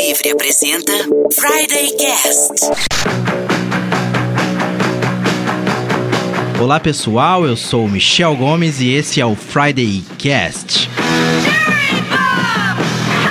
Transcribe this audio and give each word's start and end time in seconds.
Livre 0.00 0.30
apresenta 0.30 0.92
Friday 1.34 1.94
Cast. 1.98 2.54
Olá 6.58 6.80
pessoal, 6.80 7.44
eu 7.44 7.54
sou 7.54 7.86
Michel 7.86 8.34
Gomes 8.34 8.80
e 8.80 8.94
esse 8.94 9.20
é 9.20 9.26
o 9.26 9.36
Friday 9.36 10.02
Cast. 10.16 10.88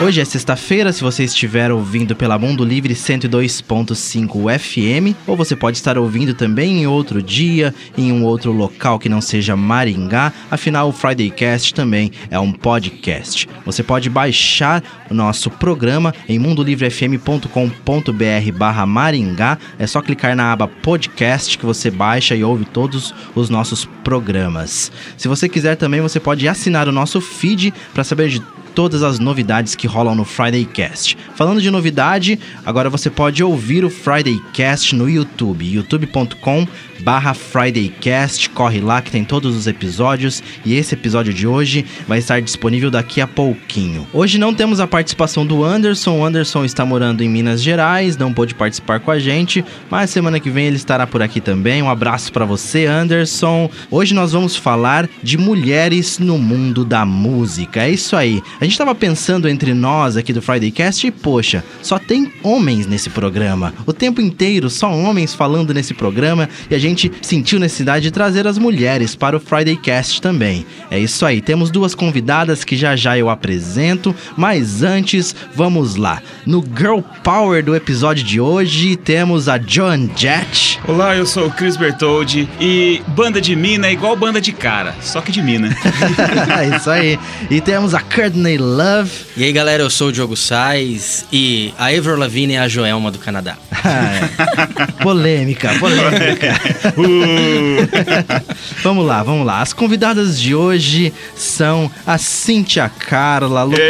Hoje 0.02 0.22
é 0.22 0.26
sexta-feira, 0.26 0.94
se 0.94 1.04
você 1.04 1.26
estiver 1.26 1.74
ouvindo 1.74 2.16
pela 2.16 2.40
Mundo 2.40 2.64
Livre 2.64 2.94
102.5 2.94 4.58
FM, 4.58 5.14
ou 5.28 5.36
você 5.36 5.58
pode 5.58 5.76
estar 5.76 5.98
ouvindo 5.98 6.34
também 6.34 6.84
em 6.84 6.88
outro 6.88 7.22
dia, 7.22 7.76
em 7.98 8.10
um 8.10 8.24
outro 8.24 8.54
local 8.54 8.98
que 8.98 9.10
não 9.10 9.20
seja 9.20 9.58
Maringá, 9.58 10.32
afinal 10.50 10.88
o 10.88 10.94
Friday 10.94 11.30
Cast 11.30 11.74
também 11.74 12.14
é 12.32 12.40
um 12.40 12.54
podcast. 12.54 13.46
Você 13.66 13.84
pode 13.84 14.10
baixar 14.10 14.82
o 15.12 15.14
nosso 15.14 15.52
programa 15.52 16.16
em 16.30 16.40
mundolivrefm.com.br 16.40 18.52
barra 18.56 18.86
Maringá, 18.86 19.58
é 19.78 19.86
só 19.86 20.02
clicar 20.02 20.34
na 20.34 20.54
aba 20.54 20.70
podcast 20.70 21.58
que 21.58 21.66
você 21.66 21.92
baixa 21.92 22.38
e 22.38 22.44
ouve 22.44 22.64
todos 22.64 23.14
os 23.36 23.50
nossos 23.50 23.84
programas. 24.02 24.94
Se 25.18 25.28
você 25.28 25.50
quiser 25.50 25.76
também, 25.76 26.00
você 26.00 26.22
pode 26.22 26.48
assinar 26.48 26.88
o 26.88 26.94
nosso 26.94 27.20
feed 27.20 27.74
para 27.94 28.06
saber 28.06 28.30
de 28.30 28.42
todas 28.80 29.04
as 29.04 29.20
novidades 29.20 29.76
que 29.76 29.88
rolam 29.88 30.16
no 30.16 30.24
Friday 30.24 30.64
Cast. 30.64 31.18
Falando 31.36 31.62
de 31.62 31.70
novidade, 31.70 32.40
agora 32.66 32.90
você 32.90 33.10
pode 33.10 33.44
ouvir 33.44 33.84
o 33.84 33.90
Friday 33.90 34.40
Cast 34.54 34.96
no 34.96 35.10
YouTube, 35.10 35.70
youtube.com 35.70 36.66
barra 37.00 37.34
FridayCast, 37.34 38.50
corre 38.50 38.80
lá 38.80 39.02
que 39.02 39.12
tem 39.12 39.24
todos 39.24 39.56
os 39.56 39.68
episódios 39.68 40.44
e 40.66 40.76
esse 40.76 40.94
episódio 40.94 41.34
de 41.34 41.48
hoje 41.48 41.86
vai 42.08 42.20
estar 42.20 42.42
disponível 42.42 42.92
daqui 42.92 43.22
a 43.22 43.28
pouquinho. 43.28 44.08
Hoje 44.14 44.38
não 44.38 44.54
temos 44.54 44.80
a 44.80 44.88
participação 44.88 45.46
do 45.46 45.64
Anderson, 45.64 46.20
o 46.20 46.26
Anderson 46.26 46.66
está 46.66 46.86
morando 46.86 47.24
em 47.24 47.30
Minas 47.30 47.62
Gerais, 47.62 48.18
não 48.18 48.34
pôde 48.34 48.56
participar 48.56 49.00
com 49.00 49.12
a 49.12 49.20
gente, 49.20 49.64
mas 49.90 50.10
semana 50.10 50.40
que 50.40 50.50
vem 50.50 50.66
ele 50.66 50.76
estará 50.76 51.08
por 51.08 51.22
aqui 51.22 51.40
também. 51.40 51.82
Um 51.82 51.90
abraço 51.90 52.32
para 52.32 52.46
você, 52.46 52.86
Anderson. 52.86 53.70
Hoje 53.90 54.14
nós 54.14 54.32
vamos 54.32 54.56
falar 54.56 55.10
de 55.22 55.38
mulheres 55.38 56.20
no 56.20 56.38
mundo 56.38 56.84
da 56.84 57.06
música. 57.06 57.84
É 57.84 57.90
isso 57.90 58.16
aí. 58.16 58.42
A 58.60 58.64
gente 58.64 58.74
estava 58.74 58.94
pensando 58.94 59.48
entre 59.48 59.74
nós 59.74 60.18
aqui 60.18 60.34
do 60.34 60.42
Friday 60.42 60.72
Cast 60.72 61.06
e 61.06 61.12
poxa, 61.12 61.64
só 61.82 61.98
tem 61.98 62.32
homens 62.44 62.88
nesse 62.88 63.10
programa. 63.10 63.74
O 63.86 63.94
tempo 63.94 64.22
inteiro 64.22 64.70
só 64.70 64.92
homens 64.92 65.34
falando 65.34 65.74
nesse 65.74 65.94
programa 65.94 66.50
e 66.70 66.76
a 66.76 66.80
gente 66.80 66.89
gente 66.90 67.12
sentiu 67.22 67.60
necessidade 67.60 68.04
de 68.04 68.12
trazer 68.12 68.48
as 68.48 68.58
mulheres 68.58 69.16
para 69.16 69.38
o 69.38 69.40
Friday 69.40 69.76
Cast 69.78 70.22
também. 70.22 70.66
É 70.92 71.00
isso 71.00 71.26
aí, 71.26 71.42
temos 71.42 71.72
duas 71.72 71.96
convidadas 71.96 72.64
que 72.64 72.76
já 72.76 72.96
já 72.96 73.18
eu 73.18 73.30
apresento, 73.30 74.16
mas 74.36 74.84
antes, 74.84 75.36
vamos 75.56 75.96
lá. 75.96 76.22
No 76.46 76.64
Girl 76.78 77.00
Power 77.24 77.64
do 77.64 77.76
episódio 77.76 78.24
de 78.24 78.40
hoje, 78.40 78.96
temos 78.96 79.48
a 79.48 79.60
Joan 79.60 80.10
Jett. 80.16 80.80
Olá, 80.88 81.16
eu 81.16 81.26
sou 81.26 81.48
o 81.48 81.52
Chris 81.52 81.78
Bertoldi 81.78 82.50
e 82.60 83.02
banda 83.08 83.40
de 83.40 83.56
mina 83.56 83.88
é 83.88 83.94
igual 83.94 84.16
banda 84.16 84.42
de 84.42 84.52
cara, 84.52 84.96
só 85.02 85.22
que 85.22 85.32
de 85.32 85.42
mina. 85.42 85.70
é 86.60 86.76
isso 86.76 86.90
aí. 86.90 87.20
E 87.50 87.62
temos 87.62 87.94
a 87.94 88.02
Courtney 88.02 88.58
Love. 88.58 89.12
E 89.38 89.44
aí, 89.44 89.52
galera, 89.52 89.84
eu 89.84 89.90
sou 89.90 90.10
o 90.10 90.12
Diogo 90.12 90.36
Sais 90.36 91.26
e 91.32 91.74
a 91.78 91.88
Avril 91.88 92.18
Lavigne 92.18 92.56
é 92.56 92.60
a 92.60 92.68
Joelma 92.68 93.12
do 93.12 93.20
Canadá. 93.20 93.58
é. 93.86 95.04
Polêmica, 95.04 95.70
polêmica. 95.80 96.60
Uh. 96.98 97.88
vamos 98.84 99.06
lá, 99.06 99.24
vamos 99.24 99.46
lá. 99.46 99.62
As 99.62 99.74
convidadas 99.74 100.40
de 100.40 100.56
hoje 100.56 101.14
são 101.36 101.92
a 102.06 102.18
Cíntia 102.18 102.90
Carla, 102.90 103.64
locutora. 103.64 103.90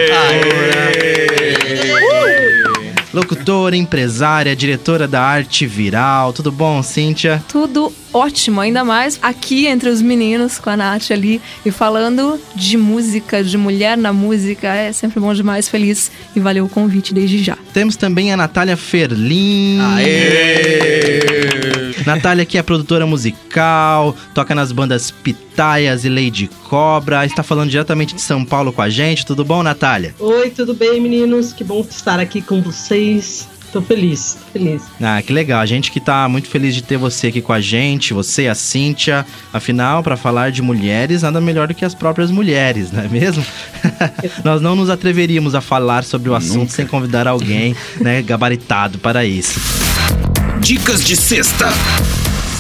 Locutora, 3.11 3.75
empresária, 3.75 4.55
diretora 4.55 5.07
da 5.07 5.21
arte 5.21 5.65
viral. 5.65 6.31
Tudo 6.31 6.51
bom, 6.51 6.83
Cíntia? 6.83 7.43
Tudo 7.47 7.91
ótimo, 8.13 8.61
ainda 8.61 8.83
mais 8.83 9.19
aqui 9.21 9.67
entre 9.67 9.89
os 9.89 10.01
meninos 10.01 10.59
com 10.59 10.69
a 10.69 10.77
Nath 10.77 11.11
ali 11.11 11.41
e 11.65 11.71
falando 11.71 12.39
de 12.55 12.77
música, 12.77 13.43
de 13.43 13.57
mulher 13.57 13.97
na 13.97 14.11
música. 14.13 14.67
É 14.73 14.91
sempre 14.91 15.19
bom 15.19 15.33
demais, 15.33 15.69
feliz 15.69 16.11
e 16.35 16.39
valeu 16.39 16.65
o 16.65 16.69
convite 16.69 17.13
desde 17.13 17.43
já. 17.43 17.57
Temos 17.73 17.95
também 17.95 18.31
a 18.33 18.37
Natália 18.37 18.77
Ferlin. 18.77 19.79
Aê! 19.95 21.19
Natália 22.05 22.45
que 22.45 22.57
é 22.57 22.63
produtora 22.63 23.05
musical, 23.05 24.15
toca 24.33 24.55
nas 24.55 24.71
bandas 24.71 25.11
Pitaias 25.11 26.05
e 26.05 26.09
Lady 26.09 26.49
Cobra, 26.63 27.25
está 27.25 27.43
falando 27.43 27.69
diretamente 27.69 28.15
de 28.15 28.21
São 28.21 28.43
Paulo 28.43 28.73
com 28.73 28.81
a 28.81 28.89
gente. 28.89 29.25
Tudo 29.25 29.45
bom, 29.45 29.61
Natália? 29.61 30.15
Oi, 30.19 30.49
tudo 30.49 30.73
bem, 30.73 30.99
meninos? 30.99 31.53
Que 31.53 31.63
bom 31.63 31.85
estar 31.87 32.19
aqui 32.19 32.41
com 32.41 32.61
vocês. 32.61 33.47
Tô 33.71 33.81
feliz, 33.81 34.37
feliz. 34.51 34.81
Ah, 34.99 35.21
que 35.21 35.31
legal. 35.31 35.59
A 35.59 35.65
gente 35.65 35.91
que 35.91 35.99
tá 35.99 36.27
muito 36.27 36.47
feliz 36.49 36.73
de 36.73 36.81
ter 36.81 36.97
você 36.97 37.27
aqui 37.27 37.39
com 37.39 37.53
a 37.53 37.61
gente, 37.61 38.13
você, 38.13 38.47
a 38.47 38.55
Cíntia. 38.55 39.25
Afinal, 39.53 40.01
para 40.01 40.17
falar 40.17 40.51
de 40.51 40.61
mulheres, 40.61 41.21
nada 41.21 41.39
melhor 41.39 41.67
do 41.67 41.75
que 41.75 41.85
as 41.85 41.93
próprias 41.93 42.31
mulheres, 42.31 42.91
não 42.91 43.03
é 43.03 43.07
mesmo? 43.07 43.45
Nós 44.43 44.59
não 44.59 44.75
nos 44.75 44.89
atreveríamos 44.89 45.53
a 45.53 45.61
falar 45.61 46.03
sobre 46.03 46.29
o 46.29 46.35
assunto 46.35 46.57
Nunca. 46.59 46.71
sem 46.71 46.87
convidar 46.87 47.27
alguém, 47.27 47.75
né, 48.01 48.21
gabaritado 48.23 48.97
para 48.97 49.23
isso. 49.23 49.59
Dicas 50.59 51.05
de 51.05 51.15
sexta. 51.15 51.67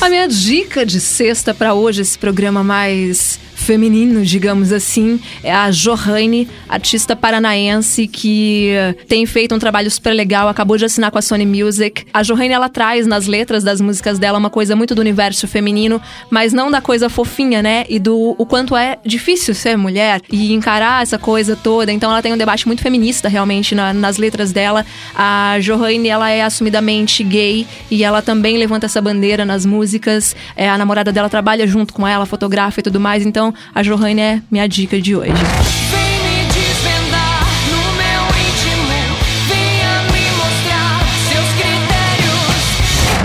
A 0.01 0.09
minha 0.09 0.27
dica 0.27 0.85
de 0.85 1.01
sexta 1.01 1.53
para 1.53 1.73
hoje, 1.73 2.01
esse 2.01 2.17
programa 2.17 2.63
mais 2.63 3.39
feminino, 3.69 4.25
digamos 4.25 4.71
assim, 4.71 5.19
é 5.43 5.53
a 5.53 5.69
Johanne, 5.69 6.49
artista 6.67 7.15
paranaense 7.15 8.07
que 8.07 8.71
tem 9.07 9.27
feito 9.27 9.53
um 9.53 9.59
trabalho 9.59 9.91
super 9.91 10.11
legal, 10.11 10.47
acabou 10.47 10.75
de 10.75 10.85
assinar 10.85 11.11
com 11.11 11.19
a 11.19 11.21
Sony 11.21 11.45
Music. 11.45 12.03
A 12.11 12.23
Johanne, 12.23 12.51
ela 12.51 12.67
traz 12.67 13.05
nas 13.05 13.27
letras 13.27 13.63
das 13.63 13.79
músicas 13.79 14.17
dela 14.17 14.39
uma 14.39 14.49
coisa 14.49 14.75
muito 14.75 14.95
do 14.95 15.01
universo 15.01 15.47
feminino, 15.47 16.01
mas 16.31 16.51
não 16.51 16.71
da 16.71 16.81
coisa 16.81 17.09
fofinha, 17.09 17.61
né? 17.61 17.85
E 17.87 17.99
do 17.99 18.33
o 18.39 18.43
quanto 18.43 18.75
é 18.75 18.97
difícil 19.05 19.53
ser 19.53 19.77
mulher 19.77 20.19
e 20.31 20.51
encarar 20.51 21.03
essa 21.03 21.19
coisa 21.19 21.55
toda. 21.55 21.91
Então 21.91 22.09
ela 22.09 22.23
tem 22.23 22.33
um 22.33 22.37
debate 22.37 22.65
muito 22.65 22.81
feminista 22.81 23.29
realmente 23.29 23.75
na, 23.75 23.93
nas 23.93 24.17
letras 24.17 24.51
dela. 24.51 24.83
A 25.13 25.59
Johanne, 25.61 26.09
ela 26.09 26.31
é 26.31 26.41
assumidamente 26.41 27.23
gay 27.23 27.67
e 27.91 28.03
ela 28.03 28.23
também 28.23 28.57
levanta 28.57 28.87
essa 28.87 28.99
bandeira 28.99 29.45
nas 29.45 29.63
músicas. 29.63 30.35
É, 30.55 30.67
a 30.67 30.75
namorada 30.75 31.11
dela 31.11 31.29
trabalha 31.29 31.67
junto 31.67 31.93
com 31.93 32.07
ela, 32.07 32.25
fotografa 32.25 32.79
e 32.79 32.83
tudo 32.83 32.99
mais. 32.99 33.23
Então 33.23 33.53
a 33.73 33.81
Johanne 33.81 34.21
é 34.21 34.41
minha 34.51 34.67
dica 34.67 34.99
de 34.99 35.15
hoje. 35.15 35.33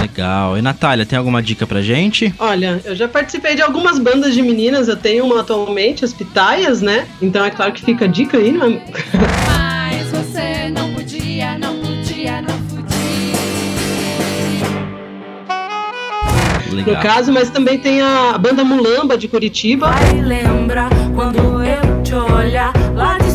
Legal. 0.00 0.56
E 0.56 0.62
Natália, 0.62 1.04
tem 1.04 1.18
alguma 1.18 1.42
dica 1.42 1.66
pra 1.66 1.82
gente? 1.82 2.32
Olha, 2.38 2.80
eu 2.84 2.94
já 2.94 3.08
participei 3.08 3.56
de 3.56 3.62
algumas 3.62 3.98
bandas 3.98 4.32
de 4.32 4.42
meninas, 4.42 4.86
eu 4.86 4.96
tenho 4.96 5.24
uma 5.24 5.40
atualmente, 5.40 6.04
as 6.04 6.12
Pitaias, 6.12 6.80
né? 6.80 7.06
Então 7.20 7.44
é 7.44 7.50
claro 7.50 7.72
que 7.72 7.84
fica 7.84 8.04
a 8.04 8.08
dica 8.08 8.38
aí, 8.38 8.52
não 8.52 8.66
é? 8.66 9.64
Legal. 16.70 16.94
no 16.94 17.02
caso, 17.02 17.32
mas 17.32 17.50
também 17.50 17.78
tem 17.78 18.00
a 18.00 18.38
banda 18.38 18.64
Mulamba 18.64 19.16
de 19.16 19.28
Curitiba. 19.28 19.88
Ai, 19.88 20.20
lembra 20.20 20.88
quando 21.14 21.62
eu 21.62 22.02
te 22.02 22.14
olhar 22.14 22.72
lá 22.94 23.18
de 23.18 23.34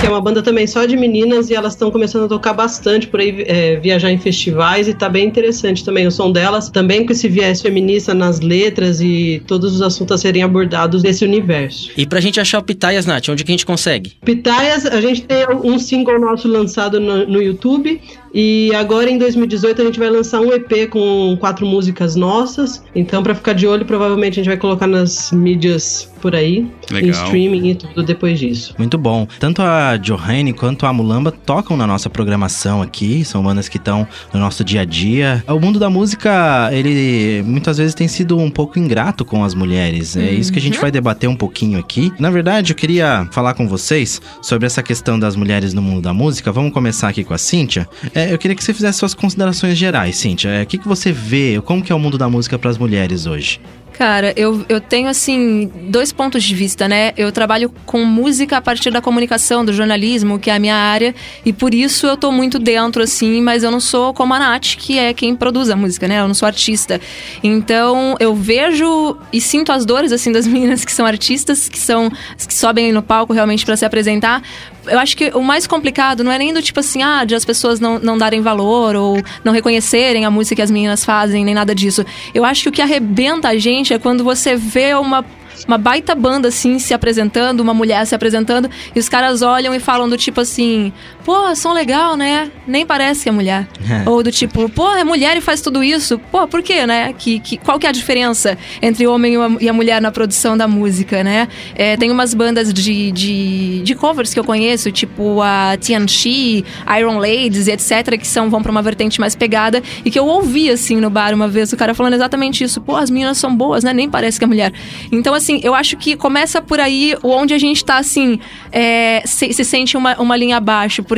que 0.00 0.06
é 0.06 0.10
uma 0.10 0.20
banda 0.20 0.40
também 0.40 0.64
só 0.64 0.84
de 0.84 0.96
meninas 0.96 1.50
e 1.50 1.54
elas 1.54 1.72
estão 1.72 1.90
começando 1.90 2.26
a 2.26 2.28
tocar 2.28 2.52
bastante 2.52 3.08
por 3.08 3.18
aí, 3.18 3.44
é, 3.48 3.76
viajar 3.76 4.12
em 4.12 4.18
festivais 4.18 4.86
e 4.86 4.94
tá 4.94 5.08
bem 5.08 5.26
interessante 5.26 5.84
também 5.84 6.06
o 6.06 6.10
som 6.10 6.30
delas, 6.30 6.70
também 6.70 7.04
com 7.04 7.10
esse 7.10 7.28
viés 7.28 7.60
feminista 7.60 8.14
nas 8.14 8.38
letras 8.38 9.00
e 9.00 9.42
todos 9.44 9.74
os 9.74 9.82
assuntos 9.82 10.14
a 10.14 10.18
serem 10.18 10.44
abordados 10.44 11.02
desse 11.02 11.24
universo. 11.24 11.90
E 11.96 12.06
pra 12.06 12.20
gente 12.20 12.38
achar 12.38 12.60
o 12.60 12.62
Pitaias, 12.62 13.06
Nath, 13.06 13.28
onde 13.28 13.42
que 13.42 13.50
a 13.50 13.54
gente 13.54 13.66
consegue? 13.66 14.12
Pitaias, 14.24 14.86
a 14.86 15.00
gente 15.00 15.22
tem 15.22 15.44
um 15.64 15.80
single 15.80 16.20
nosso 16.20 16.46
lançado 16.46 17.00
no, 17.00 17.26
no 17.26 17.42
YouTube 17.42 18.00
e 18.32 18.72
agora 18.74 19.10
em 19.10 19.18
2018 19.18 19.80
a 19.80 19.84
gente 19.84 19.98
vai 19.98 20.10
lançar 20.10 20.40
um 20.40 20.52
EP 20.52 20.88
com 20.90 21.36
quatro 21.40 21.66
músicas 21.66 22.14
nossas. 22.16 22.82
Então, 22.94 23.22
para 23.22 23.34
ficar 23.34 23.52
de 23.52 23.66
olho, 23.66 23.84
provavelmente 23.84 24.34
a 24.34 24.42
gente 24.42 24.48
vai 24.48 24.56
colocar 24.56 24.86
nas 24.86 25.32
mídias 25.32 26.10
por 26.20 26.34
aí, 26.34 26.68
Legal. 26.90 27.08
em 27.08 27.10
streaming 27.10 27.70
e 27.70 27.74
tudo 27.74 28.02
depois 28.02 28.38
disso. 28.38 28.74
Muito 28.78 28.98
bom. 28.98 29.26
Tanto 29.38 29.62
a 29.62 29.96
Johanne 29.96 30.52
quanto 30.52 30.84
a 30.84 30.92
Mulamba 30.92 31.30
tocam 31.30 31.76
na 31.76 31.86
nossa 31.86 32.10
programação 32.10 32.82
aqui, 32.82 33.24
são 33.24 33.42
bandas 33.42 33.68
que 33.68 33.76
estão 33.76 34.06
no 34.32 34.40
nosso 34.40 34.64
dia 34.64 34.82
a 34.82 34.84
dia. 34.84 35.44
O 35.46 35.60
mundo 35.60 35.78
da 35.78 35.88
música, 35.88 36.70
ele 36.72 37.42
muitas 37.44 37.78
vezes 37.78 37.94
tem 37.94 38.08
sido 38.08 38.36
um 38.36 38.50
pouco 38.50 38.78
ingrato 38.78 39.24
com 39.24 39.44
as 39.44 39.54
mulheres. 39.54 40.16
É 40.16 40.30
isso 40.30 40.52
que 40.52 40.58
a 40.58 40.62
gente 40.62 40.74
uhum. 40.74 40.82
vai 40.82 40.90
debater 40.90 41.28
um 41.28 41.36
pouquinho 41.36 41.78
aqui. 41.78 42.12
Na 42.18 42.30
verdade, 42.30 42.72
eu 42.72 42.76
queria 42.76 43.28
falar 43.30 43.54
com 43.54 43.68
vocês 43.68 44.20
sobre 44.42 44.66
essa 44.66 44.82
questão 44.82 45.18
das 45.18 45.36
mulheres 45.36 45.72
no 45.72 45.80
mundo 45.80 46.02
da 46.02 46.12
música. 46.12 46.50
Vamos 46.50 46.72
começar 46.72 47.08
aqui 47.08 47.24
com 47.24 47.34
a 47.34 47.38
Cíntia. 47.38 47.88
É, 48.18 48.32
eu 48.32 48.38
queria 48.38 48.56
que 48.56 48.64
você 48.64 48.74
fizesse 48.74 48.98
suas 48.98 49.14
considerações 49.14 49.78
gerais, 49.78 50.16
Cíntia. 50.16 50.48
É, 50.48 50.62
o 50.64 50.66
que, 50.66 50.76
que 50.76 50.88
você 50.88 51.12
vê? 51.12 51.62
Como 51.64 51.80
que 51.80 51.92
é 51.92 51.94
o 51.94 52.00
mundo 52.00 52.18
da 52.18 52.28
música 52.28 52.58
para 52.58 52.68
as 52.68 52.76
mulheres 52.76 53.26
hoje? 53.26 53.60
Cara, 53.98 54.32
eu, 54.36 54.64
eu 54.68 54.80
tenho, 54.80 55.08
assim, 55.08 55.68
dois 55.74 56.12
pontos 56.12 56.44
de 56.44 56.54
vista, 56.54 56.86
né? 56.86 57.12
Eu 57.16 57.32
trabalho 57.32 57.68
com 57.84 58.04
música 58.04 58.56
a 58.56 58.60
partir 58.60 58.92
da 58.92 59.00
comunicação, 59.00 59.64
do 59.64 59.72
jornalismo, 59.72 60.38
que 60.38 60.50
é 60.50 60.54
a 60.54 60.58
minha 60.60 60.76
área, 60.76 61.12
e 61.44 61.52
por 61.52 61.74
isso 61.74 62.06
eu 62.06 62.16
tô 62.16 62.30
muito 62.30 62.60
dentro, 62.60 63.02
assim, 63.02 63.42
mas 63.42 63.64
eu 63.64 63.72
não 63.72 63.80
sou 63.80 64.14
como 64.14 64.32
a 64.34 64.38
Nath, 64.38 64.76
que 64.76 64.96
é 64.96 65.12
quem 65.12 65.34
produz 65.34 65.68
a 65.68 65.74
música, 65.74 66.06
né? 66.06 66.20
Eu 66.20 66.28
não 66.28 66.34
sou 66.34 66.46
artista. 66.46 67.00
Então, 67.42 68.14
eu 68.20 68.36
vejo 68.36 69.16
e 69.32 69.40
sinto 69.40 69.72
as 69.72 69.84
dores, 69.84 70.12
assim, 70.12 70.30
das 70.30 70.46
meninas 70.48 70.84
que 70.84 70.92
são 70.92 71.04
artistas, 71.04 71.68
que 71.68 71.78
são, 71.78 72.08
que 72.46 72.54
sobem 72.54 72.92
no 72.92 73.02
palco 73.02 73.32
realmente 73.32 73.66
para 73.66 73.76
se 73.76 73.84
apresentar, 73.84 74.44
eu 74.88 74.98
acho 74.98 75.16
que 75.16 75.30
o 75.34 75.42
mais 75.42 75.66
complicado 75.66 76.24
não 76.24 76.32
é 76.32 76.38
nem 76.38 76.52
do 76.52 76.62
tipo 76.62 76.80
assim, 76.80 77.02
ah, 77.02 77.24
de 77.24 77.34
as 77.34 77.44
pessoas 77.44 77.78
não, 77.78 77.98
não 77.98 78.16
darem 78.16 78.40
valor 78.40 78.96
ou 78.96 79.22
não 79.44 79.52
reconhecerem 79.52 80.24
a 80.24 80.30
música 80.30 80.56
que 80.56 80.62
as 80.62 80.70
meninas 80.70 81.04
fazem, 81.04 81.44
nem 81.44 81.54
nada 81.54 81.74
disso. 81.74 82.04
Eu 82.34 82.44
acho 82.44 82.64
que 82.64 82.68
o 82.68 82.72
que 82.72 82.82
arrebenta 82.82 83.48
a 83.48 83.56
gente 83.56 83.87
é 83.94 83.98
quando 83.98 84.24
você 84.24 84.56
vê 84.56 84.94
uma 84.94 85.24
uma 85.66 85.76
baita 85.76 86.14
banda 86.14 86.48
assim 86.48 86.78
se 86.78 86.94
apresentando, 86.94 87.60
uma 87.60 87.74
mulher 87.74 88.06
se 88.06 88.14
apresentando, 88.14 88.70
e 88.94 88.98
os 88.98 89.08
caras 89.08 89.42
olham 89.42 89.74
e 89.74 89.80
falam 89.80 90.08
do 90.08 90.16
tipo 90.16 90.40
assim: 90.40 90.92
pô, 91.28 91.54
som 91.54 91.72
legal, 91.72 92.16
né? 92.16 92.50
Nem 92.66 92.86
parece 92.86 93.24
que 93.24 93.28
é 93.28 93.32
mulher. 93.32 93.66
Ou 94.06 94.22
do 94.22 94.30
tipo, 94.30 94.68
pô, 94.68 94.90
é 94.92 95.04
mulher 95.04 95.36
e 95.36 95.40
faz 95.40 95.60
tudo 95.60 95.82
isso. 95.82 96.18
Pô, 96.30 96.46
por 96.46 96.62
quê, 96.62 96.86
né? 96.86 97.12
Que, 97.18 97.40
que, 97.40 97.58
qual 97.58 97.78
que 97.78 97.86
é 97.86 97.90
a 97.90 97.92
diferença 97.92 98.56
entre 98.80 99.06
o 99.06 99.12
homem 99.12 99.34
e 99.60 99.68
a 99.68 99.72
mulher 99.72 100.00
na 100.00 100.12
produção 100.12 100.56
da 100.56 100.68
música, 100.68 101.24
né? 101.24 101.48
É, 101.74 101.96
tem 101.96 102.10
umas 102.10 102.32
bandas 102.32 102.72
de, 102.72 103.10
de, 103.10 103.82
de, 103.82 103.94
covers 103.96 104.32
que 104.32 104.38
eu 104.38 104.44
conheço, 104.44 104.92
tipo 104.92 105.42
a 105.42 105.76
TNT, 105.76 106.64
Iron 106.98 107.18
Ladies 107.18 107.66
etc., 107.66 108.16
que 108.18 108.26
são, 108.26 108.48
vão 108.48 108.62
pra 108.62 108.70
uma 108.70 108.82
vertente 108.82 109.20
mais 109.20 109.34
pegada, 109.34 109.82
e 110.04 110.10
que 110.10 110.18
eu 110.18 110.26
ouvi 110.26 110.70
assim 110.70 110.96
no 110.96 111.10
bar 111.10 111.34
uma 111.34 111.48
vez, 111.48 111.72
o 111.72 111.76
cara 111.76 111.94
falando 111.94 112.14
exatamente 112.14 112.62
isso. 112.62 112.80
Pô, 112.80 112.96
as 112.96 113.10
meninas 113.10 113.38
são 113.38 113.54
boas, 113.54 113.82
né? 113.82 113.92
Nem 113.92 114.08
parece 114.08 114.38
que 114.38 114.44
é 114.44 114.48
mulher. 114.48 114.72
Então, 115.10 115.34
assim, 115.34 115.48
assim, 115.48 115.60
eu 115.62 115.74
acho 115.74 115.96
que 115.96 116.16
começa 116.16 116.60
por 116.60 116.78
aí 116.78 117.16
onde 117.22 117.54
a 117.54 117.58
gente 117.58 117.84
tá, 117.84 117.98
assim, 117.98 118.38
é, 118.70 119.22
se, 119.24 119.52
se, 119.52 119.64
sente 119.64 119.96
uma, 119.96 120.20
uma 120.20 120.36
linha 120.36 120.58
abaixo, 120.58 121.02
porque 121.02 121.17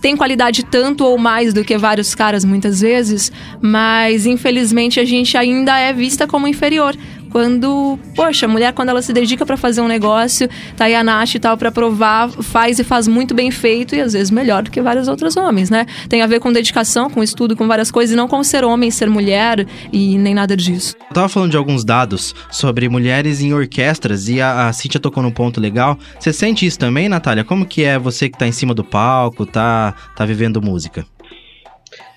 tem 0.00 0.16
qualidade 0.16 0.64
tanto 0.64 1.04
ou 1.04 1.18
mais 1.18 1.52
do 1.52 1.64
que 1.64 1.76
vários 1.76 2.14
caras, 2.14 2.44
muitas 2.44 2.80
vezes, 2.80 3.32
mas 3.60 4.26
infelizmente 4.26 5.00
a 5.00 5.04
gente 5.04 5.36
ainda 5.36 5.78
é 5.78 5.92
vista 5.92 6.26
como 6.26 6.48
inferior 6.48 6.96
quando, 7.36 7.98
poxa, 8.14 8.46
a 8.46 8.48
mulher 8.48 8.72
quando 8.72 8.88
ela 8.88 9.02
se 9.02 9.12
dedica 9.12 9.44
para 9.44 9.58
fazer 9.58 9.82
um 9.82 9.86
negócio, 9.86 10.48
tá 10.74 10.86
aí 10.86 10.94
a 10.94 11.04
Nath 11.04 11.34
e 11.34 11.38
tal 11.38 11.54
para 11.58 11.70
provar, 11.70 12.30
faz 12.30 12.78
e 12.78 12.82
faz 12.82 13.06
muito 13.06 13.34
bem 13.34 13.50
feito 13.50 13.94
e 13.94 14.00
às 14.00 14.14
vezes 14.14 14.30
melhor 14.30 14.62
do 14.62 14.70
que 14.70 14.80
vários 14.80 15.06
outros 15.06 15.36
homens, 15.36 15.68
né? 15.68 15.84
Tem 16.08 16.22
a 16.22 16.26
ver 16.26 16.40
com 16.40 16.50
dedicação, 16.50 17.10
com 17.10 17.22
estudo, 17.22 17.54
com 17.54 17.68
várias 17.68 17.90
coisas 17.90 18.14
e 18.14 18.16
não 18.16 18.26
com 18.26 18.42
ser 18.42 18.64
homem, 18.64 18.90
ser 18.90 19.10
mulher 19.10 19.66
e 19.92 20.16
nem 20.16 20.32
nada 20.32 20.56
disso. 20.56 20.96
Eu 21.10 21.14
tava 21.14 21.28
falando 21.28 21.50
de 21.50 21.58
alguns 21.58 21.84
dados 21.84 22.34
sobre 22.50 22.88
mulheres 22.88 23.42
em 23.42 23.52
orquestras 23.52 24.30
e 24.30 24.40
a, 24.40 24.68
a 24.68 24.72
Cíntia 24.72 24.98
tocou 24.98 25.22
num 25.22 25.30
ponto 25.30 25.60
legal. 25.60 25.98
Você 26.18 26.32
sente 26.32 26.64
isso 26.64 26.78
também, 26.78 27.06
Natália? 27.06 27.44
Como 27.44 27.66
que 27.66 27.84
é 27.84 27.98
você 27.98 28.30
que 28.30 28.38
tá 28.38 28.46
em 28.46 28.52
cima 28.52 28.72
do 28.72 28.82
palco, 28.82 29.44
tá, 29.44 29.94
tá 30.16 30.24
vivendo 30.24 30.62
música? 30.62 31.04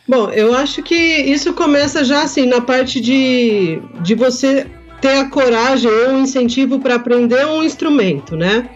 Bom, 0.07 0.29
eu 0.29 0.55
acho 0.55 0.81
que 0.81 0.95
isso 0.95 1.53
começa 1.53 2.05
já 2.05 2.23
assim 2.23 2.45
na 2.45 2.61
parte 2.61 3.01
de, 3.01 3.81
de 4.01 4.15
você 4.15 4.65
ter 5.01 5.17
a 5.17 5.25
coragem 5.25 5.89
ou 5.89 6.11
um 6.11 6.23
incentivo 6.23 6.79
para 6.79 6.95
aprender 6.95 7.45
um 7.45 7.63
instrumento, 7.63 8.35
né? 8.35 8.69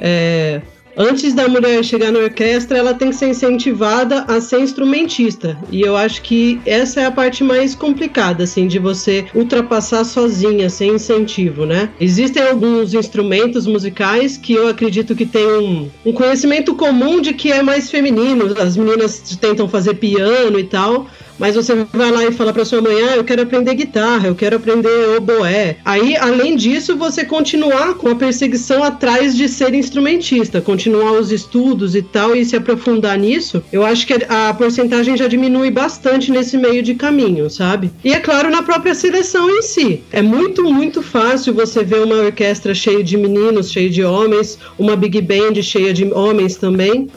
É, 0.00 0.60
antes 0.96 1.32
da 1.32 1.48
mulher 1.48 1.84
chegar 1.84 2.10
na 2.10 2.18
orquestra, 2.18 2.76
ela 2.76 2.92
tem 2.92 3.10
que 3.10 3.16
ser 3.16 3.28
incentivada 3.28 4.24
a 4.26 4.40
ser 4.40 4.60
instrumentista. 4.60 5.56
E 5.70 5.80
eu 5.80 5.96
acho 5.96 6.22
que 6.22 6.60
essa 6.66 7.00
é 7.00 7.06
a 7.06 7.10
parte 7.10 7.44
mais 7.44 7.74
complicada, 7.74 8.42
assim, 8.44 8.66
de 8.66 8.78
você 8.80 9.24
ultrapassar 9.32 10.04
sozinha, 10.04 10.68
sem 10.68 10.94
incentivo, 10.94 11.64
né? 11.64 11.90
Existem 12.00 12.42
alguns 12.42 12.94
instrumentos 12.94 13.66
musicais 13.66 14.36
que 14.36 14.54
eu 14.54 14.66
acredito 14.66 15.14
que 15.14 15.24
tem 15.24 15.46
um, 15.46 15.88
um 16.04 16.12
conhecimento 16.12 16.74
comum 16.74 17.20
de 17.20 17.32
que 17.32 17.52
é 17.52 17.62
mais 17.62 17.90
feminino. 17.90 18.54
As 18.60 18.76
meninas 18.76 19.36
tentam 19.40 19.68
fazer 19.68 19.94
piano 19.94 20.58
e 20.58 20.64
tal 20.64 21.06
mas 21.38 21.54
você 21.54 21.74
vai 21.92 22.10
lá 22.10 22.24
e 22.24 22.32
fala 22.32 22.52
para 22.52 22.64
sua 22.64 22.82
mãe, 22.82 22.94
ah, 23.02 23.16
eu 23.16 23.24
quero 23.24 23.42
aprender 23.42 23.74
guitarra, 23.74 24.28
eu 24.28 24.34
quero 24.34 24.56
aprender 24.56 25.16
oboé. 25.16 25.76
Aí, 25.84 26.16
além 26.16 26.56
disso, 26.56 26.96
você 26.96 27.24
continuar 27.24 27.94
com 27.94 28.08
a 28.08 28.14
perseguição 28.14 28.82
atrás 28.82 29.36
de 29.36 29.48
ser 29.48 29.74
instrumentista, 29.74 30.60
continuar 30.60 31.12
os 31.12 31.30
estudos 31.30 31.94
e 31.94 32.02
tal, 32.02 32.34
e 32.34 32.44
se 32.44 32.56
aprofundar 32.56 33.18
nisso, 33.18 33.62
eu 33.72 33.84
acho 33.84 34.06
que 34.06 34.14
a 34.28 34.52
porcentagem 34.54 35.16
já 35.16 35.28
diminui 35.28 35.70
bastante 35.70 36.30
nesse 36.30 36.56
meio 36.56 36.82
de 36.82 36.94
caminho, 36.94 37.48
sabe? 37.48 37.90
E 38.04 38.12
é 38.12 38.18
claro, 38.18 38.50
na 38.50 38.62
própria 38.62 38.94
seleção 38.94 39.48
em 39.48 39.62
si. 39.62 40.02
É 40.12 40.22
muito, 40.22 40.64
muito 40.64 41.02
fácil 41.02 41.54
você 41.54 41.84
ver 41.84 42.02
uma 42.02 42.16
orquestra 42.16 42.74
cheia 42.74 43.02
de 43.02 43.16
meninos, 43.16 43.70
cheia 43.70 43.88
de 43.88 44.02
homens, 44.02 44.58
uma 44.78 44.96
big 44.96 45.20
band 45.20 45.62
cheia 45.62 45.92
de 45.92 46.04
homens 46.12 46.56
também. 46.56 47.08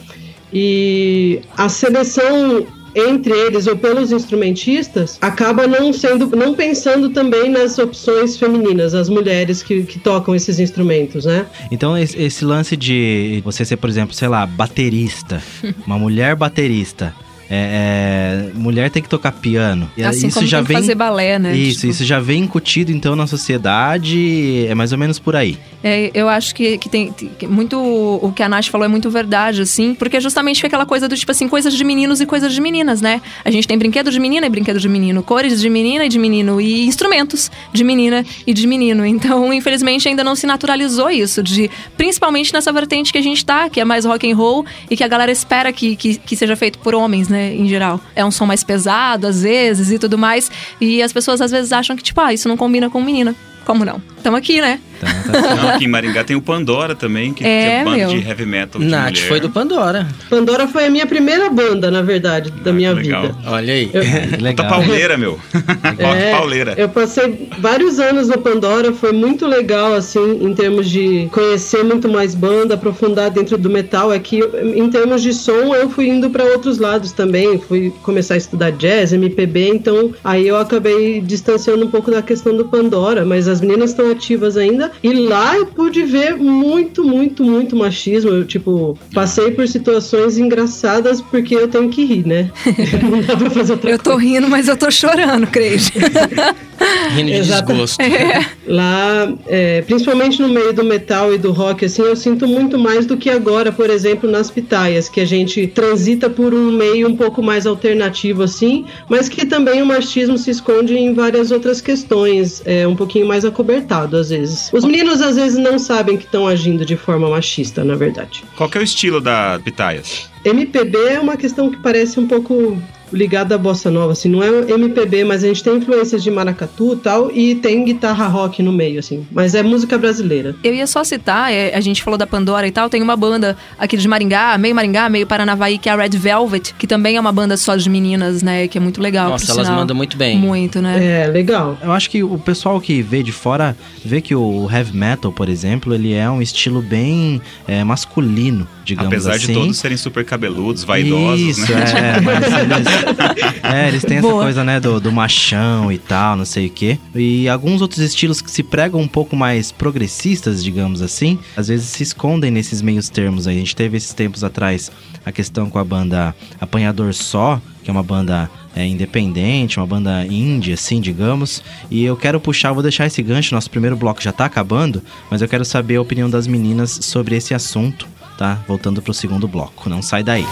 E 0.52 1.40
a 1.56 1.68
seleção 1.68 2.66
entre 2.94 3.32
eles 3.32 3.66
ou 3.66 3.76
pelos 3.76 4.12
instrumentistas 4.12 5.18
acaba 5.20 5.66
não 5.66 5.92
sendo 5.92 6.34
não 6.36 6.54
pensando 6.54 7.10
também 7.10 7.48
nas 7.50 7.78
opções 7.78 8.36
femininas 8.36 8.94
as 8.94 9.08
mulheres 9.08 9.62
que, 9.62 9.82
que 9.84 9.98
tocam 9.98 10.34
esses 10.34 10.58
instrumentos 10.58 11.24
né? 11.24 11.46
Então 11.70 11.96
esse, 11.96 12.44
lance 12.44 12.76
de 12.76 13.40
você 13.44 13.64
ser 13.64 13.76
por 13.76 13.88
exemplo 13.88 14.14
sei 14.14 14.28
lá 14.28 14.46
baterista 14.46 15.42
uma 15.86 15.98
mulher 15.98 16.36
baterista 16.36 17.14
é, 17.54 18.48
é, 18.54 18.58
mulher 18.58 18.90
tem 18.90 19.02
que 19.02 19.10
tocar 19.10 19.30
piano. 19.30 19.90
Assim 20.02 20.28
isso 20.28 20.46
já 20.46 20.62
vem 20.62 20.78
fazer 20.78 20.94
balé, 20.94 21.38
né? 21.38 21.54
Isso, 21.54 21.80
tipo... 21.80 21.92
isso 21.92 22.02
já 22.02 22.18
vem 22.18 22.44
incutido 22.44 22.90
então 22.90 23.14
na 23.14 23.26
sociedade, 23.26 24.66
é 24.66 24.74
mais 24.74 24.90
ou 24.90 24.96
menos 24.96 25.18
por 25.18 25.36
aí. 25.36 25.58
É, 25.84 26.10
eu 26.14 26.30
acho 26.30 26.54
que, 26.54 26.78
que 26.78 26.88
tem 26.88 27.12
que 27.12 27.46
muito 27.46 27.78
o 27.78 28.32
que 28.34 28.42
a 28.42 28.48
Nath 28.48 28.68
falou 28.68 28.86
é 28.86 28.88
muito 28.88 29.10
verdade, 29.10 29.60
assim, 29.60 29.94
porque 29.94 30.16
é 30.16 30.20
justamente 30.20 30.64
aquela 30.64 30.86
coisa 30.86 31.06
do 31.06 31.14
tipo 31.14 31.30
assim, 31.30 31.46
coisas 31.46 31.74
de 31.74 31.84
meninos 31.84 32.22
e 32.22 32.26
coisas 32.26 32.54
de 32.54 32.60
meninas, 32.60 33.02
né? 33.02 33.20
A 33.44 33.50
gente 33.50 33.68
tem 33.68 33.76
brinquedo 33.76 34.10
de 34.10 34.18
menina 34.18 34.46
e 34.46 34.48
brinquedo 34.48 34.80
de 34.80 34.88
menino, 34.88 35.22
cores 35.22 35.60
de 35.60 35.68
menina 35.68 36.06
e 36.06 36.08
de 36.08 36.18
menino 36.18 36.58
e 36.58 36.86
instrumentos 36.86 37.50
de 37.70 37.84
menina 37.84 38.24
e 38.46 38.54
de 38.54 38.66
menino. 38.66 39.04
Então, 39.04 39.52
infelizmente, 39.52 40.08
ainda 40.08 40.24
não 40.24 40.34
se 40.34 40.46
naturalizou 40.46 41.10
isso, 41.10 41.42
de 41.42 41.70
principalmente 41.98 42.50
nessa 42.50 42.72
vertente 42.72 43.12
que 43.12 43.18
a 43.18 43.22
gente 43.22 43.44
tá, 43.44 43.68
que 43.68 43.78
é 43.78 43.84
mais 43.84 44.06
rock 44.06 44.30
and 44.30 44.36
roll 44.36 44.64
e 44.88 44.96
que 44.96 45.04
a 45.04 45.08
galera 45.08 45.30
espera 45.30 45.70
que, 45.70 45.96
que, 45.96 46.16
que 46.16 46.34
seja 46.34 46.56
feito 46.56 46.78
por 46.78 46.94
homens, 46.94 47.28
né? 47.28 47.41
Em 47.48 47.68
geral. 47.68 48.00
É 48.14 48.24
um 48.24 48.30
som 48.30 48.46
mais 48.46 48.62
pesado, 48.62 49.26
às 49.26 49.42
vezes, 49.42 49.90
e 49.90 49.98
tudo 49.98 50.16
mais. 50.16 50.50
E 50.80 51.02
as 51.02 51.12
pessoas 51.12 51.40
às 51.40 51.50
vezes 51.50 51.72
acham 51.72 51.96
que, 51.96 52.02
tipo, 52.02 52.20
ah, 52.20 52.32
isso 52.32 52.48
não 52.48 52.56
combina 52.56 52.88
com 52.88 53.02
menina. 53.02 53.34
Como 53.64 53.84
não? 53.84 54.00
Estamos 54.22 54.38
aqui, 54.38 54.60
né? 54.60 54.78
Tá, 55.00 55.08
tá 55.32 55.56
não, 55.56 55.68
aqui 55.70 55.84
em 55.84 55.88
Maringá 55.88 56.22
tem 56.22 56.36
o 56.36 56.40
Pandora 56.40 56.94
também, 56.94 57.34
que 57.34 57.44
é, 57.44 57.80
é 57.80 57.84
banda 57.84 57.96
meu. 57.96 58.08
de 58.10 58.28
heavy 58.28 58.46
metal. 58.46 58.80
De 58.80 58.86
Nath 58.86 59.10
mulher. 59.10 59.28
foi 59.28 59.40
do 59.40 59.50
Pandora. 59.50 60.06
Pandora 60.30 60.68
foi 60.68 60.86
a 60.86 60.90
minha 60.90 61.06
primeira 61.08 61.50
banda, 61.50 61.90
na 61.90 62.02
verdade, 62.02 62.52
da 62.52 62.70
ah, 62.70 62.72
minha 62.72 62.92
legal. 62.92 63.22
vida. 63.22 63.36
Olha 63.46 63.74
aí. 63.74 63.90
Eu... 63.92 64.02
legal. 64.40 64.68
pauleira, 64.68 65.18
meu. 65.18 65.40
é, 65.98 66.30
pauleira. 66.30 66.74
Eu 66.76 66.88
passei 66.88 67.48
vários 67.58 67.98
anos 67.98 68.28
no 68.28 68.38
Pandora, 68.38 68.92
foi 68.92 69.10
muito 69.10 69.44
legal, 69.44 69.92
assim, 69.92 70.38
em 70.40 70.54
termos 70.54 70.88
de 70.88 71.28
conhecer 71.32 71.82
muito 71.82 72.08
mais 72.08 72.36
banda, 72.36 72.74
aprofundar 72.74 73.28
dentro 73.28 73.58
do 73.58 73.68
metal. 73.68 74.12
É 74.12 74.20
que, 74.20 74.38
em 74.38 74.88
termos 74.88 75.20
de 75.20 75.34
som, 75.34 75.74
eu 75.74 75.90
fui 75.90 76.06
indo 76.06 76.30
para 76.30 76.44
outros 76.44 76.78
lados 76.78 77.10
também. 77.10 77.58
Fui 77.58 77.92
começar 78.04 78.34
a 78.34 78.36
estudar 78.36 78.70
jazz, 78.70 79.12
MPB, 79.12 79.68
então 79.68 80.14
aí 80.22 80.46
eu 80.46 80.58
acabei 80.58 81.20
distanciando 81.20 81.84
um 81.84 81.90
pouco 81.90 82.08
da 82.08 82.22
questão 82.22 82.56
do 82.56 82.66
Pandora, 82.66 83.24
mas 83.24 83.48
as 83.48 83.60
meninas 83.60 83.90
estão 83.90 84.11
ativas 84.12 84.56
ainda 84.56 84.92
e 85.02 85.12
lá 85.12 85.56
eu 85.56 85.66
pude 85.66 86.02
ver 86.02 86.36
muito, 86.36 87.04
muito, 87.04 87.44
muito 87.44 87.76
machismo. 87.76 88.30
Eu, 88.30 88.44
tipo, 88.44 88.98
passei 89.14 89.50
por 89.50 89.66
situações 89.66 90.38
engraçadas 90.38 91.20
porque 91.20 91.54
eu 91.54 91.68
tenho 91.68 91.88
que 91.88 92.04
rir, 92.04 92.26
né? 92.26 92.50
Não 93.10 93.20
dá 93.20 93.36
pra 93.36 93.50
fazer 93.50 93.72
outra 93.72 93.90
Eu 93.90 93.98
tô 93.98 94.12
coisa. 94.12 94.26
rindo, 94.26 94.48
mas 94.48 94.68
eu 94.68 94.76
tô 94.76 94.90
chorando, 94.90 95.46
Cris. 95.46 95.90
rindo 97.14 97.30
de 97.30 97.40
desgosto. 97.42 98.00
É. 98.00 98.44
Lá, 98.66 99.32
é, 99.46 99.82
principalmente 99.82 100.40
no 100.40 100.48
meio 100.48 100.72
do 100.72 100.84
metal 100.84 101.32
e 101.34 101.38
do 101.38 101.52
rock, 101.52 101.84
assim, 101.84 102.02
eu 102.02 102.16
sinto 102.16 102.46
muito 102.46 102.78
mais 102.78 103.06
do 103.06 103.16
que 103.16 103.30
agora, 103.30 103.72
por 103.72 103.90
exemplo, 103.90 104.30
nas 104.30 104.50
pitaias, 104.50 105.08
que 105.08 105.20
a 105.20 105.24
gente 105.24 105.66
transita 105.66 106.28
por 106.30 106.54
um 106.54 106.70
meio 106.72 107.08
um 107.08 107.16
pouco 107.16 107.42
mais 107.42 107.66
alternativo, 107.66 108.42
assim, 108.42 108.84
mas 109.08 109.28
que 109.28 109.46
também 109.46 109.82
o 109.82 109.86
machismo 109.86 110.38
se 110.38 110.50
esconde 110.50 110.96
em 110.96 111.12
várias 111.12 111.50
outras 111.50 111.80
questões, 111.80 112.62
é, 112.64 112.86
um 112.86 112.96
pouquinho 112.96 113.26
mais 113.26 113.44
acobertado, 113.44 114.01
às 114.16 114.30
vezes. 114.30 114.70
Os 114.72 114.84
meninos 114.84 115.20
às 115.20 115.36
vezes 115.36 115.58
não 115.58 115.78
sabem 115.78 116.16
que 116.16 116.24
estão 116.24 116.46
agindo 116.46 116.84
de 116.84 116.96
forma 116.96 117.28
machista, 117.28 117.84
na 117.84 117.94
verdade. 117.94 118.44
Qual 118.56 118.68
que 118.68 118.78
é 118.78 118.80
o 118.80 118.84
estilo 118.84 119.20
da 119.20 119.60
Pitaias? 119.62 120.30
MPB 120.44 120.98
é 121.08 121.20
uma 121.20 121.36
questão 121.36 121.70
que 121.70 121.78
parece 121.78 122.18
um 122.18 122.26
pouco 122.26 122.80
ligado 123.12 123.52
à 123.52 123.58
bossa 123.58 123.90
nova, 123.90 124.12
assim, 124.12 124.28
não 124.28 124.42
é 124.42 124.48
MPB, 124.70 125.24
mas 125.24 125.44
a 125.44 125.48
gente 125.48 125.62
tem 125.62 125.76
influências 125.76 126.22
de 126.22 126.30
maracatu 126.30 126.94
e 126.94 126.96
tal, 126.96 127.30
e 127.30 127.54
tem 127.54 127.84
guitarra 127.84 128.26
rock 128.26 128.62
no 128.62 128.72
meio, 128.72 128.98
assim. 128.98 129.26
Mas 129.30 129.54
é 129.54 129.62
música 129.62 129.98
brasileira. 129.98 130.54
Eu 130.62 130.74
ia 130.74 130.86
só 130.86 131.04
citar, 131.04 131.52
é, 131.52 131.74
a 131.74 131.80
gente 131.80 132.02
falou 132.02 132.18
da 132.18 132.26
Pandora 132.26 132.66
e 132.66 132.70
tal, 132.70 132.88
tem 132.88 133.02
uma 133.02 133.16
banda 133.16 133.56
aqui 133.78 133.96
de 133.96 134.08
Maringá, 134.08 134.56
meio 134.58 134.74
Maringá, 134.74 135.08
meio 135.08 135.26
Paranavaí, 135.26 135.78
que 135.78 135.88
é 135.88 135.92
a 135.92 135.96
Red 135.96 136.10
Velvet, 136.10 136.74
que 136.78 136.86
também 136.86 137.16
é 137.16 137.20
uma 137.20 137.32
banda 137.32 137.56
só 137.56 137.76
de 137.76 137.88
meninas, 137.88 138.42
né? 138.42 138.68
Que 138.68 138.78
é 138.78 138.80
muito 138.80 139.00
legal. 139.00 139.30
Nossa, 139.30 139.50
elas 139.52 139.66
sinal. 139.66 139.80
mandam 139.80 139.96
muito 139.96 140.16
bem. 140.16 140.38
Muito, 140.38 140.80
né? 140.80 141.24
É, 141.24 141.26
legal. 141.26 141.78
Eu 141.82 141.92
acho 141.92 142.10
que 142.10 142.22
o 142.22 142.38
pessoal 142.38 142.80
que 142.80 143.02
vê 143.02 143.22
de 143.22 143.32
fora 143.32 143.76
vê 144.04 144.20
que 144.20 144.34
o 144.34 144.68
heavy 144.70 144.96
metal, 144.96 145.32
por 145.32 145.48
exemplo, 145.48 145.94
ele 145.94 146.12
é 146.12 146.28
um 146.30 146.40
estilo 146.42 146.80
bem 146.80 147.40
é, 147.66 147.84
masculino, 147.84 148.66
digamos 148.84 149.12
Apesar 149.12 149.34
assim. 149.34 149.48
de 149.48 149.54
todos 149.54 149.78
serem 149.78 149.96
super 149.96 150.24
cabeludos, 150.24 150.84
vaidosos, 150.84 151.58
Isso, 151.58 151.72
né? 151.72 152.16
é, 152.16 152.20
mas 152.20 152.44
eles, 152.44 153.62
é, 153.62 153.88
eles 153.88 154.02
têm 154.04 154.18
essa 154.18 154.28
Boa. 154.28 154.44
coisa, 154.44 154.64
né, 154.64 154.80
do, 154.80 155.00
do 155.00 155.12
machão 155.12 155.90
e 155.90 155.98
tal, 155.98 156.36
não 156.36 156.44
sei 156.44 156.66
o 156.66 156.70
quê. 156.70 156.98
E 157.14 157.48
alguns 157.48 157.80
outros 157.80 158.00
estilos 158.00 158.40
que 158.40 158.50
se 158.50 158.62
pregam 158.62 159.00
um 159.00 159.08
pouco 159.08 159.36
mais 159.36 159.70
progressistas, 159.70 160.62
digamos 160.62 161.02
assim, 161.02 161.38
às 161.56 161.68
vezes 161.68 161.86
se 161.86 162.02
escondem 162.02 162.50
nesses 162.50 162.82
meios 162.82 163.08
termos 163.08 163.46
aí. 163.46 163.56
A 163.56 163.58
gente 163.58 163.76
teve 163.76 163.96
esses 163.96 164.12
tempos 164.12 164.44
atrás 164.44 164.90
a 165.24 165.30
questão 165.30 165.70
com 165.70 165.78
a 165.78 165.84
banda 165.84 166.34
Apanhador 166.60 167.14
Só, 167.14 167.60
que 167.82 167.90
é 167.90 167.92
uma 167.92 168.02
banda 168.02 168.50
é, 168.74 168.86
independente, 168.86 169.78
uma 169.78 169.86
banda 169.86 170.24
indie, 170.26 170.72
assim, 170.72 171.00
digamos. 171.00 171.62
E 171.90 172.04
eu 172.04 172.16
quero 172.16 172.40
puxar, 172.40 172.72
vou 172.72 172.82
deixar 172.82 173.06
esse 173.06 173.22
gancho, 173.22 173.54
nosso 173.54 173.70
primeiro 173.70 173.96
bloco 173.96 174.22
já 174.22 174.32
tá 174.32 174.44
acabando, 174.46 175.02
mas 175.30 175.42
eu 175.42 175.48
quero 175.48 175.64
saber 175.64 175.96
a 175.96 176.02
opinião 176.02 176.28
das 176.28 176.46
meninas 176.46 176.98
sobre 177.02 177.36
esse 177.36 177.54
assunto, 177.54 178.08
tá? 178.36 178.58
Voltando 178.66 179.02
pro 179.02 179.14
segundo 179.14 179.46
bloco, 179.48 179.88
não 179.88 180.02
sai 180.02 180.22
daí. 180.22 180.46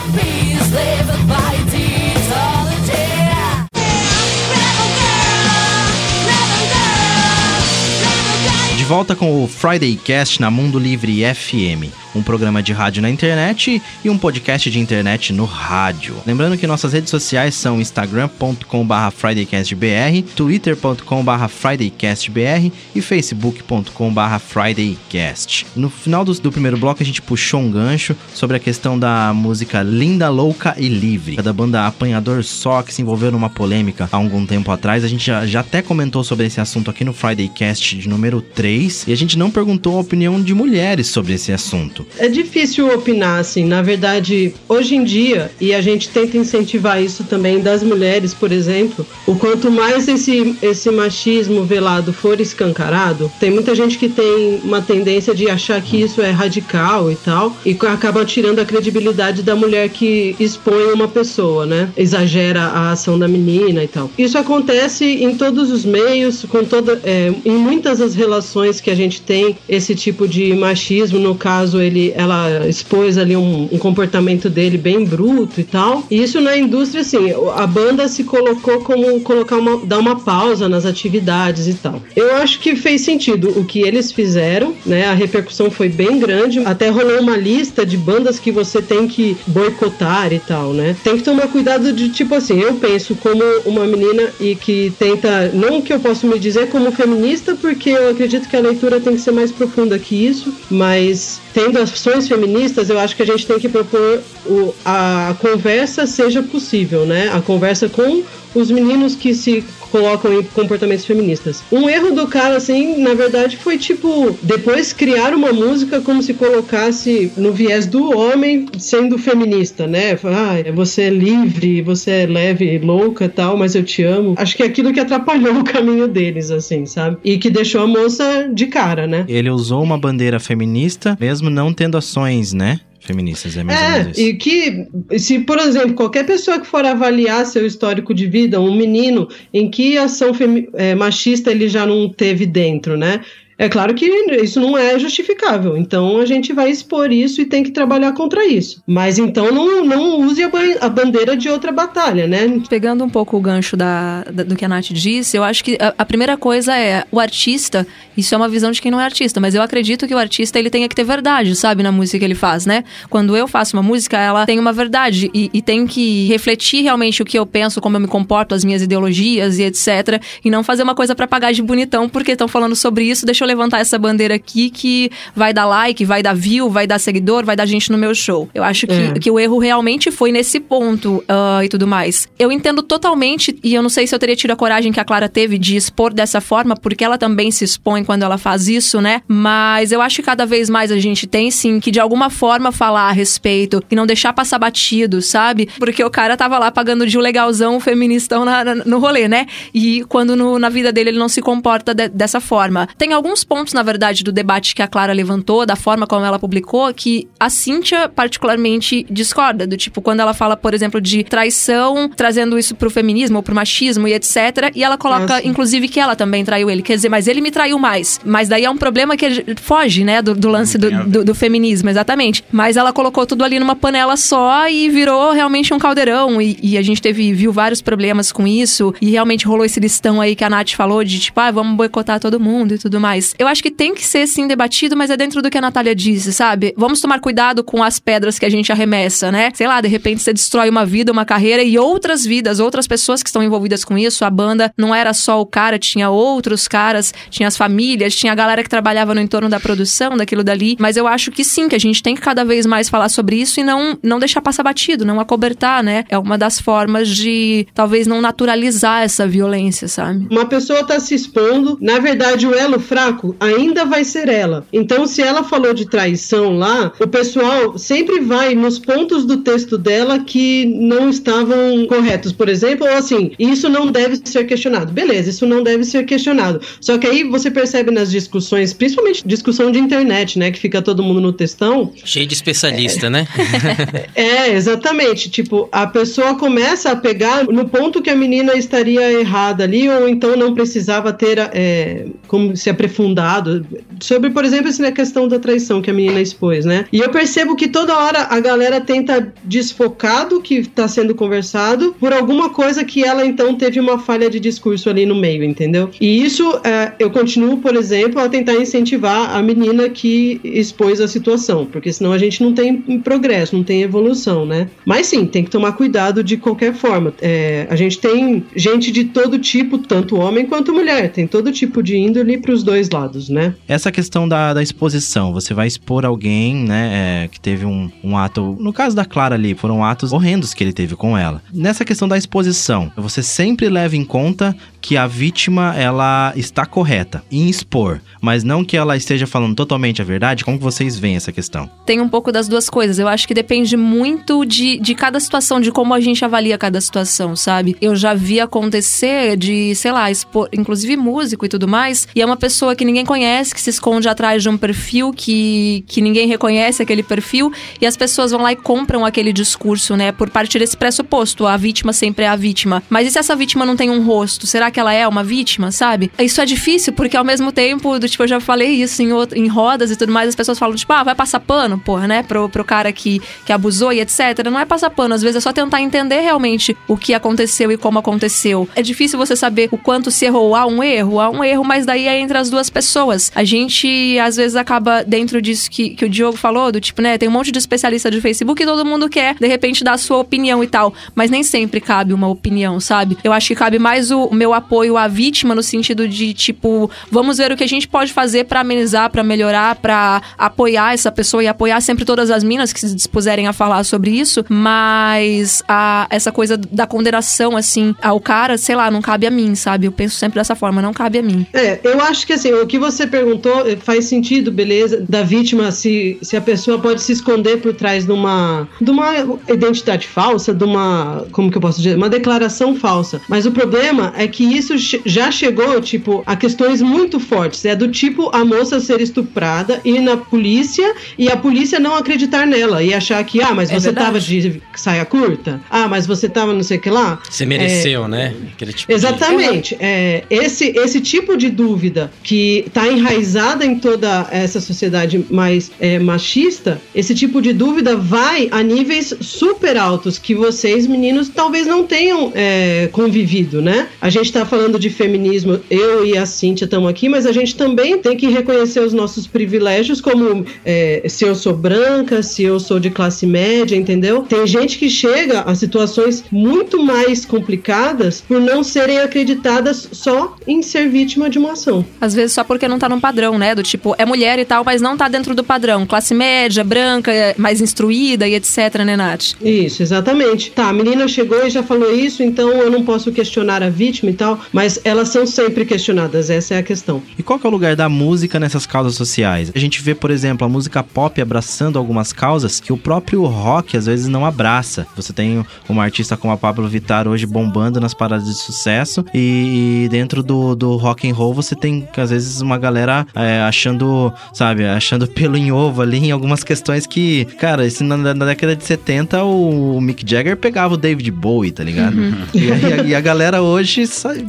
De 8.76 8.84
volta 8.84 9.14
com 9.14 9.44
o 9.44 9.46
Friday 9.46 9.96
Cast 9.96 10.40
na 10.40 10.50
Mundo 10.50 10.78
Livre 10.78 11.22
FM, 11.34 11.92
um 12.14 12.23
programa 12.23 12.62
de 12.62 12.73
rádio 12.73 13.02
na 13.02 13.11
internet 13.11 13.81
e 14.05 14.11
um 14.11 14.19
podcast 14.19 14.71
de 14.71 14.79
internet 14.79 15.33
no 15.33 15.45
rádio. 15.45 16.17
Lembrando 16.26 16.57
que 16.57 16.67
nossas 16.67 16.93
redes 16.93 17.11
sociais 17.11 17.55
são 17.55 17.81
instagram.com.br 17.81 19.11
fridaycastbr, 19.14 20.23
twitter.com.br 20.35 21.49
fridaycastbr 21.49 22.73
e 22.95 23.00
facebook.com.br 23.00 24.38
fridaycast. 24.38 25.67
No 25.76 25.90
final 25.90 26.25
do, 26.25 26.33
do 26.35 26.52
primeiro 26.52 26.76
bloco 26.76 27.02
a 27.02 27.07
gente 27.07 27.23
puxou 27.23 27.61
um 27.61 27.71
gancho 27.71 28.17
sobre 28.35 28.57
a 28.57 28.61
questão 28.61 28.99
da 28.99 29.33
música 29.33 29.83
Linda, 29.83 30.29
Louca 30.29 30.75
e 30.79 30.88
Livre, 30.88 31.37
da 31.37 31.52
banda 31.52 31.87
Apanhador 31.87 32.43
Só, 32.45 32.83
que 32.83 32.93
se 32.93 33.02
envolveu 33.02 33.31
numa 33.31 33.50
polêmica 33.50 34.09
há 34.11 34.17
algum 34.17 34.45
tempo 34.47 34.71
atrás. 34.71 35.05
A 35.05 35.09
gente 35.09 35.26
já, 35.26 35.47
já 35.47 35.61
até 35.61 35.83
comentou 35.83 36.25
sobre 36.25 36.47
esse 36.47 36.61
assunto 36.61 36.90
aqui 36.90 37.05
no 37.05 37.12
Friday 37.12 37.49
Cast 37.49 37.97
de 37.97 38.09
número 38.09 38.40
3 38.40 39.07
e 39.09 39.12
a 39.12 39.17
gente 39.17 39.38
não 39.38 39.50
perguntou 39.50 39.97
a 39.97 40.00
opinião 40.00 40.40
de 40.40 40.55
mulheres 40.55 41.09
sobre 41.09 41.35
esse 41.35 41.52
assunto. 41.52 42.00
É 42.19 42.28
difícil 42.28 42.92
opinar, 42.92 43.40
assim. 43.40 43.64
Na 43.64 43.83
verdade, 43.83 44.54
hoje 44.69 44.95
em 44.95 45.04
dia, 45.04 45.50
e 45.61 45.75
a 45.75 45.80
gente 45.80 46.09
tenta 46.09 46.37
incentivar 46.37 47.02
isso 47.02 47.25
também 47.25 47.61
das 47.61 47.83
mulheres, 47.83 48.35
por 48.35 48.52
exemplo, 48.52 49.07
o 49.26 49.35
quanto 49.35 49.71
mais 49.71 50.09
esse, 50.09 50.57
esse 50.62 50.90
machismo 50.90 51.64
velado 51.64 52.12
for 52.12 52.40
escancarado, 52.40 53.30
tem 53.38 53.50
muita 53.50 53.75
gente 53.75 53.99
que 53.99 54.09
tem 54.09 54.61
uma 54.64 54.80
tendência 54.80 55.35
de 55.35 55.49
achar 55.49 55.80
que 55.80 56.00
isso 56.00 56.21
é 56.21 56.30
radical 56.30 57.11
e 57.11 57.16
tal, 57.16 57.57
e 57.64 57.76
acaba 57.87 58.25
tirando 58.25 58.59
a 58.59 58.64
credibilidade 58.64 59.42
da 59.42 59.54
mulher 59.54 59.88
que 59.88 60.35
expõe 60.38 60.92
uma 60.92 61.09
pessoa, 61.09 61.66
né? 61.66 61.90
Exagera 61.97 62.62
a 62.62 62.92
ação 62.92 63.19
da 63.19 63.28
menina 63.28 63.83
e 63.83 63.88
tal. 63.88 64.11
Isso 64.19 64.38
acontece 64.38 65.04
em 65.04 65.37
todos 65.37 65.71
os 65.71 65.85
meios, 65.85 66.45
com 66.49 66.64
toda, 66.64 67.00
é, 67.04 67.33
em 67.45 67.52
muitas 67.52 67.99
das 67.99 68.14
relações 68.14 68.80
que 68.80 68.90
a 68.90 68.95
gente 68.95 69.21
tem 69.21 69.57
esse 69.69 69.95
tipo 69.95 70.26
de 70.26 70.54
machismo. 70.54 71.19
No 71.19 71.35
caso, 71.35 71.80
ele, 71.90 72.12
ela 72.16 72.66
expôs 72.68 73.18
ali 73.18 73.37
um, 73.37 73.68
um 73.70 73.78
comportamento 73.78 74.49
dele 74.49 74.78
bem 74.78 75.04
bruto 75.04 75.61
e 75.61 75.64
tal. 75.64 76.04
E 76.11 76.23
isso 76.23 76.40
na 76.40 76.56
indústria, 76.56 77.02
assim, 77.02 77.32
a 77.56 77.66
banda 77.66 78.09
se 78.09 78.25
colocou 78.25 78.80
como 78.80 79.20
colocar 79.20 79.56
uma, 79.56 79.85
dar 79.85 79.99
uma 79.99 80.20
pausa 80.20 80.68
nas 80.68 80.87
atividades 80.87 81.66
e 81.66 81.75
tal. 81.75 82.02
Eu 82.14 82.37
acho 82.37 82.61
que 82.61 82.76
fez 82.76 83.02
sentido 83.02 83.59
o 83.59 83.64
que 83.64 83.80
eles 83.80 84.12
fizeram, 84.12 84.75
né? 84.87 85.06
A 85.06 85.14
repercussão 85.14 85.70
foi 85.70 85.88
bem 85.88 86.18
grande. 86.18 86.61
Até 86.61 86.88
rolou 86.88 87.20
uma 87.20 87.37
lista 87.37 87.85
de 87.85 87.97
bandas 87.97 88.38
que 88.38 88.50
você 88.50 88.80
tem 88.80 89.06
que 89.06 89.37
boicotar 89.47 90.32
e 90.32 90.38
tal, 90.38 90.73
né? 90.73 90.97
Tem 91.02 91.16
que 91.16 91.23
tomar 91.23 91.49
cuidado 91.49 91.92
de 91.92 92.09
tipo 92.09 92.35
assim, 92.35 92.61
eu 92.61 92.75
penso 92.75 93.14
como 93.16 93.42
uma 93.64 93.87
menina 93.87 94.30
e 94.40 94.54
que 94.54 94.92
tenta, 94.99 95.50
não 95.52 95.80
que 95.80 95.92
eu 95.92 96.00
possa 96.00 96.26
me 96.26 96.38
dizer 96.38 96.68
como 96.68 96.92
feminista, 96.92 97.56
porque 97.61 97.90
eu 97.90 98.11
acredito 98.11 98.49
que 98.49 98.56
a 98.56 98.61
leitura 98.61 99.00
tem 99.00 99.14
que 99.14 99.20
ser 99.20 99.32
mais 99.32 99.50
profunda 99.50 99.99
que 99.99 100.14
isso, 100.14 100.52
mas 100.70 101.40
tendo 101.52 101.78
ações 101.80 102.28
feministas, 102.28 102.90
eu 102.90 102.99
acho 102.99 103.16
que 103.16 103.22
a 103.22 103.26
gente 103.26 103.46
tem 103.46 103.58
que 103.58 103.68
propor 103.68 104.20
o, 104.46 104.75
a 104.84 105.34
conversa 105.40 106.06
seja 106.06 106.42
possível, 106.42 107.04
né? 107.04 107.30
A 107.32 107.40
conversa 107.40 107.88
com 107.88 108.22
os 108.54 108.71
meninos 108.71 109.14
que 109.14 109.35
se 109.35 109.64
colocam 109.90 110.33
em 110.33 110.42
comportamentos 110.42 111.04
feministas. 111.04 111.62
Um 111.71 111.88
erro 111.88 112.12
do 112.12 112.26
cara, 112.26 112.57
assim, 112.57 113.02
na 113.02 113.14
verdade, 113.14 113.57
foi 113.57 113.76
tipo, 113.76 114.37
depois 114.42 114.92
criar 114.92 115.35
uma 115.35 115.52
música 115.52 116.00
como 116.00 116.23
se 116.23 116.35
colocasse 116.35 117.33
no 117.37 117.52
viés 117.52 117.87
do 117.87 118.16
homem 118.16 118.66
sendo 118.78 119.19
feminista, 119.19 119.87
né? 119.87 120.12
Ah, 120.25 120.71
você 120.73 121.02
é 121.02 121.11
livre, 121.11 121.83
você 121.83 122.11
é 122.11 122.26
leve, 122.26 122.78
louca 122.78 123.28
tal, 123.28 123.57
mas 123.57 123.75
eu 123.75 123.83
te 123.83 124.02
amo. 124.02 124.35
Acho 124.37 124.57
que 124.57 124.62
é 124.62 124.66
aquilo 124.66 124.92
que 124.92 125.00
atrapalhou 125.00 125.59
o 125.59 125.64
caminho 125.64 126.07
deles, 126.07 126.50
assim, 126.50 126.87
sabe? 126.87 127.16
E 127.25 127.37
que 127.38 127.50
deixou 127.50 127.83
a 127.83 127.87
moça 127.87 128.49
de 128.52 128.66
cara, 128.66 129.07
né? 129.07 129.25
Ele 129.28 129.50
usou 129.50 129.83
uma 129.83 129.99
bandeira 129.99 130.38
feminista, 130.38 131.16
mesmo 131.21 131.50
não 131.50 131.73
tendo 131.73 131.99
ações, 131.99 132.52
né? 132.52 132.80
Feministas, 133.00 133.57
é 133.57 133.64
mais 133.64 133.80
ou 133.80 133.87
É, 133.87 133.99
menos 133.99 134.19
isso. 134.19 134.28
e 134.28 134.35
que, 134.35 134.87
se, 135.19 135.38
por 135.40 135.59
exemplo, 135.59 135.95
qualquer 135.95 136.25
pessoa 136.26 136.61
que 136.61 136.66
for 136.66 136.85
avaliar 136.85 137.47
seu 137.47 137.66
histórico 137.66 138.12
de 138.14 138.26
vida, 138.26 138.61
um 138.61 138.75
menino, 138.76 139.26
em 139.54 139.71
que 139.71 139.97
ação 139.97 140.33
é, 140.75 140.95
machista 140.95 141.50
ele 141.50 141.66
já 141.69 141.87
não 141.87 142.09
teve 142.11 142.45
dentro, 142.45 142.97
né? 142.99 143.21
É 143.61 143.69
claro 143.69 143.93
que 143.95 144.07
isso 144.43 144.59
não 144.59 144.76
é 144.76 144.99
justificável. 144.99 145.76
Então 145.76 146.19
a 146.19 146.25
gente 146.25 146.50
vai 146.52 146.71
expor 146.71 147.12
isso 147.12 147.43
e 147.43 147.45
tem 147.45 147.62
que 147.62 147.71
trabalhar 147.71 148.12
contra 148.12 148.47
isso. 148.47 148.83
Mas 148.87 149.19
então 149.19 149.52
não, 149.52 149.85
não 149.85 150.19
use 150.21 150.43
a, 150.43 150.49
ban- 150.49 150.76
a 150.81 150.88
bandeira 150.88 151.37
de 151.37 151.49
outra 151.50 151.71
batalha, 151.71 152.26
né? 152.26 152.61
Pegando 152.71 153.05
um 153.05 153.11
pouco 153.11 153.37
o 153.37 153.40
gancho 153.40 153.76
da, 153.76 154.25
da- 154.33 154.45
do 154.45 154.57
que 154.57 154.64
a 154.64 154.69
Nath 154.69 154.87
disse, 154.93 155.37
eu 155.37 155.45
acho 155.45 155.62
que 155.62 155.76
a, 155.79 155.95
a 155.99 156.05
primeira 156.07 156.38
coisa 156.38 156.75
é 156.75 157.05
o 157.12 157.21
artista, 157.21 157.87
isso 158.17 158.35
é 158.35 158.38
uma 158.38 158.49
visão 158.49 158.71
de 158.71 158.81
quem 158.81 158.90
não 158.90 158.99
é 159.00 159.05
artista, 159.05 159.38
mas 159.40 159.55
eu 159.55 159.61
acredito 159.61 160.07
que 160.09 160.14
o 160.14 160.19
artista 160.19 160.59
ele 160.59 160.71
tenha 160.71 160.88
que 160.88 160.95
ter 160.95 161.05
verdade, 161.05 161.55
sabe, 161.55 161.83
na 161.83 161.93
música 161.93 162.19
que 162.19 162.25
ele 162.25 162.35
faz, 162.35 162.64
né? 162.64 162.83
Quando 163.11 163.37
eu 163.37 163.47
faço 163.47 163.76
uma 163.76 163.83
música, 163.83 164.17
ela 164.19 164.47
tem 164.47 164.59
uma 164.59 164.73
verdade 164.73 165.31
e, 165.35 165.50
e 165.52 165.61
tem 165.61 165.87
que 165.87 166.26
refletir 166.29 166.83
realmente 166.83 167.21
o 167.23 167.26
que 167.26 167.38
eu 167.38 167.45
penso, 167.45 167.79
como 167.81 167.97
eu 167.97 168.00
me 168.00 168.09
comporto, 168.09 168.55
as 168.55 168.64
minhas 168.64 168.81
ideologias 168.81 169.59
e 169.59 169.64
etc. 169.64 170.19
E 170.43 170.50
não 170.50 170.64
fazer 170.64 170.83
uma 170.83 170.95
coisa 170.95 171.14
pra 171.14 171.26
pagar 171.29 171.52
de 171.52 171.62
bonitão 171.62 172.09
porque 172.09 172.33
estão 172.33 172.49
falando 172.49 172.75
sobre 172.75 173.05
isso, 173.05 173.26
deixa 173.26 173.45
eu 173.45 173.50
levantar 173.50 173.78
essa 173.80 173.99
bandeira 173.99 174.35
aqui 174.35 174.71
que 174.71 175.11
vai 175.35 175.52
dar 175.52 175.66
like, 175.66 176.04
vai 176.04 176.23
dar 176.23 176.35
view, 176.35 176.71
vai 176.71 176.87
dar 176.87 176.99
seguidor, 176.99 177.45
vai 177.45 177.57
dar 177.57 177.66
gente 177.66 177.90
no 177.92 177.99
meu 177.99 178.14
show. 178.14 178.49
Eu 178.54 178.62
acho 178.64 178.87
que, 178.87 178.92
É. 178.92 179.12
que 179.19 179.30
o 179.30 179.38
erro 179.38 179.59
realmente 179.59 180.11
foi 180.11 180.30
nesse 180.33 180.59
ponto 180.61 181.23
ah, 181.28 181.61
e 181.64 181.69
tudo 181.69 181.87
mais. 181.87 182.28
Eu 182.38 182.50
entendo 182.52 182.83
totalmente, 182.83 183.57
e 183.62 183.75
eu 183.75 183.83
não 183.83 183.88
sei 183.90 184.07
se 184.07 184.14
eu 184.14 184.19
teria 184.19 184.37
tido 184.37 184.50
a 184.52 184.57
coragem 184.57 184.92
que 184.92 185.00
a 185.00 185.04
Clara 185.04 185.28
teve 185.28 185.59
de 185.59 185.76
expor 185.76 186.12
dessa 186.12 186.40
forma, 186.40 186.75
porque 186.76 187.04
ela 187.04 187.19
também 187.19 187.50
se 187.50 187.64
expõe 187.64 188.04
quando 188.04 188.23
ela 188.23 188.38
faz 188.38 188.69
isso, 188.69 189.00
né? 189.00 189.23
Mas 189.26 189.92
eu 189.92 190.00
acho 190.00 190.16
que 190.16 190.23
cada 190.23 190.47
vez 190.47 190.71
mais 190.71 190.92
a 190.92 190.99
gente 190.99 191.26
tem 191.26 191.50
sim 191.50 191.80
que 191.80 191.90
de 191.90 191.99
alguma 192.00 192.30
forma 192.30 192.71
falar 192.73 193.09
a 193.09 193.12
respeito 193.12 193.83
e 193.90 193.97
não 193.97 194.07
deixar 194.07 194.33
passar 194.33 194.59
batido, 194.59 195.21
sabe? 195.23 195.69
Porque 195.78 196.02
o 196.04 196.11
cara 196.11 196.37
tava 196.37 196.59
lá 196.59 196.71
pagando 196.71 197.07
de 197.07 197.16
um 197.19 197.21
legalzão 197.21 197.80
feministão 197.80 198.45
na- 198.45 198.64
na- 198.64 198.75
no 198.76 198.99
rolê, 198.99 199.26
né? 199.28 199.47
E 199.75 200.04
quando 200.09 200.37
no- 200.37 200.59
na 200.59 200.69
vida 200.69 200.92
dele 200.92 201.11
ele 201.11 201.19
não 201.19 201.28
se 201.28 201.40
comporta 201.42 201.95
de- 201.95 202.09
dessa 202.09 202.40
forma. 202.40 202.88
Tem 202.99 203.12
alguns 203.12 203.39
pontos, 203.44 203.75
na 203.75 203.82
verdade, 203.82 204.25
do 204.25 204.32
debate 204.32 204.75
que 204.75 204.82
a 204.82 204.88
Clara 204.88 205.12
levantou, 205.12 205.64
da 205.66 205.76
forma 205.76 206.06
como 206.06 206.25
ela 206.25 206.38
publicou, 206.38 206.92
que 206.92 207.28
a 207.38 207.50
Cíntia 207.50 208.09
particularmente 208.09 209.06
discorda. 209.11 209.66
Do 209.66 209.76
tipo, 209.76 210.00
quando 210.00 210.20
ela 210.20 210.35
fala, 210.35 210.56
por 210.56 210.75
exemplo, 210.75 211.00
de 211.00 211.25
traição, 211.25 212.09
trazendo 212.09 212.59
isso 212.59 212.75
pro 212.75 212.90
feminismo 212.90 213.37
ou 213.37 213.42
pro 213.42 213.54
machismo 213.54 214.06
e 214.09 214.14
etc. 214.14 214.70
E 214.75 214.82
ela 214.82 214.97
coloca, 214.97 215.40
sim. 215.40 215.49
inclusive, 215.49 215.88
que 215.88 216.00
ela 216.00 216.16
também 216.16 216.44
traiu 216.44 216.70
ele. 216.70 216.82
Quer 216.82 216.94
dizer, 216.94 217.09
mas 217.09 217.26
ele 217.26 217.40
me 217.40 217.50
traiu 217.50 217.78
mais. 217.78 218.20
Mas 218.25 218.49
daí 218.49 218.64
é 218.64 218.70
um 218.70 218.76
problema 218.76 219.16
que 219.16 219.44
foge, 219.61 220.04
né, 220.04 220.23
do, 220.23 220.35
do 220.35 220.49
lance 220.49 220.78
do, 220.78 220.90
do, 221.04 221.25
do 221.25 221.35
feminismo, 221.35 221.88
exatamente. 221.88 222.44
Mas 222.50 222.76
ela 222.76 222.92
colocou 222.92 223.26
tudo 223.26 223.44
ali 223.44 223.59
numa 223.59 223.76
panela 223.76 224.16
só 224.16 224.68
e 224.68 224.88
virou 224.88 225.32
realmente 225.32 225.73
um 225.73 225.78
caldeirão. 225.78 226.40
E, 226.40 226.59
e 226.62 226.78
a 226.78 226.82
gente 226.82 227.00
teve, 227.00 227.32
viu 227.32 227.52
vários 227.52 227.80
problemas 227.80 228.32
com 228.32 228.47
isso. 228.47 228.94
E 229.00 229.11
realmente 229.11 229.47
rolou 229.47 229.64
esse 229.64 229.80
listão 229.80 230.20
aí 230.20 230.35
que 230.35 230.44
a 230.44 230.50
Nath 230.50 230.70
falou 230.70 231.04
de 231.04 231.18
tipo, 231.18 231.38
ah, 231.40 231.50
vamos 231.50 231.76
boicotar 231.76 232.20
todo 232.20 232.40
mundo 232.40 232.75
e 232.75 232.78
tudo 232.78 233.00
mais. 233.00 233.20
Mais. 233.21 233.35
Eu 233.39 233.47
acho 233.47 233.62
que 233.62 233.71
tem 233.71 233.95
que 233.95 234.07
ser 234.07 234.27
sim 234.27 234.47
debatido, 234.47 234.97
mas 234.97 235.11
é 235.11 235.17
dentro 235.17 235.43
do 235.43 235.50
que 235.50 235.59
a 235.59 235.61
Natália 235.61 235.95
disse, 235.95 236.33
sabe? 236.33 236.75
Vamos 236.77 237.00
tomar 237.00 237.21
cuidado 237.21 237.62
com 237.62 237.83
as 237.83 237.99
pedras 237.99 238.39
que 238.39 238.47
a 238.47 238.49
gente 238.49 238.73
arremessa, 238.73 239.31
né? 239.31 239.50
Sei 239.55 239.67
lá, 239.67 239.81
de 239.81 239.89
repente 239.89 240.23
você 240.23 240.33
destrói 240.33 240.69
uma 240.71 240.87
vida, 240.87 241.12
uma 241.12 241.25
carreira 241.25 241.62
e 241.62 241.79
outras 241.79 242.25
vidas, 242.25 242.59
outras 242.59 242.87
pessoas 242.87 243.23
que 243.23 243.29
estão 243.29 243.43
envolvidas 243.43 243.85
com 243.85 243.97
isso. 243.99 244.25
A 244.25 244.31
banda 244.31 244.73
não 244.77 244.95
era 244.95 245.12
só 245.12 245.41
o 245.41 245.47
cara, 245.47 245.79
tinha 245.79 246.09
outros 246.11 246.67
caras, 246.67 247.12
tinha 247.29 247.47
as 247.47 247.57
famílias, 247.57 248.17
tinha 248.17 248.33
a 248.33 248.37
galera 248.37 248.62
que 248.62 248.69
trabalhava 248.69 249.15
no 249.15 249.21
entorno 249.21 249.49
da 249.49 249.61
produção, 249.61 250.17
daquilo 250.17 250.43
dali. 250.43 250.77
Mas 250.81 250.97
eu 250.97 251.07
acho 251.07 251.31
que 251.31 251.45
sim, 251.45 251.69
que 251.69 251.77
a 251.77 251.81
gente 251.81 252.03
tem 252.03 252.15
que 252.15 252.21
cada 252.21 252.45
vez 252.45 252.65
mais 252.65 252.89
falar 252.89 253.09
sobre 253.09 253.37
isso 253.37 253.61
e 253.61 253.65
não, 253.65 253.99
não 254.03 254.19
deixar 254.19 254.41
passar 254.41 254.62
batido, 254.62 255.05
não 255.05 255.21
acobertar, 255.21 255.83
né? 255.83 256.05
É 256.09 256.19
uma 256.19 256.39
das 256.39 256.61
formas 256.61 257.09
de 257.09 257.67
talvez 257.75 258.07
não 258.07 258.21
naturalizar 258.21 259.03
essa 259.03 259.27
violência, 259.27 259.89
sabe? 259.89 260.27
Uma 260.31 260.47
pessoa 260.47 260.87
tá 260.87 260.99
se 260.99 261.15
expondo, 261.15 261.77
na 261.81 261.99
verdade, 261.99 262.47
o 262.47 262.55
elo 262.55 262.81
fraco 262.81 263.10
ainda 263.38 263.85
vai 263.85 264.05
ser 264.05 264.29
ela. 264.29 264.67
Então, 264.73 265.07
se 265.07 265.23
ela 265.23 265.43
falou 265.43 265.73
de 265.73 265.87
traição 265.87 266.57
lá, 266.57 266.93
o 267.00 267.07
pessoal 267.07 267.79
sempre 267.79 268.21
vai 268.21 268.55
nos 268.55 268.79
pontos 268.79 269.25
do 269.25 269.38
texto 269.38 269.76
dela 269.76 270.21
que 270.21 270.67
não 270.67 271.11
estavam 271.11 271.87
corretos, 271.87 272.33
por 272.33 272.49
exemplo, 272.49 272.87
ou 272.87 272.95
assim, 272.95 273.33
isso 273.38 273.69
não 273.69 273.90
deve 273.90 274.21
ser 274.25 274.45
questionado. 274.45 274.93
Beleza, 274.93 275.31
isso 275.31 275.47
não 275.47 275.62
deve 275.62 275.85
ser 275.85 276.05
questionado. 276.05 276.61
Só 276.81 276.99
que 276.99 277.07
aí 277.07 277.25
você 277.25 277.50
percebe 277.50 277.90
nas 277.90 278.11
discussões, 278.11 278.73
principalmente 278.73 279.26
discussão 279.26 279.71
de 279.71 279.79
internet, 279.79 280.38
né, 280.38 280.50
que 280.50 280.59
fica 280.59 280.83
todo 280.83 281.02
mundo 281.02 281.21
no 281.21 281.33
textão. 281.33 281.93
Cheio 282.05 282.26
de 282.26 282.35
especialista, 282.35 283.07
é. 283.07 283.11
né? 283.11 283.29
é, 284.14 284.52
exatamente. 284.52 285.31
Tipo, 285.31 285.69
a 285.73 285.87
pessoa 285.87 286.35
começa 286.35 286.90
a 286.90 286.97
pegar 286.97 287.45
no 287.45 287.69
ponto 287.69 288.02
que 288.02 288.11
a 288.11 288.17
menina 288.17 288.55
estaria 288.55 289.12
errada 289.12 289.64
ali, 289.64 289.88
ou 289.88 290.09
então 290.09 290.37
não 290.37 290.55
precisava 290.55 291.12
ter 291.12 291.38
é, 291.52 292.07
como 292.26 292.57
se 292.57 292.71
aprofundado 293.00 293.66
sobre, 294.00 294.30
por 294.30 294.45
exemplo, 294.45 294.69
essa 294.69 294.92
questão 294.92 295.26
da 295.26 295.38
traição 295.38 295.80
que 295.80 295.90
a 295.90 295.95
menina 295.95 296.21
expôs, 296.21 296.64
né? 296.64 296.85
E 296.92 296.99
eu 296.99 297.09
percebo 297.11 297.57
que 297.57 297.69
toda 297.69 297.97
hora 297.97 298.26
a 298.30 298.38
galera 298.40 298.80
tenta 298.80 299.33
desfocar 299.45 300.28
do 300.28 300.40
que 300.40 300.57
está 300.57 300.87
sendo 300.87 301.14
conversado 301.14 301.95
por 301.99 302.12
alguma 302.12 302.50
coisa 302.50 302.85
que 302.85 303.02
ela 303.04 303.25
então 303.25 303.54
teve 303.54 303.80
uma 303.80 303.99
falha 303.99 304.28
de 304.28 304.38
discurso 304.38 304.90
ali 304.90 305.07
no 305.07 305.14
meio, 305.14 305.42
entendeu? 305.42 305.90
E 306.00 306.25
isso 306.25 306.61
é, 306.64 306.92
eu 306.99 307.11
continuo, 307.11 307.59
por 307.59 307.75
exemplo, 307.75 308.21
a 308.21 308.28
tentar 308.28 308.54
incentivar 308.54 309.35
a 309.35 309.42
menina 309.42 309.88
que 309.88 310.40
expôs 310.45 311.00
a 311.00 311.09
situação, 311.09 311.66
porque 311.66 311.92
senão 311.92 312.12
a 312.12 312.19
gente 312.19 312.42
não 312.42 312.52
tem 312.52 312.76
progresso, 313.00 313.57
não 313.57 313.64
tem 313.64 313.83
evolução, 313.83 314.45
né? 314.45 314.69
Mas 314.85 315.07
sim, 315.07 315.26
tem 315.26 315.45
que 315.45 315.50
tomar 315.50 315.73
cuidado 315.73 316.23
de 316.23 316.37
qualquer 316.37 316.75
forma. 316.75 317.14
É, 317.21 317.66
a 317.71 317.76
gente 317.76 317.99
tem 317.99 318.45
gente 318.54 318.90
de 318.90 319.04
todo 319.04 319.38
tipo, 319.38 319.78
tanto 319.78 320.16
homem 320.16 320.47
quanto 320.47 320.73
mulher, 320.73 321.11
tem 321.11 321.26
todo 321.26 321.52
tipo 321.52 321.83
de 321.83 321.97
índole 321.97 322.38
para 322.38 322.52
os 322.52 322.62
dois 322.62 322.89
lados, 322.92 323.28
né? 323.28 323.54
Essa 323.66 323.90
questão 323.90 324.28
da, 324.28 324.54
da 324.54 324.62
exposição, 324.62 325.32
você 325.32 325.54
vai 325.54 325.66
expor 325.66 326.04
alguém, 326.04 326.54
né, 326.56 327.25
é, 327.25 327.28
que 327.28 327.40
teve 327.40 327.64
um, 327.64 327.90
um 328.02 328.16
ato, 328.16 328.56
no 328.61 328.73
caso 328.73 328.94
da 328.94 329.04
Clara 329.04 329.35
ali, 329.35 329.54
foram 329.54 329.85
atos 329.85 330.12
horrendos 330.12 330.54
que 330.54 330.62
ele 330.62 330.73
teve 330.73 330.97
com 330.97 331.16
ela. 331.16 331.42
Nessa 331.52 331.85
questão 331.85 332.09
da 332.09 332.18
exposição, 332.18 332.90
você 332.97 333.23
sempre 333.23 333.68
leva 333.68 333.97
em 333.97 334.04
conta 334.04 334.56
que 334.80 334.96
a 334.96 335.06
vítima 335.06 335.75
ela 335.76 336.32
está 336.37 336.64
correta 336.64 337.22
em 337.30 337.49
expor, 337.49 338.00
mas 338.20 338.42
não 338.44 338.64
que 338.64 338.76
ela 338.76 338.96
esteja 338.96 339.26
falando 339.26 339.54
totalmente 339.54 340.00
a 340.00 340.04
verdade. 340.04 340.44
Como 340.44 340.58
vocês 340.58 340.99
veem 340.99 341.16
essa 341.16 341.32
questão? 341.32 341.70
Tem 341.84 342.00
um 342.00 342.08
pouco 342.08 342.32
das 342.32 342.49
duas 342.49 342.68
coisas. 342.68 342.99
Eu 342.99 343.08
acho 343.08 343.26
que 343.26 343.34
depende 343.34 343.76
muito 343.76 344.44
de, 344.44 344.78
de 344.78 344.94
cada 344.94 345.20
situação, 345.20 345.60
de 345.60 345.70
como 345.70 345.94
a 345.94 346.00
gente 346.00 346.25
avalia 346.25 346.56
cada 346.58 346.80
situação, 346.80 347.37
sabe? 347.37 347.76
Eu 347.80 347.94
já 347.94 348.14
vi 348.14 348.40
acontecer 348.40 349.37
de, 349.37 349.75
sei 349.75 349.92
lá, 349.92 350.10
expor, 350.10 350.49
inclusive 350.52 350.96
músico 350.96 351.44
e 351.44 351.49
tudo 351.49 351.68
mais, 351.68 352.08
e 352.14 352.22
é 352.22 352.26
uma 352.26 352.37
pessoa 352.37 352.75
que 352.75 352.84
ninguém 352.84 353.04
conhece, 353.04 353.54
que 353.54 353.60
se 353.60 353.70
esconde 353.70 354.08
atrás 354.08 354.42
de 354.42 354.49
um 354.49 354.56
perfil 354.56 355.12
que, 355.12 355.84
que 355.87 356.00
ninguém 356.00 356.26
reconhece 356.26 356.82
aquele 356.82 357.02
perfil, 357.02 357.52
e 357.80 357.87
as 357.87 357.96
pessoas 357.96 358.30
vão 358.30 358.42
lá 358.42 358.52
e 358.52 358.56
compram 358.56 359.04
aquele 359.04 359.32
discurso, 359.32 359.96
né? 359.96 360.12
Por 360.12 360.30
parte 360.30 360.58
desse 360.58 360.76
pressuposto. 360.76 361.46
A 361.46 361.56
vítima 361.56 361.92
sempre 361.92 362.25
é 362.25 362.28
a 362.28 362.37
vítima. 362.37 362.82
Mas 362.88 363.06
e 363.06 363.10
se 363.10 363.18
essa 363.18 363.37
vítima 363.37 363.66
não 363.66 363.76
tem 363.76 363.90
um 363.90 364.04
rosto? 364.04 364.46
Será 364.46 364.70
que 364.71 364.81
ela 364.81 364.93
é 364.93 365.07
uma 365.07 365.23
vítima, 365.23 365.71
sabe? 365.73 366.11
Isso 366.19 366.41
é 366.41 366.47
difícil 366.47 366.93
porque 366.93 367.17
ao 367.17 367.25
mesmo 367.25 367.53
tempo, 367.53 367.99
do, 367.99 368.09
tipo, 368.09 368.23
eu 368.23 368.29
já 368.29 368.41
falei 368.41 368.71
isso 368.71 369.03
em, 369.03 369.12
outro, 369.12 369.39
em 369.39 369.49
rodas 369.49 369.91
e 369.91 369.97
tudo 369.97 370.12
mais, 370.12 370.29
as 370.29 370.35
pessoas 370.35 370.59
falam, 370.59 370.75
tipo, 370.77 370.93
ah, 370.93 371.03
vai 371.03 371.15
passar 371.15 371.41
pano, 371.41 371.79
porra, 371.79 372.07
né? 372.07 372.23
Pro, 372.23 372.49
pro 372.49 372.65
cara 372.65 372.93
que, 372.93 373.21
que 373.45 373.53
abusou 373.53 373.93
e 373.93 374.00
etc. 374.00 374.45
Não 374.50 374.59
é 374.59 374.65
passar 374.65 374.91
pano, 374.91 375.15
às 375.15 375.23
vezes 375.23 375.37
é 375.37 375.41
só 375.41 375.53
tentar 375.53 375.81
entender 375.81 376.21
realmente 376.21 376.77
o 376.87 376.97
que 376.97 377.15
aconteceu 377.15 377.71
e 377.73 377.77
como 377.77 377.99
aconteceu. 377.99 378.69
É 378.75 378.83
difícil 378.83 379.19
você 379.19 379.37
saber 379.37 379.69
o 379.71 379.79
quanto 379.79 380.11
se 380.11 380.25
errou. 380.25 380.55
Há 380.55 380.67
um 380.67 380.83
erro, 380.83 381.21
há 381.21 381.31
um 381.31 381.43
erro, 381.43 381.65
mas 381.65 381.87
daí 381.87 382.07
é 382.07 382.19
entre 382.19 382.37
as 382.37 382.50
duas 382.50 382.71
pessoas. 382.71 383.31
A 383.35 383.45
gente, 383.45 384.19
às 384.19 384.37
vezes, 384.37 384.57
acaba 384.57 385.03
dentro 385.03 385.41
disso 385.41 385.71
que, 385.71 385.91
que 385.91 386.05
o 386.05 386.09
Diogo 386.09 386.37
falou, 386.37 386.73
do 386.73 386.81
tipo, 386.81 387.03
né? 387.03 387.19
Tem 387.19 387.29
um 387.29 387.33
monte 387.33 387.50
de 387.50 387.59
especialista 387.59 388.11
de 388.11 388.21
Facebook 388.21 388.62
e 388.62 388.67
todo 388.67 388.85
mundo 388.85 389.09
quer, 389.09 389.35
de 389.35 389.47
repente, 389.47 389.83
dar 389.83 389.93
a 389.93 389.99
sua 389.99 390.19
opinião 390.19 390.62
e 390.62 390.67
tal. 390.67 390.93
Mas 391.15 391.31
nem 391.31 391.43
sempre 391.43 391.80
cabe 391.80 392.13
uma 392.13 392.28
opinião, 392.28 392.80
sabe? 392.80 393.17
Eu 393.23 393.33
acho 393.33 393.49
que 393.49 393.54
cabe 393.54 393.78
mais 393.78 394.11
o, 394.11 394.25
o 394.25 394.35
meu 394.35 394.52
apoio 394.60 394.96
à 394.96 395.08
vítima 395.08 395.54
no 395.54 395.62
sentido 395.62 396.06
de, 396.06 396.32
tipo, 396.34 396.90
vamos 397.10 397.38
ver 397.38 397.50
o 397.52 397.56
que 397.56 397.64
a 397.64 397.68
gente 397.68 397.88
pode 397.88 398.12
fazer 398.12 398.44
para 398.44 398.60
amenizar, 398.60 399.10
para 399.10 399.23
melhorar, 399.23 399.76
para 399.76 400.23
apoiar 400.38 400.94
essa 400.94 401.10
pessoa 401.10 401.42
e 401.42 401.49
apoiar 401.49 401.80
sempre 401.80 402.04
todas 402.04 402.30
as 402.30 402.44
minas 402.44 402.73
que 402.73 402.80
se 402.80 402.94
dispuserem 402.94 403.46
a 403.46 403.52
falar 403.52 403.82
sobre 403.84 404.10
isso, 404.10 404.44
mas 404.49 405.62
a, 405.66 406.06
essa 406.10 406.30
coisa 406.30 406.56
da 406.56 406.86
condenação, 406.86 407.56
assim, 407.56 407.94
ao 408.02 408.20
cara, 408.20 408.56
sei 408.56 408.76
lá, 408.76 408.90
não 408.90 409.02
cabe 409.02 409.26
a 409.26 409.30
mim, 409.30 409.54
sabe? 409.54 409.86
Eu 409.86 409.92
penso 409.92 410.16
sempre 410.16 410.38
dessa 410.38 410.54
forma, 410.54 410.82
não 410.82 410.92
cabe 410.92 411.18
a 411.18 411.23
mim. 411.23 411.46
É, 411.52 411.80
eu 411.82 412.00
acho 412.02 412.26
que, 412.26 412.34
assim, 412.34 412.52
o 412.52 412.66
que 412.66 412.78
você 412.78 413.06
perguntou 413.06 413.66
eh, 413.66 413.76
faz 413.76 414.04
sentido, 414.04 414.52
beleza, 414.52 415.04
da 415.08 415.23
vítima, 415.23 415.70
se, 415.70 416.18
se 416.23 416.36
a 416.36 416.40
pessoa 416.40 416.78
pode 416.78 417.02
se 417.02 417.12
esconder 417.12 417.58
por 417.58 417.75
trás 417.75 418.04
de 418.04 418.12
uma, 418.12 418.68
de 418.80 418.90
uma 418.90 419.12
identidade 419.49 420.06
falsa, 420.06 420.52
de 420.52 420.64
uma, 420.64 421.26
como 421.32 421.50
que 421.50 421.56
eu 421.56 421.62
posso 421.62 421.80
dizer, 421.80 421.96
uma 421.96 422.08
declaração 422.08 422.75
falsa. 422.75 423.20
Mas 423.28 423.46
o 423.46 423.52
problema 423.52 424.12
é 424.16 424.26
que 424.28 424.44
isso 424.56 424.75
já 425.04 425.30
chegou, 425.30 425.80
tipo, 425.80 426.23
a 426.26 426.36
questões 426.36 426.80
muito 426.82 427.19
fortes. 427.21 427.65
É 427.65 427.75
do 427.75 427.89
tipo 427.89 428.30
a 428.34 428.45
moça 428.45 428.80
ser 428.80 429.00
estuprada, 429.00 429.80
ir 429.84 430.00
na 430.00 430.17
polícia 430.17 430.95
e 431.19 431.28
a 431.28 431.36
polícia 431.36 431.78
não 431.78 431.95
acreditar 431.95 432.47
nela 432.47 432.82
e 432.82 432.93
achar 432.95 433.23
que, 433.25 433.43
ah, 433.43 433.54
mas 433.54 433.71
é 433.71 433.75
você 433.75 433.86
verdade. 433.86 434.06
tava 434.06 434.21
de 434.21 434.63
saia 434.75 435.04
curta? 435.04 435.60
Ah, 435.71 435.89
mas 435.89 436.06
você 436.06 436.28
tava 436.28 436.52
não 436.52 436.63
sei 436.63 436.78
o 436.78 436.80
que 436.80 436.91
lá? 436.91 437.19
Você 437.28 437.45
mereceu, 437.47 438.04
é, 438.04 438.08
né? 438.08 438.34
Tipo 438.56 438.93
exatamente. 438.93 439.75
De... 439.76 439.82
É, 439.82 440.25
esse, 440.30 440.73
esse 440.76 441.00
tipo 441.00 441.36
de 441.36 441.50
dúvida 441.50 442.10
que 442.23 442.67
tá 442.73 442.89
enraizada 442.89 443.65
em 443.65 443.78
toda 443.78 444.28
essa 444.30 444.60
sociedade 444.60 445.25
mais 445.30 445.71
é, 445.80 445.99
machista, 445.99 446.80
esse 446.95 447.15
tipo 447.15 447.41
de 447.41 447.52
dúvida 447.52 447.97
vai 447.97 448.49
a 448.50 448.63
níveis 448.63 449.15
super 449.21 449.76
altos 449.76 450.19
que 450.19 450.34
vocês, 450.34 450.86
meninos, 450.86 451.28
talvez 451.28 451.67
não 451.67 451.84
tenham 451.84 452.32
é, 452.34 452.89
convivido, 452.93 453.60
né? 453.60 453.89
A 454.00 454.10
gente 454.10 454.32
tá 454.32 454.40
falando 454.45 454.79
de 454.79 454.91
feminismo, 454.91 455.61
eu 455.71 456.05
e 456.05 456.17
a 456.17 456.26
Cíntia 456.26 456.65
estamos 456.65 456.89
aqui, 456.89 457.09
mas 457.09 457.26
a 457.26 457.33
gente 457.33 457.57
também 457.57 457.99
tem 457.99 458.17
que 458.17 458.29
reconhecer 458.29 458.81
os 458.81 458.93
nossos 458.93 459.26
privilégios, 459.26 460.00
como 460.00 460.45
é, 460.65 461.03
se 461.09 461.25
eu 461.25 461.35
sou 461.35 461.55
branca, 461.55 462.23
se 462.23 462.43
eu 462.43 462.59
sou 462.61 462.79
de 462.79 462.91
classe 462.91 463.26
média, 463.26 463.76
entendeu? 463.76 464.23
Tem 464.23 464.47
gente 464.47 464.79
que 464.79 464.89
chega 464.91 465.43
a 465.43 465.55
situações 465.55 466.25
muito 466.31 466.83
mais 466.83 467.25
complicadas 467.25 468.21
por 468.21 468.41
não 468.41 468.63
serem 468.63 468.99
acreditadas 468.99 469.89
só 469.93 470.37
em 470.47 470.63
ser 470.63 470.89
vítima 470.89 471.29
de 471.29 471.39
uma 471.39 471.53
ação. 471.53 471.85
Às 472.00 472.15
vezes 472.15 472.33
só 472.33 472.45
porque 472.45 472.69
não 472.69 472.79
tá 472.79 472.89
num 472.89 473.00
padrão, 473.00 473.39
né? 473.39 473.55
Do 473.55 473.63
tipo, 473.63 473.95
é 473.99 474.05
mulher 474.05 474.39
e 474.39 474.45
tal, 474.45 474.65
mas 474.65 474.81
não 474.81 474.97
tá 474.97 475.09
dentro 475.09 475.35
do 475.35 475.45
padrão. 475.45 475.87
Classe 475.87 476.15
média, 476.15 476.63
branca, 476.65 477.13
mais 477.37 477.61
instruída 477.61 478.26
e 478.29 478.35
etc, 478.35 478.85
né, 478.85 478.97
Nath? 478.97 479.35
Isso, 479.43 479.83
exatamente. 479.83 480.50
Tá, 480.50 480.69
a 480.69 480.73
menina 480.73 481.07
chegou 481.09 481.47
e 481.47 481.50
já 481.50 481.63
falou 481.63 481.95
isso, 481.95 482.23
então 482.23 482.50
eu 482.50 482.71
não 482.71 482.85
posso 482.85 483.13
questionar 483.13 483.63
a 483.63 483.69
vítima 483.69 484.11
e 484.11 484.15
tal, 484.15 484.29
mas 484.52 484.80
elas 484.84 485.08
são 485.08 485.26
sempre 485.26 485.64
questionadas, 485.64 486.30
essa 486.30 486.54
é 486.54 486.58
a 486.58 486.62
questão. 486.62 487.02
E 487.19 487.23
qual 487.23 487.38
que 487.38 487.47
é 487.47 487.49
o 487.49 487.52
lugar 487.52 487.76
da 487.76 487.88
música 487.88 488.38
nessas 488.38 488.66
causas 488.66 488.95
sociais? 488.95 489.52
A 489.54 489.58
gente 489.58 489.82
vê, 489.82 489.95
por 489.95 490.10
exemplo, 490.10 490.47
a 490.47 490.49
música 490.49 490.82
pop 490.82 491.21
abraçando 491.21 491.78
algumas 491.78 492.12
causas 492.12 492.60
que 492.60 492.73
o 492.73 492.76
próprio 492.76 493.25
rock 493.25 493.76
às 493.76 493.86
vezes 493.86 494.08
não 494.08 494.25
abraça. 494.25 494.86
Você 494.97 495.12
tem 495.12 495.45
uma 495.69 495.82
artista 495.82 496.16
como 496.16 496.32
a 496.32 496.36
Pablo 496.36 496.69
Vittar 496.69 497.08
hoje 497.08 497.26
bombando 497.26 497.80
nas 497.80 497.95
paradas 497.95 498.26
de 498.26 498.34
sucesso 498.34 499.04
e, 499.14 499.88
dentro 499.90 500.23
do, 500.23 500.54
do 500.54 500.76
rock 500.76 501.08
and 501.08 501.14
roll 501.14 501.34
você 501.34 501.54
tem 501.54 501.88
às 501.97 502.10
vezes 502.10 502.40
uma 502.40 502.58
galera 502.58 503.06
é, 503.14 503.40
achando, 503.43 504.12
sabe, 504.32 504.64
achando 504.66 505.06
pelo 505.08 505.36
em 505.36 505.52
ovo 505.52 505.82
ali 505.82 505.99
em 505.99 506.10
algumas 506.10 506.43
questões 506.43 506.86
que, 506.86 507.25
cara, 507.38 507.66
isso 507.66 507.84
na, 507.84 507.97
na 507.97 508.26
década 508.26 508.56
de 508.56 508.64
70 508.64 509.23
o, 509.25 509.80
Mick 509.80 510.04
Jagger 510.08 510.36
pegava 510.36 510.75
o 510.75 510.76
David 510.76 511.10
Bowie, 511.10 511.52
tá 511.52 511.64
ligado? 511.64 511.97
Uhum. 511.97 512.14
E, 512.34 512.52
a, 512.52 512.82
e, 512.84 512.95
a, 512.95 513.00
galera 513.00 513.43
hoje 513.43 513.86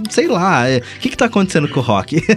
sei 0.10 0.27
lá, 0.27 0.67
é, 0.67 0.77
o 0.77 0.99
que 0.99 1.10
que 1.10 1.17
tá 1.17 1.25
acontecendo 1.25 1.67
com 1.67 1.80
o 1.80 1.84
rock? 1.84 2.21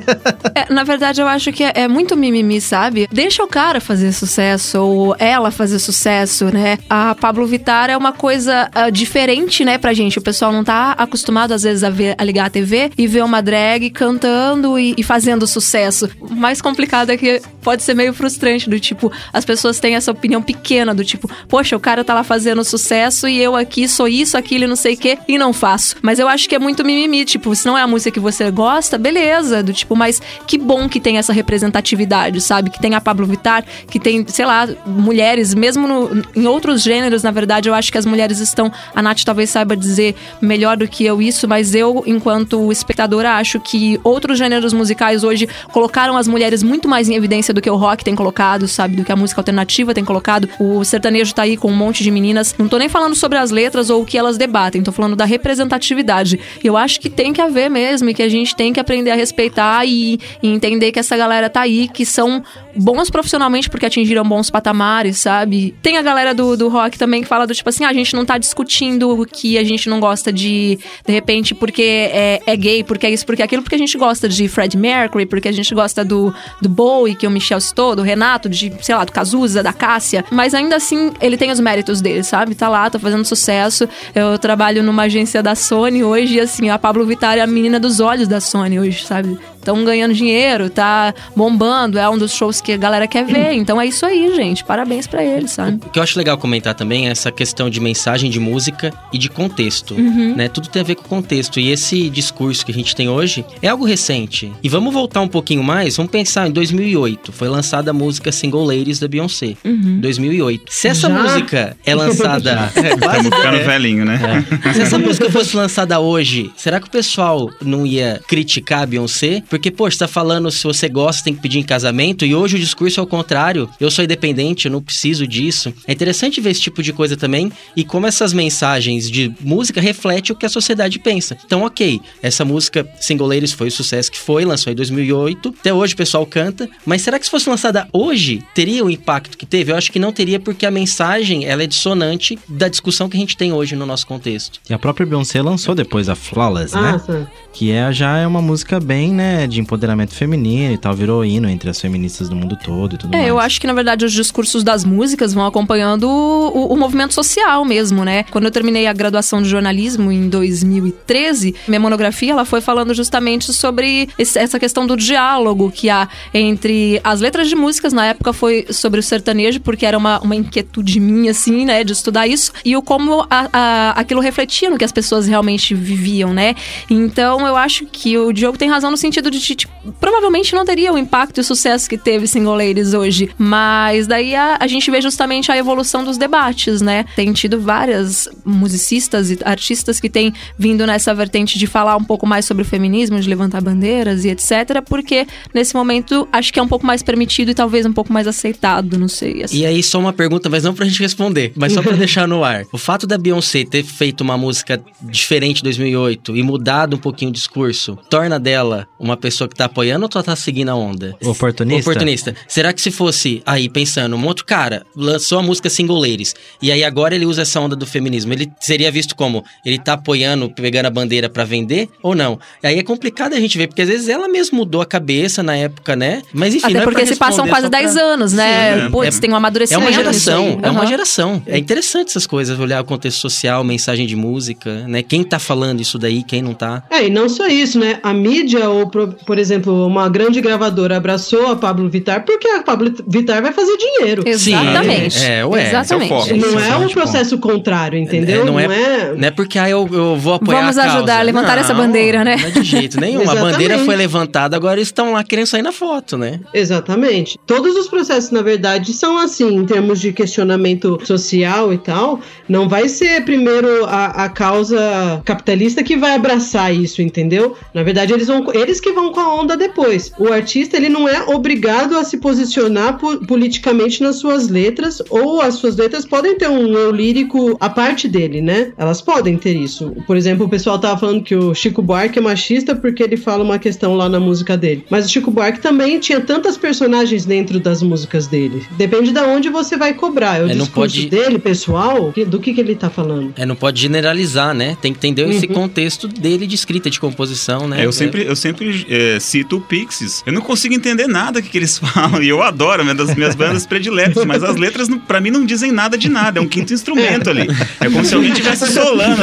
É, 0.57 0.73
na 0.73 0.85
verdade, 0.85 1.21
eu 1.21 1.27
acho 1.27 1.53
que 1.53 1.65
é, 1.65 1.73
é 1.75 1.89
muito 1.89 2.17
mimimi, 2.17 2.61
sabe? 2.61 3.09
Deixa 3.11 3.43
o 3.43 3.47
cara 3.49 3.81
fazer 3.81 4.13
sucesso, 4.13 4.79
ou 4.79 5.17
ela 5.19 5.51
fazer 5.51 5.79
sucesso, 5.79 6.47
né? 6.47 6.79
A 6.89 7.15
Pablo 7.15 7.45
Vittar 7.47 7.91
é 7.91 7.97
uma 7.97 8.13
coisa 8.13 8.71
ah, 8.73 8.91
diferente, 8.91 9.65
né, 9.65 9.79
pra 9.79 9.93
gente. 9.93 10.19
O 10.19 10.23
pessoal 10.23 10.53
não 10.53 10.63
tá 10.63 10.93
acostumado, 10.93 11.53
às 11.53 11.63
vezes, 11.63 11.83
a, 11.83 11.91
ver, 11.91 12.15
a 12.17 12.25
ligar 12.25 12.47
a 12.47 12.51
TV 12.51 12.91
e 12.97 13.07
ver 13.07 13.25
uma 13.25 13.41
drag 13.41 13.91
cantando 13.91 14.79
e, 14.79 14.95
e 14.97 15.03
fazendo 15.03 15.47
sucesso. 15.47 16.09
O 16.21 16.35
mais 16.35 16.61
complicado 16.61 17.11
é 17.11 17.17
que 17.17 17.43
pode 17.63 17.83
ser 17.83 17.95
meio 17.95 18.13
frustrante, 18.13 18.69
do 18.69 18.79
tipo, 18.79 19.11
as 19.33 19.45
pessoas 19.45 19.81
têm 19.81 19.97
essa 19.97 20.13
opinião 20.13 20.43
pequena, 20.43 20.95
do 20.95 21.05
tipo, 21.05 21.29
poxa, 21.49 21.77
o 21.77 21.81
cara 21.81 22.05
tá 22.05 22.15
lá 22.15 22.23
fazendo 22.23 22.63
sucesso 22.63 23.27
e 23.27 23.41
eu 23.41 23.57
aqui 23.57 23.89
sou 23.89 24.07
isso, 24.07 24.37
aquilo 24.37 24.65
e 24.65 24.67
não 24.67 24.77
sei 24.77 24.95
o 24.95 24.99
quê, 24.99 25.19
e 25.27 25.39
não 25.39 25.53
faço. 25.53 25.97
Mas 26.03 26.19
eu 26.19 26.29
acho 26.29 26.49
que 26.49 26.55
é 26.55 26.59
muito 26.59 26.85
mimimi, 26.85 27.25
tipo, 27.25 27.44
se 27.53 27.67
não 27.67 27.77
é 27.77 27.83
a 27.83 27.87
música 27.89 28.13
que 28.13 28.21
você 28.21 28.49
gosta, 28.53 28.97
beleza, 28.97 29.61
do 29.61 29.73
tipo, 29.73 29.97
mas 29.97 30.23
que 30.47 30.57
bom 30.57 30.89
que 30.89 31.01
tem 31.01 31.19
essa 31.19 31.33
representatividade, 31.33 32.41
sabe? 32.41 32.71
Que 32.71 32.79
tem 32.81 32.95
a 32.95 33.01
Pablo 33.01 33.27
Vittar, 33.27 33.65
que 33.91 33.99
tem, 33.99 34.25
sei 34.29 34.47
lá, 34.47 34.69
mulheres, 34.87 35.53
mesmo 35.55 35.89
no- 35.89 36.23
em 36.37 36.47
outros 36.47 36.83
gêneros, 36.83 37.25
na 37.25 37.33
verdade, 37.33 37.69
eu 37.69 37.75
acho 37.75 37.91
que 37.91 37.99
as 37.99 38.07
mulheres 38.07 38.39
estão. 38.39 38.71
A 38.95 39.03
Nath 39.03 39.25
talvez 39.25 39.51
saiba 39.51 39.77
dizer 39.77 40.15
melhor 40.41 40.77
do 40.77 40.87
que 40.87 41.05
eu 41.05 41.21
isso, 41.21 41.49
mas 41.49 41.75
eu, 41.75 42.05
enquanto 42.07 42.71
espectadora, 42.71 43.33
acho 43.33 43.59
que 43.59 43.99
outros 44.05 44.39
gêneros 44.39 44.73
musicais 44.73 45.25
hoje 45.25 45.49
colocaram 45.73 46.17
as 46.17 46.29
mulheres 46.29 46.63
muito 46.63 46.87
mais 46.89 47.09
em 47.09 47.15
evidência 47.15 47.53
do 47.55 47.61
que 47.61 47.71
o 47.71 47.77
rock 47.77 48.05
tem 48.05 48.15
colocado, 48.15 48.69
sabe? 48.69 48.97
Do 48.97 49.05
que 49.05 49.11
a 49.11 49.17
música 49.17 49.41
alternativa 49.41 49.95
tem 49.95 50.05
colocado. 50.05 50.49
O 50.61 50.85
sertanejo 50.85 51.35
tá 51.35 51.43
aí 51.43 51.57
com 51.57 51.71
um 51.71 51.77
monte 51.77 52.03
de 52.05 52.11
meninas. 52.11 52.55
Não 52.59 52.69
tô 52.69 52.77
nem 52.79 52.89
falando 52.89 53.15
sobre 53.15 53.39
as 53.39 53.51
letras 53.51 53.89
ou 53.91 54.03
o 54.03 54.05
que 54.05 54.19
elas 54.19 54.37
debatem, 54.37 54.83
tô 54.83 54.93
falando 54.93 55.17
da 55.17 55.25
representatividade. 55.25 56.39
Eu 56.63 56.77
acho 56.77 57.01
que 57.01 57.09
tem 57.09 57.24
que 57.33 57.41
haver 57.41 57.71
mesmo, 57.71 58.09
e 58.11 58.15
que 58.15 58.23
a 58.23 58.29
gente 58.29 58.55
tem 58.55 58.73
que 58.73 58.81
aprender 58.81 59.11
a 59.11 59.15
respeitar 59.15 59.85
e, 59.87 60.19
e 60.43 60.49
entender 60.49 60.93
que 60.93 60.99
essa 60.99 61.17
galera 61.17 61.49
tá 61.49 61.63
aí, 61.63 61.89
que 61.89 62.05
são 62.05 62.43
bons 62.77 63.11
profissionalmente 63.11 63.69
porque 63.71 63.87
atingiram 63.87 64.25
bons 64.25 64.51
patamares, 64.51 65.19
sabe? 65.19 65.75
Tem 65.83 65.97
a 65.97 66.03
galera 66.03 66.35
do, 66.35 66.57
do 66.57 66.69
rock 66.69 66.99
também 66.99 67.23
que 67.23 67.29
fala 67.29 67.47
do 67.47 67.55
tipo 67.55 67.69
assim, 67.69 67.85
ah, 67.85 67.89
a 67.89 67.93
gente 67.93 68.15
não 68.15 68.25
tá 68.25 68.39
discutindo 68.39 69.27
que 69.31 69.59
a 69.59 69.65
gente 69.65 69.89
não 69.89 70.01
gosta 70.01 70.33
de, 70.33 70.79
de 71.07 71.13
repente, 71.13 71.55
porque 71.55 71.83
é, 71.83 72.43
é 72.47 72.57
gay, 72.57 72.85
porque 72.85 73.07
é 73.07 73.11
isso, 73.11 73.25
porque 73.25 73.43
é 73.43 73.45
aquilo, 73.45 73.63
porque 73.63 73.75
a 73.75 73.79
gente 73.79 73.97
gosta 73.97 74.29
de 74.29 74.49
Fred 74.49 74.77
Mercury, 74.77 75.27
porque 75.27 75.49
a 75.49 75.53
gente 75.53 75.75
gosta 75.75 76.05
do, 76.05 76.35
do 76.61 76.69
Bowie, 76.69 77.15
que 77.15 77.27
o 77.27 77.31
Michel 77.31 77.61
citou, 77.61 77.97
do 77.97 78.03
Renato, 78.03 78.49
de, 78.49 78.73
sei 78.81 78.95
lá, 78.95 79.05
do 79.05 79.13
Cazuza, 79.13 79.63
da 79.63 79.73
Cássia. 79.73 80.25
Mas 80.31 80.55
ainda 80.55 80.77
assim, 80.77 81.13
ele 81.21 81.37
tem 81.37 81.51
os 81.51 81.61
méritos 81.61 82.01
dele, 82.01 82.23
sabe? 82.23 82.55
Tá 82.55 82.69
lá, 82.69 82.89
tá 82.91 82.99
fazendo 82.99 83.25
sucesso. 83.25 83.89
Eu 84.15 84.39
trabalho 84.39 84.83
numa 84.83 85.05
agência 85.05 85.43
da 85.43 85.55
Sony 85.55 86.03
hoje 86.03 86.35
e 86.37 86.41
assim, 86.41 86.69
a 86.71 86.79
Pablo 86.79 87.05
Vittar 87.07 87.39
é 87.39 87.41
a 87.41 87.47
menina 87.47 87.79
dos 87.79 88.01
olhos 88.01 88.29
da 88.29 88.41
Sony 88.41 88.79
hoje, 88.79 89.05
sabe? 89.05 89.39
Estão 89.65 89.83
ganhando 89.83 90.13
dinheiro, 90.13 90.69
tá 90.69 91.15
bombando, 91.35 91.99
é 91.99 92.07
um 92.09 92.19
dos 92.19 92.33
shows 92.33 92.61
que 92.61 92.73
a 92.73 92.77
galera 92.77 93.07
quer 93.09 93.25
ver. 93.25 93.55
Então 93.65 93.81
é 93.81 93.87
isso 93.87 94.05
aí, 94.05 94.35
gente. 94.37 94.63
Parabéns 94.63 95.07
pra 95.07 95.25
ele, 95.25 95.49
sabe? 95.49 95.81
O 95.87 95.91
que 95.91 95.99
eu 95.99 96.03
acho 96.03 96.19
legal 96.19 96.37
comentar 96.37 96.75
também 96.75 97.09
é 97.09 97.11
essa 97.11 97.33
questão 97.33 97.71
de 97.71 97.81
mensagem 97.81 98.31
de 98.31 98.39
música 98.39 98.93
e 99.13 99.17
de 99.17 99.31
contexto, 99.31 99.95
Uhum. 99.95 100.35
né? 100.37 100.49
Tudo 100.49 100.69
tem 100.69 100.83
a 100.83 100.85
ver 100.85 100.97
com 100.97 101.05
contexto. 101.05 101.59
E 101.59 101.71
esse 101.71 102.11
discurso 102.11 102.65
que 102.67 102.73
a 102.73 102.75
gente 102.75 102.95
tem 102.95 103.09
hoje 103.09 103.45
é 103.63 103.69
algo 103.69 103.85
recente. 103.87 104.53
E 104.63 104.69
vamos 104.69 104.93
voltar 104.93 105.21
um 105.23 105.29
pouquinho 105.29 105.63
mais, 105.63 105.97
vamos 105.97 106.13
pensar 106.13 106.47
em 106.47 106.51
2008. 106.51 107.33
Foi 107.33 107.49
lançada 107.49 107.91
a 107.91 107.95
música 107.95 108.31
Single 108.31 108.65
Ladies 108.67 108.99
da 108.99 109.09
Beyoncé. 109.09 109.55
Uhum. 109.65 109.99
2008. 110.01 110.65
Se 110.71 110.89
essa 110.89 111.09
Já? 111.09 111.23
música 111.23 111.77
é 111.87 111.95
lançada... 111.97 112.71
é, 112.77 112.97
quase, 112.97 113.29
Estamos 113.29 113.37
ficando 113.39 113.57
é. 113.57 113.65
velhinho, 113.65 114.05
né? 114.05 114.45
Se 114.75 114.83
essa 114.83 114.99
música 114.99 115.31
fosse 115.31 115.57
lançada 115.57 115.99
hoje, 116.01 116.51
será 116.57 116.81
que 116.81 116.87
o 116.89 116.91
pessoal 116.91 117.51
não 117.63 117.87
ia 117.87 118.21
criticar 118.29 118.83
a 118.83 118.87
Beyoncé? 118.87 119.43
Porque, 119.55 119.71
poxa, 119.71 119.95
você 119.95 119.99
tá 120.01 120.09
falando 120.09 120.51
se 120.51 120.65
você 120.65 120.89
gosta, 120.89 121.23
tem 121.23 121.33
que 121.33 121.41
pedir 121.41 121.61
em 121.61 121.63
casamento, 121.63 122.27
e 122.27 122.35
hoje 122.35 122.57
o 122.57 122.59
discurso 122.59 122.99
é 122.99 123.03
o 123.05 123.07
contrário. 123.07 123.71
Eu 123.79 123.89
sou 123.89 124.05
independente, 124.05 124.67
eu 124.67 124.73
não 124.73 124.83
preciso 124.83 125.29
disso. 125.29 125.73
É 125.87 125.93
interessante 125.93 126.41
ver 126.41 126.51
esse 126.51 126.61
tipo 126.61 126.83
de 126.83 126.93
coisa 126.93 127.17
também 127.17 127.53
e 127.77 127.85
como 127.85 128.05
essas 128.05 128.33
mensagens 128.33 129.09
de 129.09 129.33
música 129.41 129.81
refletem 129.81 130.35
o 130.35 130.37
que 130.37 130.45
a 130.45 130.49
sociedade 130.49 130.99
pensa. 130.99 131.39
Então, 131.47 131.63
ok, 131.63 132.01
essa 132.21 132.45
música 132.45 132.85
Single 132.99 133.29
Ladies 133.29 133.53
foi 133.53 133.69
o 133.69 133.71
sucesso 133.71 134.11
que 134.11 134.19
foi, 134.19 134.45
lançou 134.45 134.73
em 134.73 134.77
2008. 134.77 135.55
Até 135.61 135.73
hoje 135.73 135.95
o 135.95 135.99
pessoal 135.99 136.27
canta, 136.27 136.69
mas 136.85 137.03
será 137.03 137.17
que 137.17 137.25
se 137.25 137.31
fosse 137.31 137.49
lançada 137.49 137.87
hoje, 137.93 138.43
teria 138.57 138.85
o 138.85 138.91
impacto 138.91 139.39
que 139.39 139.47
teve? 139.47 139.71
Eu 139.71 139.77
acho 139.77 139.93
que 139.93 140.01
não 140.01 140.11
teria 140.11 140.41
porque 140.41 140.67
a 140.67 140.71
mensagem, 140.73 141.45
ela 141.45 141.63
é 141.63 141.67
dissonante 141.69 142.37
da 142.49 142.67
discussão 142.67 143.09
que 143.09 143.17
a 143.17 143.21
gente 143.21 143.37
tem 143.37 143.53
hoje 143.53 143.77
no 143.77 143.87
nosso 143.87 144.05
contexto. 144.05 144.59
E 144.69 144.75
a 144.75 144.79
própria 144.81 145.07
Beyoncé 145.07 145.41
lançou 145.41 145.77
depois 145.77 146.09
a 146.09 146.17
Flawless, 146.17 146.75
né? 146.75 146.95
Ah, 146.97 146.99
tá. 146.99 147.27
Que 147.53 147.71
é, 147.71 147.93
já 147.93 148.19
é 148.19 148.27
uma 148.27 148.43
música 148.43 148.81
bem, 148.81 149.13
né, 149.13 149.44
de 149.47 149.61
empoderamento 149.61 150.13
feminino 150.15 150.73
e 150.75 150.79
tal, 150.79 150.95
virou 150.95 151.25
hino 151.25 151.49
entre 151.49 151.69
as 151.71 151.81
feministas 151.81 152.29
do 152.29 152.37
mundo 152.37 152.57
todo 152.63 152.95
e 152.95 152.99
tudo 152.99 153.13
mais. 153.13 153.25
É, 153.27 153.31
eu 153.31 153.39
acho 153.39 153.61
que 153.61 153.67
na 153.67 153.73
verdade 153.73 154.05
os 154.05 154.13
discursos 154.13 154.63
das 154.63 154.85
músicas 154.85 155.33
vão 155.35 155.47
acompanhando 155.47 156.09
o, 156.09 156.73
o 156.73 156.77
movimento 156.77 157.15
social 157.15 157.65
mesmo, 157.65 158.05
né? 158.05 158.25
Quando 158.31 158.45
eu 158.45 158.51
terminei 158.51 158.87
a 158.87 158.93
graduação 158.93 159.43
de 159.43 159.49
jornalismo 159.49 160.11
em 160.13 160.29
2013, 160.29 161.55
minha 161.69 161.81
monografia 161.81 162.33
ela 162.33 162.45
foi 162.45 162.61
falando 162.61 162.95
justamente 162.95 163.53
sobre 163.53 164.09
esse- 164.19 164.39
essa 164.39 164.59
questão 164.59 164.87
do 164.87 164.97
diálogo 164.97 165.71
que 165.71 165.89
há 165.91 166.09
entre 166.33 167.01
as 167.05 167.21
letras 167.21 167.49
de 167.49 167.55
músicas. 167.57 167.93
Na 167.93 168.07
época 168.07 168.33
foi 168.33 168.67
sobre 168.71 169.01
o 169.01 169.03
sertanejo, 169.03 169.61
porque 169.61 169.87
era 169.87 169.97
uma, 169.97 170.21
uma 170.21 170.35
inquietude 170.37 171.01
minha, 171.01 171.31
assim, 171.31 171.65
né, 171.65 171.85
de 171.85 171.93
estudar 171.93 172.27
isso, 172.27 172.53
e 172.65 172.77
o 172.77 172.83
como 172.83 173.23
a- 173.31 173.49
a- 173.53 173.91
aquilo 173.97 174.21
refletia 174.21 174.71
no 174.71 174.79
que 174.79 174.85
as 174.85 174.93
pessoas 174.93 175.27
realmente 175.27 175.75
viviam, 175.75 176.33
né? 176.33 176.55
Então 176.89 177.47
eu 177.47 177.57
acho 177.57 177.87
que 177.87 178.17
o 178.19 178.33
Diogo 178.33 178.59
tem 178.59 178.69
razão 178.69 178.91
no 178.91 178.97
sentido 178.97 179.31
tipo, 179.41 179.73
provavelmente 180.01 180.55
não 180.55 180.65
teria 180.65 180.93
o 180.93 180.99
impacto 180.99 181.39
e 181.39 181.41
o 181.41 181.45
sucesso 181.45 181.89
que 181.89 181.99
teve 181.99 182.27
Single 182.27 182.55
Ladies 182.55 182.95
hoje, 182.95 183.31
mas 183.39 184.07
daí 184.07 184.35
a, 184.35 184.59
a 184.61 184.67
gente 184.67 184.91
vê 184.91 185.01
justamente 185.01 185.51
a 185.51 185.57
evolução 185.57 186.05
dos 186.05 186.17
debates, 186.17 186.81
né? 186.81 187.05
Tem 187.17 187.33
tido 187.33 187.61
várias 187.61 188.29
musicistas 188.45 189.31
e 189.31 189.39
artistas 189.45 190.01
que 190.01 190.09
têm 190.09 190.33
vindo 190.59 190.87
nessa 190.87 191.15
vertente 191.15 191.59
de 191.59 191.67
falar 191.67 191.97
um 191.97 192.05
pouco 192.05 192.27
mais 192.27 192.45
sobre 192.45 192.63
o 192.63 192.67
feminismo, 192.67 193.21
de 193.21 193.29
levantar 193.29 193.61
bandeiras 193.61 194.25
e 194.25 194.31
etc, 194.31 194.83
porque 194.87 195.27
nesse 195.53 195.75
momento 195.75 196.29
acho 196.33 196.53
que 196.53 196.59
é 196.59 196.63
um 196.63 196.69
pouco 196.69 196.87
mais 196.87 197.03
permitido 197.03 197.51
e 197.51 197.55
talvez 197.55 197.87
um 197.87 197.93
pouco 197.93 198.13
mais 198.13 198.27
aceitado, 198.27 198.99
não 198.99 199.09
sei. 199.09 199.43
assim. 199.43 199.59
E 199.59 199.67
aí, 199.67 199.83
só 199.83 199.99
uma 199.99 200.13
pergunta, 200.13 200.49
mas 200.49 200.65
não 200.65 200.75
pra 200.75 200.87
gente 200.87 201.01
responder, 201.01 201.53
mas 201.57 201.73
só 201.73 201.83
pra 201.83 201.93
deixar 201.97 202.27
no 202.27 202.45
ar. 202.45 202.65
O 202.73 202.79
fato 202.79 203.07
da 203.07 203.19
Beyoncé 203.19 203.65
ter 203.65 203.85
feito 203.85 204.21
uma 204.23 204.37
música 204.37 204.83
diferente 205.03 205.61
em 205.61 205.65
2008 205.65 206.37
e 206.37 206.43
mudado 206.43 206.97
um 206.97 206.99
pouquinho 206.99 207.31
o 207.31 207.33
discurso, 207.33 207.99
torna 208.09 208.39
dela 208.39 208.87
uma 208.99 209.17
pessoa 209.25 209.49
que 209.49 209.57
tá 209.57 209.65
apoiando 209.65 210.03
ou 210.05 210.09
tu 210.11 210.23
tá 210.23 210.37
seguindo 210.37 210.69
a 210.69 210.75
onda? 210.75 211.17
Oportunista? 211.25 211.91
Oportunista. 211.91 212.35
Será 212.47 212.75
que 212.75 212.81
se 212.83 212.91
fosse 212.91 213.43
aí 213.47 213.71
pensando, 213.71 214.15
um 214.17 214.27
outro 214.27 214.45
cara 214.45 214.85
lançou 214.95 215.39
a 215.39 215.43
música 215.43 215.71
Single 215.71 215.99
Ladies 215.99 216.35
e 216.61 216.71
aí 216.71 216.85
agora 216.85 217.15
ele 217.15 217.25
usa 217.25 217.41
essa 217.41 217.59
onda 217.59 217.75
do 217.75 217.87
feminismo, 217.87 218.35
ele 218.35 218.53
seria 218.61 218.91
visto 218.93 219.17
como 219.17 219.43
ele 219.65 219.79
tá 219.79 219.95
apoiando, 219.95 220.51
pegando 220.51 220.87
a 220.87 220.91
bandeira 220.91 221.31
pra 221.31 221.43
vender 221.45 221.89
ou 222.03 222.15
não? 222.15 222.39
Aí 222.63 222.79
é 222.79 222.83
complicado 222.83 223.33
a 223.33 223.41
gente 223.41 223.57
ver, 223.57 223.67
porque 223.69 223.81
às 223.81 223.89
vezes 223.89 224.09
ela 224.11 224.29
mesmo 224.29 224.59
mudou 224.59 224.83
a 224.83 224.87
cabeça 224.87 225.43
na 225.43 225.57
época, 225.57 225.97
né? 225.97 226.21
Mas 226.33 226.55
enfim, 226.55 226.67
Até 226.67 226.75
não 226.75 226.81
é 226.81 226.85
porque 226.85 227.03
pra 227.03 227.07
se 227.07 227.17
passam 227.17 227.47
quase 227.49 227.63
só 227.67 227.71
pra- 227.71 227.79
10 227.81 227.97
anos, 227.97 228.33
né? 228.35 228.75
Sim, 228.81 228.87
é. 228.87 228.91
Putz, 228.91 229.17
É- 229.17 229.21
tem 229.21 229.31
um 229.31 229.35
É 229.35 229.37
amadurecimento. 229.39 229.83
uma 229.83 229.91
nisso 229.91 230.03
geração, 230.03 230.61
é 230.63 230.71
uma 230.71 230.87
geração. 230.87 231.43
É 231.47 231.57
interessante 231.57 232.09
essas 232.09 232.27
coisas, 232.27 232.59
olhar 232.59 232.83
o 232.83 232.85
contexto 232.85 233.19
social, 233.21 233.65
mensagem 233.65 234.07
de 234.07 234.15
música, 234.15 234.87
né? 234.87 235.03
Quem 235.03 235.25
tá 235.25 235.39
falando 235.39 235.81
isso 235.81 235.99
daí, 235.99 236.23
quem 236.23 236.43
não 236.43 236.53
tá. 236.53 236.83
É, 236.91 237.07
e 237.07 237.11
não 237.11 237.29
só 237.29 237.47
isso, 237.47 237.79
né? 237.79 237.99
A 238.03 238.13
mídia, 238.13 238.69
ou 238.69 238.87
por, 239.07 239.15
por 239.25 239.39
exemplo, 239.39 239.87
uma 239.87 240.09
grande 240.09 240.41
gravadora 240.41 240.97
abraçou 240.97 241.49
a 241.49 241.57
Pablo 241.57 241.89
Vittar 241.89 242.25
porque 242.25 242.47
a 242.49 242.63
Pablo 242.63 242.93
Vittar 243.07 243.43
vai 243.43 243.53
fazer 243.53 243.77
dinheiro. 243.77 244.23
Exatamente. 244.27 245.15
Sim, 245.19 245.27
é, 245.27 245.45
ué, 245.45 245.69
Exatamente. 245.69 246.13
é 246.13 246.17
o 246.17 246.19
foco. 246.21 246.37
Não 246.37 246.61
é 246.61 246.69
é 246.71 246.77
um 246.77 246.89
processo 246.89 247.39
contrário, 247.39 247.99
entendeu? 247.99 248.43
É, 248.43 248.45
não 248.45 248.55
não, 248.55 248.61
é- 248.61 248.65
é... 248.65 249.15
Não 249.17 249.29
é 249.29 249.31
porque 249.31 249.59
ah, 249.59 249.69
eu, 249.69 249.89
eu 249.93 250.17
vou 250.17 250.35
apoiar 250.35 250.61
Vamos 250.61 250.79
a 250.79 250.83
causa. 250.83 250.97
ajudar 250.99 251.19
a 251.19 251.23
levantar 251.23 251.59
essa 251.59 251.75
bandeira, 251.75 252.25
né? 252.25 252.37
Não 252.37 252.49
é 252.49 252.51
de 252.51 252.63
jeito 252.63 253.01
nenhum. 253.01 253.21
a 253.21 253.23
Exatamente. 253.25 253.53
bandeira 253.53 253.79
foi 253.79 253.97
levantada, 253.97 254.57
agora 254.57 254.75
eles 254.77 254.89
estão 254.89 255.13
lá 255.13 255.23
querendo 255.25 255.47
sair 255.47 255.63
na 255.63 255.73
foto, 255.73 256.17
né? 256.17 256.41
Exatamente. 256.53 257.39
Todos 257.47 257.77
os 257.77 257.89
processos, 257.89 258.31
na 258.31 258.43
verdade, 258.43 258.93
são 258.93 259.19
assim, 259.19 259.55
em 259.57 259.65
termos 259.65 260.01
de 260.01 260.13
questionamento 260.13 260.99
social 261.05 261.73
e 261.73 261.79
tal. 261.79 262.21
Não 262.49 262.69
vai 262.69 262.89
ser 262.89 263.25
primeiro 263.25 263.85
a, 263.87 264.25
a 264.25 264.29
causa 264.29 265.23
capitalista 265.25 265.83
que 265.83 265.97
vai 265.97 266.15
abraçar 266.15 266.75
isso, 266.75 267.01
entendeu? 267.03 267.57
Na 267.73 267.83
verdade, 267.83 268.13
eles 268.13 268.27
vão, 268.27 268.45
eles 268.53 268.81
que 268.81 268.93
vão 268.95 269.13
com 269.13 269.21
a 269.21 269.35
onda 269.35 269.57
depois. 269.57 270.13
O 270.19 270.33
artista, 270.33 270.77
ele 270.77 270.89
não 270.89 271.09
é 271.09 271.23
obrigado 271.25 271.97
a 271.97 272.05
se 272.05 272.19
posicionar 272.19 272.99
politicamente 273.27 274.03
nas 274.03 274.17
suas 274.17 274.49
letras, 274.49 275.03
ou 275.11 275.41
as 275.41 275.55
suas 275.55 275.77
letras 275.77 276.05
podem 276.05 276.37
ter 276.37 276.49
um 276.49 276.73
eu 276.73 276.91
lírico 276.91 277.57
à 277.61 277.69
parte 277.69 278.09
dele, 278.09 278.41
né? 278.41 278.73
Elas 278.79 279.01
podem 279.01 279.37
ter 279.37 279.57
isso. 279.57 279.95
Por 280.07 280.17
exemplo, 280.17 280.47
o 280.47 280.49
pessoal 280.49 280.79
tava 280.79 280.99
falando 280.99 281.23
que 281.23 281.35
o 281.35 281.55
Chico 281.55 281.83
Buarque 281.83 282.19
é 282.19 282.23
machista 282.23 282.75
porque 282.75 283.03
ele 283.03 283.17
fala 283.17 283.43
uma 283.43 283.59
questão 283.59 283.95
lá 283.95 284.09
na 284.09 284.21
música 284.21 284.57
dele. 284.57 284.85
Mas 284.91 285.07
o 285.07 285.09
Chico 285.09 285.31
Buarque 285.31 285.61
também 285.61 285.99
tinha 285.99 286.21
tantas 286.21 286.57
personagens 286.57 287.25
dentro 287.25 287.59
das 287.61 287.83
músicas 287.83 288.27
dele. 288.27 288.63
Depende 288.73 289.13
de 289.13 289.21
onde 289.21 289.49
você 289.49 289.77
vai 289.77 289.95
cobrar. 289.95 290.41
É 290.41 290.45
o 290.45 290.51
é, 290.51 290.55
discurso 290.55 290.73
pode... 290.75 291.07
dele, 291.09 291.39
pessoal, 291.39 292.13
do 292.27 292.39
que, 292.39 292.55
que 292.55 292.61
ele 292.61 292.75
tá 292.75 292.91
falando. 292.91 293.33
É, 293.37 293.45
não 293.47 293.57
pode 293.57 293.81
generalizar, 293.81 294.55
né? 294.55 294.77
Tem 294.81 294.93
que 294.93 294.99
entender 294.99 295.25
uhum. 295.25 295.31
esse 295.31 295.47
contexto 295.47 296.09
dele 296.09 296.47
de 296.47 296.55
escrita, 296.55 296.91
de 296.91 297.01
composição, 297.01 297.67
né? 297.67 297.83
É, 297.83 297.87
eu 297.87 297.93
sempre, 297.93 298.25
eu 298.25 298.37
sempre 298.37 298.84
é, 298.89 299.19
cito 299.21 299.57
o 299.57 299.61
Pixies. 299.61 300.23
Eu 300.27 300.33
não 300.33 300.41
consigo 300.41 300.75
entender 300.75 301.07
nada 301.07 301.41
que, 301.41 301.49
que 301.49 301.59
eles 301.59 301.79
falam. 301.79 302.23
E 302.23 302.29
eu 302.29 302.43
adoro, 302.43 302.83
é 302.83 302.85
uma 302.85 302.95
das 302.95 303.15
minhas 303.15 303.35
bandas 303.35 303.67
prediletas. 303.67 304.25
Mas 304.25 304.43
as 304.43 304.57
letras, 304.57 304.89
para 305.07 305.21
mim, 305.21 305.31
não 305.31 305.45
dizem 305.45 305.73
nada 305.73 305.97
de 305.97 306.09
nada. 306.09 306.39
É 306.39 306.43
um 306.43 306.49
quinto 306.49 306.73
instrumento 306.73 307.31
ali. 307.31 307.49
É 307.81 307.89
como 307.91 308.05
se 308.05 308.15
alguém 308.15 308.31
estivesse 308.31 308.73
solando, 308.73 309.23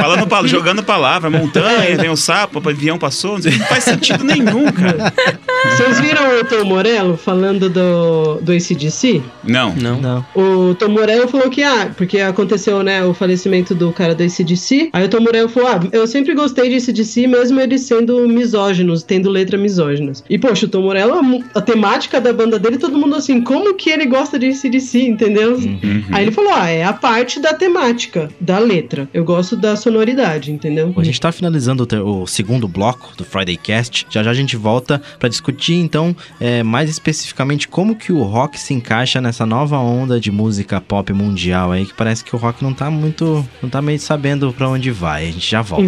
falando, 0.00 0.48
jogando 0.48 0.82
palavra, 0.82 1.30
montanha, 1.30 1.96
tem 1.96 2.10
um 2.10 2.16
sapo, 2.16 2.60
o 2.64 2.68
avião 2.68 2.98
passou. 2.98 3.38
Não 3.38 3.66
faz 3.66 3.84
sentido 3.84 4.24
nenhum, 4.24 4.70
cara. 4.70 5.12
Vocês 5.70 6.00
viram 6.00 6.40
o 6.40 6.44
Tom 6.44 6.64
Morello 6.64 7.16
falando 7.16 7.70
do, 7.70 8.40
do 8.42 8.52
ACDC? 8.52 9.22
Não. 9.42 9.74
Não. 9.74 10.00
não. 10.00 10.26
O 10.34 10.74
Tom 10.74 10.88
Morello 10.88 11.28
falou 11.28 11.48
que, 11.50 11.62
ah, 11.62 11.90
porque 11.96 12.20
aconteceu, 12.20 12.82
né, 12.82 13.04
o 13.04 13.14
falecimento 13.14 13.74
do 13.74 13.92
cara 13.92 14.14
do 14.14 14.22
ACDC. 14.22 14.90
Aí 14.92 15.04
o 15.04 15.08
Tom 15.08 15.20
Morello 15.20 15.48
falou, 15.48 15.68
ah, 15.70 15.80
eu 15.92 16.06
sempre 16.06 16.34
gostei 16.34 16.68
de 16.68 16.76
ACDC, 16.76 17.26
mesmo 17.26 17.60
eles 17.60 17.82
sendo 17.82 18.28
misóginos, 18.94 19.02
tendo 19.02 19.28
letra 19.28 19.58
misóginas. 19.58 20.24
E, 20.30 20.38
poxa, 20.38 20.66
o 20.66 20.68
Tom 20.68 20.82
Morello, 20.82 21.14
a, 21.14 21.58
a 21.58 21.60
temática 21.60 22.20
da 22.20 22.32
banda 22.32 22.58
dele, 22.58 22.78
todo 22.78 22.96
mundo 22.96 23.16
assim, 23.16 23.40
como 23.40 23.74
que 23.74 23.90
ele 23.90 24.06
gosta 24.06 24.38
de 24.38 24.46
ACDC, 24.46 25.02
entendeu? 25.02 25.56
Uhum. 25.56 26.04
Aí 26.12 26.24
ele 26.24 26.32
falou, 26.32 26.52
ah, 26.54 26.68
é 26.70 26.84
a 26.84 26.92
parte 26.92 27.40
da 27.40 27.52
temática, 27.52 28.30
da 28.40 28.58
letra. 28.58 29.08
Eu 29.12 29.24
gosto 29.24 29.56
da 29.56 29.76
sonoridade, 29.76 30.52
entendeu? 30.52 30.94
A 30.96 31.04
gente 31.04 31.20
tá 31.20 31.32
finalizando 31.32 31.86
o, 32.04 32.22
o 32.22 32.26
segundo 32.26 32.68
bloco 32.68 33.12
do 33.16 33.24
Friday 33.24 33.56
Cast. 33.56 34.06
Já 34.08 34.22
já 34.22 34.30
a 34.30 34.34
gente 34.34 34.56
volta 34.56 35.00
para 35.18 35.28
discutir, 35.28 35.74
então, 35.74 36.14
é, 36.40 36.62
mais 36.62 36.88
especificamente 36.88 37.68
como 37.68 37.96
que 37.96 38.12
o 38.12 38.22
rock 38.22 38.58
se 38.58 38.72
encaixa 38.74 39.20
nessa 39.20 39.44
nova 39.44 39.78
onda 39.78 40.20
de 40.20 40.30
música 40.30 40.80
pop 40.80 41.12
mundial 41.12 41.72
aí, 41.72 41.86
que 41.86 41.94
parece 41.94 42.24
que 42.24 42.34
o 42.34 42.38
rock 42.38 42.62
não 42.62 42.72
tá 42.72 42.90
muito, 42.90 43.46
não 43.62 43.68
tá 43.68 43.82
meio 43.82 43.98
sabendo 43.98 44.52
para 44.52 44.68
onde 44.68 44.90
vai. 44.90 45.28
A 45.28 45.32
gente 45.32 45.50
já 45.50 45.62
volta. 45.62 45.84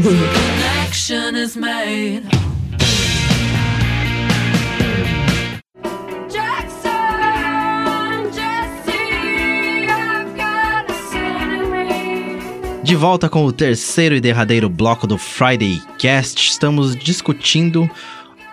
De 12.86 12.94
volta 12.94 13.28
com 13.28 13.44
o 13.44 13.50
terceiro 13.50 14.14
e 14.14 14.20
derradeiro 14.20 14.68
bloco 14.68 15.08
do 15.08 15.18
Friday 15.18 15.82
Cast, 15.98 16.48
estamos 16.48 16.94
discutindo 16.94 17.90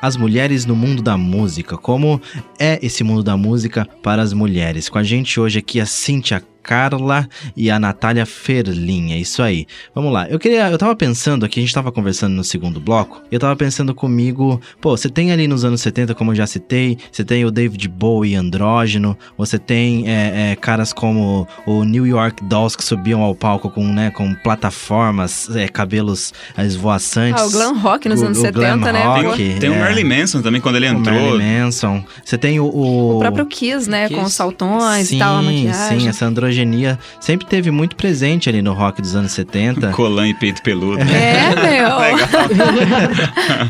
as 0.01 0.17
mulheres 0.17 0.65
no 0.65 0.75
mundo 0.75 1.03
da 1.03 1.15
música, 1.15 1.77
como 1.77 2.19
é 2.59 2.79
esse 2.81 3.03
mundo 3.03 3.21
da 3.21 3.37
música 3.37 3.87
para 4.01 4.23
as 4.23 4.33
mulheres. 4.33 4.89
Com 4.89 4.97
a 4.97 5.03
gente 5.03 5.39
hoje 5.39 5.59
aqui 5.59 5.79
a 5.79 5.85
Cíntia 5.85 6.43
Carla 6.63 7.27
e 7.55 7.69
a 7.69 7.77
Natália 7.77 8.25
Ferlin. 8.25 9.11
É 9.11 9.17
isso 9.17 9.43
aí. 9.43 9.67
Vamos 9.93 10.11
lá. 10.11 10.27
Eu 10.29 10.39
queria. 10.39 10.69
Eu 10.69 10.77
tava 10.77 10.95
pensando 10.95 11.45
aqui, 11.45 11.59
a 11.59 11.63
gente 11.63 11.73
tava 11.73 11.91
conversando 11.91 12.33
no 12.33 12.43
segundo 12.43 12.79
bloco. 12.79 13.21
Eu 13.29 13.39
tava 13.39 13.55
pensando 13.55 13.93
comigo, 13.93 14.59
pô, 14.81 14.95
você 14.95 15.09
tem 15.09 15.31
ali 15.31 15.47
nos 15.47 15.65
anos 15.65 15.81
70, 15.81 16.15
como 16.15 16.31
eu 16.31 16.35
já 16.35 16.47
citei, 16.47 16.97
você 17.11 17.23
tem 17.23 17.45
o 17.45 17.51
David 17.51 17.87
Bowie 17.89 18.35
andrógeno, 18.35 19.17
você 19.37 19.59
tem 19.59 20.09
é, 20.09 20.51
é, 20.51 20.55
caras 20.55 20.93
como 20.93 21.47
o 21.65 21.83
New 21.83 22.07
York 22.07 22.43
Dolls 22.45 22.77
que 22.77 22.83
subiam 22.83 23.21
ao 23.21 23.35
palco 23.35 23.69
com, 23.69 23.85
né, 23.85 24.09
com 24.11 24.33
plataformas, 24.35 25.53
é, 25.55 25.67
cabelos 25.67 26.33
esvoaçantes. 26.57 27.43
Ah, 27.43 27.45
o 27.45 27.51
glam 27.51 27.77
rock 27.77 28.07
nos 28.07 28.21
o, 28.21 28.25
anos 28.25 28.37
o 28.37 28.41
70, 28.41 28.91
né? 28.91 29.03
Rock, 29.03 29.37
tem, 29.37 29.59
tem 29.59 29.69
o 29.69 29.73
é. 29.73 29.79
Marilyn 29.79 30.03
Manson 30.05 30.41
também, 30.41 30.61
quando 30.61 30.77
ele 30.77 30.87
entrou. 30.87 31.17
O 31.17 31.31
Marilyn 31.31 31.63
Manson. 31.63 32.03
Você 32.23 32.37
tem 32.37 32.59
o... 32.59 32.65
O, 32.65 33.17
o 33.17 33.19
próprio 33.19 33.45
Kiss, 33.45 33.89
né, 33.89 34.07
Kiss. 34.07 34.19
com 34.19 34.25
os 34.25 34.33
saltões 34.33 35.09
sim, 35.09 35.17
e 35.17 35.19
tal, 35.19 35.37
a 35.37 35.41
maquiagem. 35.41 35.99
Sim, 35.99 36.07
essa 36.07 36.25
androgenia 36.25 36.52
androgenia 36.53 36.99
sempre 37.19 37.47
teve 37.47 37.71
muito 37.71 37.95
presente 37.95 38.47
ali 38.47 38.61
no 38.61 38.73
rock 38.73 39.01
dos 39.01 39.15
anos 39.15 39.31
70. 39.31 39.89
Colã 39.93 40.27
e 40.27 40.33
peito 40.33 40.61
peludo. 40.61 41.01
É, 41.01 41.55
meu. 41.55 41.87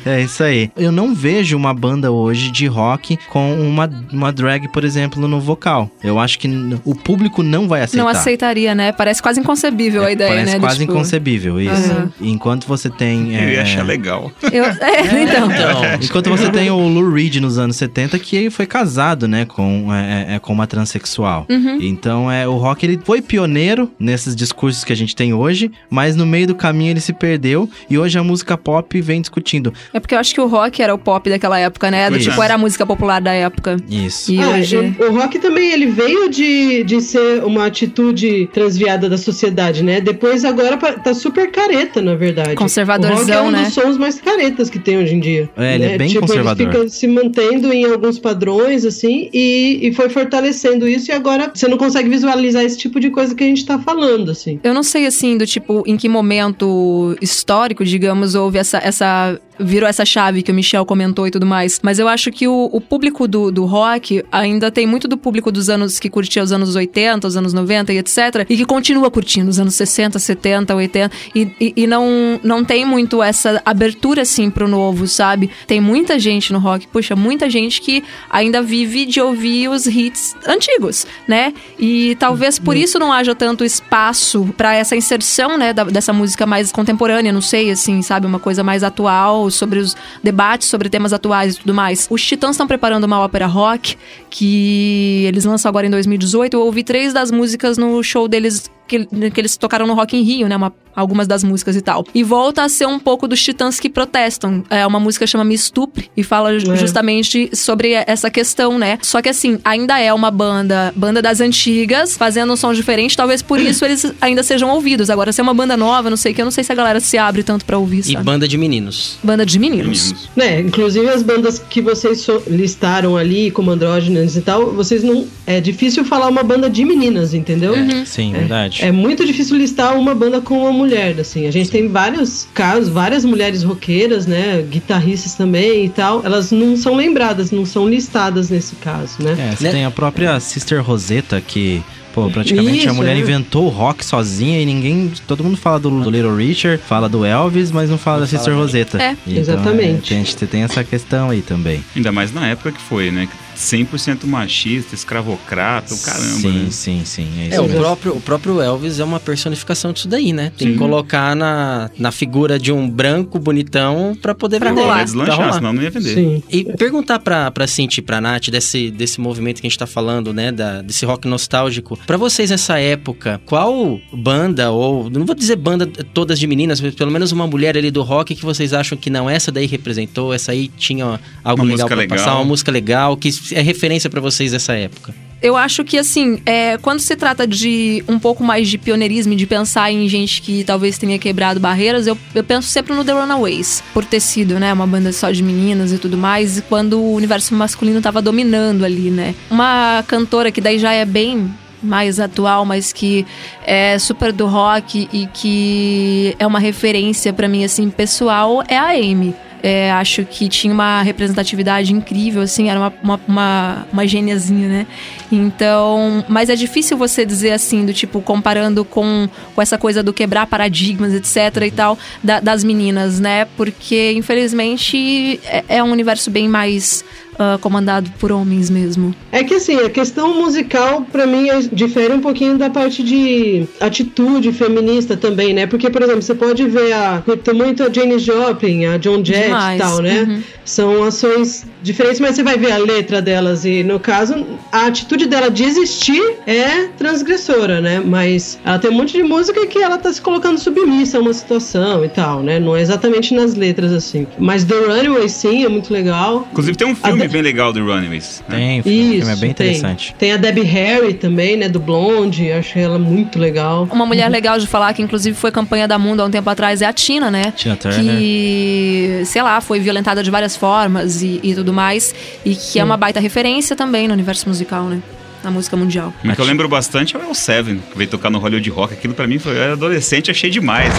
é 0.05 0.21
isso 0.21 0.43
aí. 0.43 0.69
Eu 0.75 0.91
não 0.91 1.15
vejo 1.15 1.55
uma 1.55 1.73
banda 1.73 2.11
hoje 2.11 2.51
de 2.51 2.67
rock 2.67 3.17
com 3.29 3.53
uma, 3.53 3.89
uma 4.11 4.31
drag, 4.31 4.67
por 4.67 4.83
exemplo, 4.83 5.25
no 5.27 5.39
vocal. 5.39 5.89
Eu 6.03 6.19
acho 6.19 6.37
que 6.37 6.49
o 6.83 6.93
público 6.93 7.41
não 7.41 7.67
vai 7.67 7.81
aceitar. 7.83 8.03
Não 8.03 8.09
aceitaria, 8.09 8.75
né? 8.75 8.91
Parece 8.91 9.21
quase 9.21 9.39
inconcebível 9.39 10.03
é, 10.03 10.07
a 10.07 10.11
ideia, 10.11 10.29
parece 10.29 10.45
né? 10.45 10.51
Parece 10.51 10.65
quase 10.65 10.79
tipo... 10.79 10.91
inconcebível, 10.91 11.61
isso. 11.61 11.93
Uhum. 11.93 12.09
Enquanto 12.21 12.67
você 12.67 12.89
tem... 12.89 13.35
É... 13.35 13.45
Eu 13.45 13.49
ia 13.49 13.61
achar 13.61 13.85
legal. 13.85 14.31
Eu... 14.51 14.63
É, 14.83 15.23
então. 15.23 15.51
então. 15.51 15.81
Enquanto 16.01 16.29
você 16.29 16.49
tem 16.51 16.69
o 16.69 16.87
Lou 16.87 17.09
Reed 17.09 17.37
nos 17.37 17.57
anos 17.57 17.75
70, 17.77 18.19
que 18.19 18.49
foi 18.49 18.65
casado, 18.65 19.27
né, 19.27 19.45
com, 19.45 19.93
é, 19.93 20.35
é, 20.35 20.39
com 20.39 20.51
uma 20.51 20.67
transexual. 20.67 21.45
Uhum. 21.49 21.77
Então, 21.79 22.31
é, 22.31 22.47
o 22.47 22.57
rock, 22.57 22.72
ele 22.81 22.99
foi 23.03 23.21
pioneiro 23.21 23.91
nesses 23.99 24.35
discursos 24.35 24.83
que 24.83 24.93
a 24.93 24.95
gente 24.95 25.15
tem 25.15 25.33
hoje, 25.33 25.71
mas 25.89 26.15
no 26.15 26.25
meio 26.25 26.47
do 26.47 26.55
caminho 26.55 26.91
ele 26.91 26.99
se 26.99 27.13
perdeu 27.13 27.69
e 27.89 27.97
hoje 27.97 28.17
a 28.17 28.23
música 28.23 28.57
pop 28.57 28.99
vem 29.01 29.21
discutindo. 29.21 29.73
É 29.93 29.99
porque 29.99 30.15
eu 30.15 30.19
acho 30.19 30.33
que 30.33 30.41
o 30.41 30.47
rock 30.47 30.81
era 30.81 30.93
o 30.93 30.97
pop 30.97 31.29
daquela 31.29 31.59
época, 31.59 31.91
né? 31.91 32.09
Do, 32.09 32.19
tipo, 32.19 32.41
era 32.41 32.55
a 32.55 32.57
música 32.57 32.85
popular 32.85 33.21
da 33.21 33.33
época. 33.33 33.77
Isso. 33.89 34.31
E 34.31 34.41
ah, 34.41 34.49
hoje... 34.49 34.77
O, 34.77 35.03
o, 35.03 35.13
rock 35.13 35.39
também, 35.39 35.71
ele 35.71 35.87
veio 35.87 36.29
de, 36.29 36.83
de 36.83 37.01
ser 37.01 37.43
uma 37.43 37.65
atitude 37.65 38.49
transviada 38.53 39.09
da 39.09 39.17
sociedade, 39.17 39.83
né? 39.83 40.01
Depois 40.01 40.45
agora 40.45 40.77
tá 40.77 41.13
super 41.13 41.51
careta, 41.51 42.01
na 42.01 42.15
verdade. 42.15 42.55
Conservadorzão, 42.55 43.15
o 43.15 43.19
rock 43.19 43.31
é 43.31 43.41
um 43.41 43.51
né? 43.51 43.63
dos 43.63 43.73
sons 43.73 43.97
mais 43.97 44.19
caretas 44.19 44.69
que 44.69 44.79
tem 44.79 44.97
hoje 44.97 45.15
em 45.15 45.19
dia. 45.19 45.49
É, 45.57 45.75
ele 45.75 45.83
é 45.83 45.87
né? 45.87 45.93
é 45.95 45.97
bem 45.97 46.07
tipo, 46.07 46.21
conservador. 46.21 46.67
Ele 46.67 46.71
fica 46.71 46.89
se 46.89 47.07
mantendo 47.07 47.71
em 47.71 47.85
alguns 47.85 48.19
padrões, 48.19 48.85
assim, 48.85 49.29
e, 49.33 49.79
e 49.81 49.93
foi 49.93 50.09
fortalecendo 50.09 50.87
isso 50.87 51.11
e 51.11 51.13
agora 51.13 51.51
você 51.53 51.67
não 51.67 51.77
consegue 51.77 52.09
visualizar 52.09 52.62
esse 52.65 52.77
tipo 52.77 52.99
de 52.99 53.09
coisa 53.09 53.33
que 53.35 53.43
a 53.43 53.47
gente 53.47 53.65
tá 53.65 53.79
falando, 53.79 54.31
assim. 54.31 54.59
Eu 54.63 54.73
não 54.73 54.83
sei, 54.83 55.05
assim, 55.05 55.37
do 55.37 55.45
tipo, 55.45 55.83
em 55.85 55.97
que 55.97 56.07
momento 56.09 57.15
histórico, 57.21 57.83
digamos, 57.83 58.35
houve 58.35 58.57
essa, 58.57 58.77
essa 58.77 59.39
virou 59.59 59.87
essa 59.87 60.05
chave 60.05 60.41
que 60.41 60.51
o 60.51 60.53
Michel 60.53 60.85
comentou 60.85 61.27
e 61.27 61.31
tudo 61.31 61.45
mais. 61.45 61.79
Mas 61.81 61.99
eu 61.99 62.07
acho 62.07 62.31
que 62.31 62.47
o, 62.47 62.69
o 62.71 62.81
público 62.81 63.27
do, 63.27 63.51
do, 63.51 63.65
rock 63.65 64.23
ainda 64.31 64.71
tem 64.71 64.85
muito 64.85 65.07
do 65.07 65.17
público 65.17 65.51
dos 65.51 65.69
anos 65.69 65.99
que 65.99 66.09
curtia 66.09 66.43
os 66.43 66.51
anos 66.51 66.75
80, 66.75 67.27
os 67.27 67.37
anos 67.37 67.53
90 67.53 67.93
e 67.93 67.97
etc. 67.97 68.45
E 68.49 68.57
que 68.57 68.65
continua 68.65 69.09
curtindo 69.11 69.49
os 69.49 69.59
anos 69.59 69.75
60, 69.75 70.19
70, 70.19 70.75
80. 70.75 71.11
E, 71.35 71.51
e, 71.59 71.73
e 71.75 71.87
não, 71.87 72.39
não 72.43 72.63
tem 72.63 72.85
muito 72.85 73.21
essa 73.21 73.61
abertura, 73.65 74.23
assim, 74.23 74.49
pro 74.49 74.67
novo, 74.67 75.07
sabe? 75.07 75.49
Tem 75.67 75.79
muita 75.79 76.19
gente 76.19 76.51
no 76.51 76.59
rock, 76.59 76.87
puxa, 76.87 77.15
muita 77.15 77.49
gente 77.49 77.81
que 77.81 78.03
ainda 78.29 78.61
vive 78.61 79.05
de 79.05 79.21
ouvir 79.21 79.69
os 79.69 79.85
hits 79.85 80.35
antigos, 80.47 81.05
né? 81.27 81.53
E 81.79 82.15
talvez 82.19 82.59
por 82.59 82.75
isso 82.75 82.99
não 82.99 83.11
haja 83.11 83.35
tanto 83.35 83.63
espaço 83.63 84.53
para 84.57 84.75
essa 84.75 84.95
inserção, 84.95 85.57
né, 85.57 85.73
da, 85.73 85.83
dessa 85.83 86.13
música 86.13 86.45
mais 86.45 86.71
contemporânea, 86.71 87.31
não 87.31 87.41
sei, 87.41 87.71
assim, 87.71 88.01
sabe? 88.01 88.25
Uma 88.25 88.39
coisa 88.39 88.63
mais 88.63 88.83
atual 88.83 89.42
sobre 89.49 89.79
os 89.79 89.95
debates 90.21 90.67
sobre 90.67 90.89
temas 90.89 91.13
atuais 91.13 91.55
e 91.55 91.59
tudo 91.59 91.73
mais. 91.73 92.07
Os 92.09 92.25
Titãs 92.25 92.51
estão 92.51 92.67
preparando 92.67 93.03
uma 93.03 93.19
ópera 93.19 93.45
rock 93.45 93.97
que 94.29 95.23
eles 95.27 95.45
lançam 95.45 95.69
agora 95.69 95.87
em 95.87 95.89
2018. 95.89 96.55
Eu 96.55 96.61
ouvi 96.61 96.83
três 96.83 97.13
das 97.13 97.31
músicas 97.31 97.77
no 97.77 98.01
show 98.03 98.27
deles 98.27 98.71
que, 98.99 99.31
que 99.31 99.41
eles 99.41 99.57
tocaram 99.57 99.87
no 99.87 99.93
Rock 99.93 100.17
in 100.17 100.21
Rio, 100.21 100.47
né? 100.47 100.55
Uma, 100.55 100.73
algumas 100.95 101.27
das 101.27 101.43
músicas 101.43 101.75
e 101.75 101.81
tal. 101.81 102.05
E 102.13 102.23
volta 102.23 102.63
a 102.63 102.69
ser 102.69 102.85
um 102.85 102.99
pouco 102.99 103.27
dos 103.27 103.41
titãs 103.41 103.79
que 103.79 103.89
protestam. 103.89 104.63
É 104.69 104.85
uma 104.85 104.99
música 104.99 105.25
que 105.25 105.31
chama 105.31 105.43
Me 105.43 105.55
Estupre 105.55 106.09
e 106.15 106.23
fala 106.23 106.53
é. 106.53 106.59
justamente 106.59 107.49
sobre 107.55 107.93
essa 108.07 108.29
questão, 108.29 108.77
né? 108.77 108.97
Só 109.01 109.21
que 109.21 109.29
assim, 109.29 109.59
ainda 109.63 109.99
é 109.99 110.13
uma 110.13 110.29
banda, 110.29 110.93
banda 110.95 111.21
das 111.21 111.41
antigas, 111.41 112.15
fazendo 112.15 112.53
um 112.53 112.55
som 112.55 112.73
diferente, 112.73 113.17
talvez 113.17 113.41
por 113.41 113.59
isso 113.61 113.83
eles 113.85 114.13
ainda 114.21 114.43
sejam 114.43 114.69
ouvidos. 114.69 115.09
Agora, 115.09 115.31
se 115.31 115.41
é 115.41 115.43
uma 115.43 115.53
banda 115.53 115.75
nova, 115.75 116.09
não 116.09 116.17
sei 116.17 116.31
o 116.31 116.35
que, 116.35 116.41
eu 116.41 116.45
não 116.45 116.51
sei 116.51 116.63
se 116.63 116.71
a 116.71 116.75
galera 116.75 116.99
se 116.99 117.17
abre 117.17 117.43
tanto 117.43 117.65
para 117.65 117.77
ouvir, 117.77 118.03
sabe? 118.03 118.15
E 118.15 118.23
banda 118.23 118.47
de 118.47 118.57
meninos. 118.57 119.17
Banda 119.23 119.45
de 119.45 119.57
meninos. 119.59 120.11
meninos. 120.11 120.29
Né, 120.35 120.61
inclusive 120.61 121.07
as 121.09 121.23
bandas 121.23 121.59
que 121.59 121.81
vocês 121.81 122.25
listaram 122.47 123.17
ali, 123.17 123.51
como 123.51 123.71
andrógenas 123.71 124.35
e 124.35 124.41
tal, 124.41 124.71
vocês 124.71 125.03
não... 125.03 125.27
É 125.45 125.59
difícil 125.59 126.05
falar 126.05 126.29
uma 126.29 126.43
banda 126.43 126.69
de 126.69 126.85
meninas, 126.85 127.33
entendeu? 127.33 127.73
Uhum. 127.73 128.05
Sim, 128.05 128.33
é, 128.33 128.39
verdade. 128.39 128.82
É 128.83 128.91
muito 128.91 129.25
difícil 129.25 129.57
listar 129.57 129.97
uma 129.97 130.13
banda 130.13 130.41
com 130.41 130.59
uma 130.59 130.71
mulher, 130.73 131.17
assim. 131.19 131.47
A 131.47 131.51
gente 131.51 131.69
tem 131.69 131.87
vários 131.87 132.47
casos, 132.53 132.89
várias 132.89 133.23
mulheres 133.23 133.63
roqueiras, 133.63 134.27
né? 134.27 134.61
Guitarristas 134.61 135.35
também 135.35 135.85
e 135.85 135.89
tal. 135.89 136.21
Elas 136.25 136.51
não 136.51 136.75
são 136.75 136.93
lembradas, 136.93 137.49
não 137.49 137.65
são 137.65 137.87
listadas 137.87 138.49
nesse 138.49 138.75
caso, 138.75 139.23
né? 139.23 139.51
É, 139.51 139.55
você 139.55 139.63
né? 139.63 139.71
tem 139.71 139.85
a 139.85 139.91
própria 139.91 140.37
Sister 140.39 140.83
Rosetta, 140.83 141.39
que 141.39 141.81
Pô, 142.13 142.29
praticamente 142.29 142.77
Isso, 142.77 142.89
a 142.89 142.93
mulher 142.93 143.15
é. 143.15 143.19
inventou 143.19 143.65
o 143.65 143.69
rock 143.69 144.05
sozinha 144.05 144.61
e 144.61 144.65
ninguém. 144.65 145.11
Todo 145.27 145.43
mundo 145.43 145.57
fala 145.57 145.79
do, 145.79 145.89
do 145.89 146.11
Little 146.11 146.35
Richard, 146.35 146.79
fala 146.87 147.09
do 147.09 147.25
Elvis, 147.25 147.71
mas 147.71 147.89
não 147.89 147.97
fala 147.97 148.19
da 148.19 148.27
Sister 148.27 148.53
Rosetta. 148.53 149.01
É. 149.01 149.17
Então, 149.25 149.39
Exatamente. 149.39 150.13
é, 150.13 150.17
a 150.17 150.19
gente 150.19 150.35
tem 150.45 150.61
essa 150.61 150.83
questão 150.83 151.31
aí 151.31 151.41
também. 151.41 151.83
Ainda 151.95 152.11
mais 152.11 152.31
na 152.31 152.47
época 152.47 152.71
que 152.71 152.81
foi, 152.81 153.09
né? 153.09 153.27
100% 153.57 154.25
machista, 154.25 154.95
escravocrata, 154.95 155.93
o 155.93 155.97
caramba, 155.99 156.23
sim, 156.39 156.63
né? 156.63 156.67
sim, 156.71 157.01
sim. 157.05 157.27
É 157.39 157.47
isso 157.47 157.55
É, 157.55 157.61
o 157.61 157.69
próprio, 157.69 158.15
o 158.15 158.21
próprio 158.21 158.61
Elvis 158.61 158.99
é 158.99 159.03
uma 159.03 159.19
personificação 159.19 159.93
disso 159.93 160.07
daí, 160.07 160.33
né? 160.33 160.51
Tem 160.57 160.67
Sim. 160.67 160.73
que 160.73 160.79
colocar 160.79 161.35
na, 161.35 161.89
na 161.97 162.11
figura 162.11 162.57
de 162.59 162.71
um 162.71 162.89
branco 162.89 163.39
bonitão 163.39 164.17
pra 164.21 164.33
poder 164.35 164.59
Pra 164.59 164.69
vender. 164.69 164.81
rolar. 164.81 164.93
Vai 164.93 165.03
Pra 165.03 165.05
deslanchar, 165.05 165.35
rolar. 165.37 165.53
senão 165.53 165.73
não 165.73 165.81
ia 165.81 165.89
vender. 165.89 166.13
Sim. 166.13 166.43
E 166.49 166.63
perguntar 166.77 167.19
pra, 167.19 167.49
pra 167.51 167.67
Cinti 167.67 167.97
e 167.99 168.01
pra 168.01 168.19
Nath 168.21 168.49
desse, 168.49 168.89
desse 168.91 169.19
movimento 169.19 169.61
que 169.61 169.67
a 169.67 169.69
gente 169.69 169.77
tá 169.79 169.87
falando, 169.87 170.33
né? 170.33 170.51
Da, 170.51 170.81
desse 170.81 171.05
rock 171.05 171.27
nostálgico. 171.27 171.97
Pra 172.05 172.17
vocês 172.17 172.49
nessa 172.49 172.79
época, 172.79 173.41
qual 173.45 173.99
banda, 174.11 174.71
ou 174.71 175.09
não 175.09 175.25
vou 175.25 175.35
dizer 175.35 175.55
banda 175.55 175.85
todas 176.13 176.39
de 176.39 176.47
meninas, 176.47 176.79
mas 176.81 176.93
pelo 176.95 177.11
menos 177.11 177.31
uma 177.31 177.47
mulher 177.47 177.77
ali 177.77 177.91
do 177.91 178.01
rock 178.01 178.35
que 178.35 178.43
vocês 178.45 178.73
acham 178.73 178.97
que 178.97 179.09
não, 179.09 179.29
essa 179.29 179.51
daí 179.51 179.65
representou, 179.65 180.33
essa 180.33 180.51
aí 180.51 180.67
tinha 180.67 181.19
algo 181.43 181.63
Uma 181.63 181.71
legal 181.71 181.87
pra 181.87 181.97
legal. 181.97 182.17
passar, 182.17 182.35
uma 182.35 182.45
música 182.45 182.71
legal, 182.71 183.15
que 183.17 183.29
é 183.51 183.61
referência 183.61 184.09
pra 184.09 184.21
vocês 184.21 184.51
dessa 184.51 184.73
época? 184.73 185.13
Eu 185.41 185.57
acho 185.57 185.83
que, 185.83 185.97
assim, 185.97 186.41
é, 186.45 186.77
quando 186.77 187.01
se 187.01 187.17
trata 187.17 187.45
de 187.45 188.01
um 188.07 188.17
pouco 188.17 188.41
mais 188.41 188.69
de 188.69 188.77
pioneirismo 188.77 189.35
de 189.35 189.45
pensar 189.45 189.91
em 189.91 190.07
gente 190.07 190.41
que 190.41 190.63
talvez 190.63 190.97
tenha 190.97 191.19
quebrado 191.19 191.59
barreiras, 191.59 192.07
eu, 192.07 192.17
eu 192.33 192.45
penso 192.45 192.69
sempre 192.69 192.95
no 192.95 193.03
The 193.03 193.11
Runaways, 193.11 193.83
por 193.93 194.05
ter 194.05 194.21
sido, 194.21 194.57
né, 194.57 194.71
uma 194.71 194.87
banda 194.87 195.11
só 195.11 195.31
de 195.31 195.43
meninas 195.43 195.91
e 195.91 195.97
tudo 195.97 196.17
mais, 196.17 196.59
e 196.59 196.61
quando 196.61 196.97
o 196.97 197.13
universo 197.13 197.53
masculino 197.53 197.99
tava 197.99 198.21
dominando 198.21 198.85
ali, 198.85 199.11
né. 199.11 199.35
Uma 199.51 200.01
cantora 200.07 200.49
que 200.49 200.61
daí 200.61 200.79
já 200.79 200.93
é 200.93 201.03
bem 201.03 201.53
mais 201.83 202.21
atual, 202.21 202.63
mas 202.63 202.93
que 202.93 203.25
é 203.65 203.99
super 203.99 204.31
do 204.31 204.47
rock 204.47 205.09
e 205.11 205.27
que 205.27 206.33
é 206.39 206.47
uma 206.47 206.59
referência 206.59 207.33
pra 207.33 207.49
mim, 207.49 207.65
assim, 207.65 207.89
pessoal, 207.89 208.63
é 208.69 208.77
a 208.77 208.91
Amy. 208.91 209.35
É, 209.65 209.89
acho 209.93 210.25
que 210.25 210.49
tinha 210.49 210.73
uma 210.73 211.01
representatividade 211.03 211.93
incrível, 211.93 212.41
assim, 212.41 212.69
era 212.69 212.77
uma, 212.77 212.93
uma, 213.01 213.21
uma, 213.25 213.87
uma 213.93 214.05
gêniazinha, 214.05 214.67
né? 214.67 214.87
Então, 215.31 216.23
mas 216.27 216.49
é 216.49 216.55
difícil 216.55 216.97
você 216.97 217.25
dizer 217.25 217.51
assim, 217.51 217.85
do 217.85 217.93
tipo, 217.93 218.21
comparando 218.21 218.83
com, 218.83 219.29
com 219.55 219.61
essa 219.61 219.77
coisa 219.77 220.03
do 220.03 220.11
quebrar 220.11 220.47
paradigmas, 220.47 221.13
etc. 221.13 221.63
e 221.65 221.71
tal, 221.71 221.97
da- 222.21 222.41
das 222.41 222.61
meninas, 222.63 223.21
né? 223.21 223.45
Porque, 223.55 224.11
infelizmente, 224.11 225.39
é, 225.45 225.63
é 225.77 225.83
um 225.83 225.91
universo 225.91 226.29
bem 226.29 226.49
mais 226.49 227.03
ah, 227.37 227.57
comandado 227.59 228.09
por 228.19 228.31
homens 228.31 228.69
mesmo. 228.69 229.13
É 229.31 229.43
que 229.43 229.55
assim, 229.55 229.75
a 229.77 229.89
questão 229.89 230.41
musical, 230.41 231.05
pra 231.11 231.25
mim, 231.25 231.49
é- 231.49 231.61
difere 231.61 232.13
um 232.13 232.19
pouquinho 232.19 232.57
da 232.57 232.69
parte 232.69 233.03
de 233.03 233.65
atitude 233.79 234.51
feminista 234.51 235.15
também, 235.17 235.53
né? 235.53 235.65
Porque, 235.67 235.89
por 235.89 236.01
exemplo, 236.01 236.21
você 236.21 236.35
pode 236.35 236.65
ver 236.67 236.93
a. 236.93 237.21
Curto 237.23 237.53
muito 237.55 237.83
a 237.83 237.91
Jane 237.91 238.19
Joplin, 238.19 238.85
a 238.85 238.97
John 238.97 239.23
Jett 239.23 239.45
Demais, 239.45 239.79
e 239.79 239.83
tal, 239.83 239.99
né? 240.01 240.21
uhum. 240.27 240.43
São 240.65 241.03
ações 241.03 241.65
diferentes, 241.81 242.19
mas 242.19 242.35
você 242.35 242.43
vai 242.43 242.57
ver 242.57 242.71
a 242.71 242.77
letra 242.77 243.21
delas 243.21 243.65
e, 243.65 243.83
no 243.83 243.99
caso, 243.99 244.45
a 244.71 244.85
atitude 244.85 245.25
dela 245.25 245.49
de 245.49 245.63
existir 245.63 246.21
é 246.47 246.85
transgressora, 246.97 247.81
né? 247.81 248.01
Mas 248.03 248.57
ela 248.63 248.79
tem 248.79 248.89
um 248.89 248.93
monte 248.93 249.13
de 249.17 249.23
música 249.23 249.65
que 249.67 249.79
ela 249.79 249.97
tá 249.97 250.11
se 250.11 250.21
colocando 250.21 250.57
submissa 250.57 251.17
a 251.17 251.21
uma 251.21 251.33
situação 251.33 252.05
e 252.05 252.09
tal, 252.09 252.41
né? 252.41 252.59
Não 252.59 252.75
é 252.75 252.81
exatamente 252.81 253.33
nas 253.33 253.55
letras 253.55 253.91
assim. 253.91 254.25
Mas 254.39 254.63
The 254.63 254.75
Runaway, 254.75 255.27
sim, 255.27 255.65
é 255.65 255.69
muito 255.69 255.91
legal. 255.91 256.47
Inclusive 256.51 256.77
tem 256.77 256.87
um 256.87 256.95
filme 256.95 257.22
A- 257.25 257.31
bem 257.31 257.41
legal 257.41 257.71
do 257.73 257.79
Runaways. 257.79 258.43
né? 258.47 258.55
Tem, 258.57 258.79
o 258.81 258.87
Isso, 258.87 259.17
filme 259.17 259.31
é 259.31 259.35
bem 259.35 259.53
tem. 259.53 259.67
interessante. 259.67 260.15
Tem 260.17 260.31
a 260.33 260.37
Debbie 260.37 260.61
Harry 260.63 261.13
também, 261.13 261.57
né, 261.57 261.67
do 261.69 261.79
Blonde, 261.79 262.51
acho 262.51 262.77
ela 262.77 262.97
muito 262.99 263.37
legal. 263.39 263.87
Uma 263.91 264.05
mulher 264.05 264.29
legal 264.29 264.57
de 264.59 264.67
falar, 264.67 264.93
que 264.93 265.01
inclusive 265.01 265.35
foi 265.37 265.51
campanha 265.51 265.87
da 265.87 265.97
Mundo 265.99 266.21
há 266.21 266.25
um 266.25 266.31
tempo 266.31 266.49
atrás, 266.49 266.81
é 266.81 266.85
a 266.85 266.93
Tina, 266.93 267.29
né? 267.31 267.51
Tina 267.55 267.75
Turner. 267.75 267.99
Que, 267.99 269.21
sei 269.25 269.41
lá, 269.41 269.59
foi 269.61 269.79
violentada 269.79 270.23
de 270.23 270.29
várias 270.31 270.55
formas 270.55 271.21
e, 271.21 271.39
e 271.43 271.53
tudo 271.55 271.71
mais. 271.73 272.13
E 272.45 272.55
que 272.55 272.79
é 272.79 272.83
uma 272.83 272.97
baita 272.97 273.19
referência 273.19 273.75
também 273.75 274.07
no 274.07 274.13
universo 274.13 274.47
musical, 274.47 274.85
né? 274.85 274.99
Na 275.43 275.51
música 275.51 275.75
mundial. 275.75 276.13
O 276.23 276.33
que 276.33 276.39
eu 276.39 276.45
lembro 276.45 276.69
bastante 276.69 277.15
é 277.17 277.19
o 277.19 277.33
Seven, 277.33 277.81
que 277.91 277.97
veio 277.97 278.09
tocar 278.09 278.29
no 278.29 278.39
Hollywood 278.39 278.69
Rock. 278.69 278.93
Aquilo 278.93 279.13
pra 279.13 279.27
mim 279.27 279.39
foi 279.39 279.51
eu 279.57 279.61
era 279.61 279.73
adolescente, 279.73 280.31
achei 280.31 280.49
demais. 280.49 280.93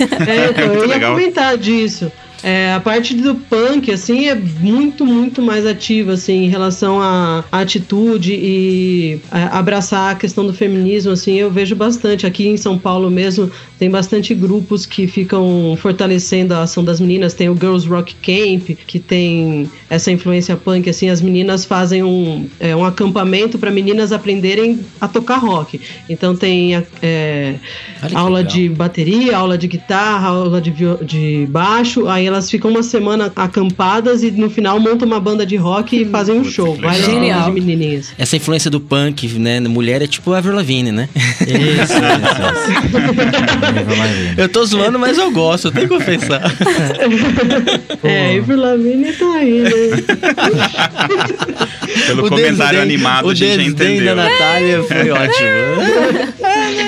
É, 0.00 0.50
então, 0.50 0.64
eu 0.74 0.80
ia 0.86 0.86
legal. 0.86 1.14
comentar 1.14 1.56
disso. 1.56 2.10
É, 2.42 2.74
a 2.74 2.80
parte 2.80 3.14
do 3.14 3.34
punk, 3.34 3.90
assim, 3.90 4.28
é 4.28 4.34
muito, 4.34 5.04
muito 5.06 5.40
mais 5.42 5.66
ativa, 5.66 6.12
assim, 6.12 6.44
em 6.44 6.48
relação 6.48 7.00
à 7.00 7.42
à 7.50 7.60
atitude 7.60 8.34
e 8.34 9.18
a- 9.30 9.58
abraçar 9.58 10.12
a 10.12 10.14
questão 10.14 10.46
do 10.46 10.52
feminismo, 10.52 11.10
assim, 11.12 11.34
eu 11.36 11.50
vejo 11.50 11.74
bastante. 11.74 12.26
Aqui 12.26 12.46
em 12.46 12.56
São 12.58 12.78
Paulo 12.78 13.10
mesmo, 13.10 13.50
tem 13.78 13.90
bastante 13.90 14.34
grupos 14.34 14.86
que 14.86 15.06
ficam 15.06 15.76
fortalecendo 15.80 16.54
a 16.54 16.62
ação 16.62 16.82
das 16.82 16.98
meninas. 16.98 17.34
Tem 17.34 17.48
o 17.48 17.54
Girls 17.54 17.86
Rock 17.86 18.14
Camp, 18.14 18.76
que 18.86 18.98
tem 18.98 19.70
essa 19.90 20.10
influência 20.10 20.56
punk, 20.56 20.88
assim, 20.88 21.10
as 21.10 21.20
meninas 21.20 21.64
fazem 21.64 22.02
um, 22.02 22.48
é, 22.58 22.74
um 22.74 22.84
acampamento 22.84 23.58
para 23.58 23.70
meninas 23.70 24.12
aprenderem 24.12 24.80
a 25.00 25.06
tocar 25.06 25.36
rock. 25.36 25.80
Então 26.08 26.34
tem 26.34 26.74
é, 27.02 27.56
aula 28.14 28.38
legal. 28.38 28.52
de 28.52 28.68
bateria, 28.70 29.36
aula 29.36 29.58
de 29.58 29.68
guitarra, 29.68 30.28
aula 30.28 30.60
de, 30.60 30.72
de 31.04 31.46
baixo. 31.50 32.08
Aí 32.08 32.26
elas 32.26 32.50
ficam 32.50 32.70
uma 32.70 32.82
semana 32.82 33.30
acampadas 33.36 34.22
e 34.22 34.30
no 34.30 34.48
final 34.48 34.80
montam 34.80 35.06
uma 35.06 35.20
banda 35.20 35.44
de 35.44 35.56
rock 35.56 36.00
e 36.00 36.04
fazem 36.06 36.36
um 36.36 36.42
Putz, 36.42 36.54
show. 36.54 36.76
bandas 36.76 37.04
de 37.04 37.50
menininhas. 37.52 38.12
Essa 38.16 38.36
influência 38.36 38.70
do 38.70 38.80
punk, 38.80 39.28
né? 39.38 39.60
Mulher 39.60 40.00
é 40.00 40.06
tipo 40.06 40.32
a 40.32 40.38
Avril 40.38 40.54
Lavigne, 40.54 40.92
né? 40.92 41.08
Isso, 41.14 41.50
isso, 41.82 41.94
isso. 42.86 43.65
Eu 44.36 44.48
tô 44.48 44.64
zoando, 44.64 44.98
mas 44.98 45.16
eu 45.18 45.30
gosto, 45.30 45.68
eu 45.68 45.72
tenho 45.72 45.88
que 45.88 45.94
confessar. 45.94 46.42
É, 48.02 48.38
Avril 48.38 48.58
Lavigne 48.60 49.12
tá 49.12 49.24
aí, 49.34 49.60
né? 49.62 49.70
Pelo 52.06 52.26
O 52.26 52.28
comentário 52.28 52.80
desdém- 52.80 52.80
animado, 52.82 53.30
a 53.30 53.34
gente 53.34 53.48
já 53.50 53.56
desdém 53.56 53.74
da 53.74 53.94
entendeu. 53.94 54.16
Natália 54.16 54.82
foi 54.82 55.10
ótimo. 55.10 56.36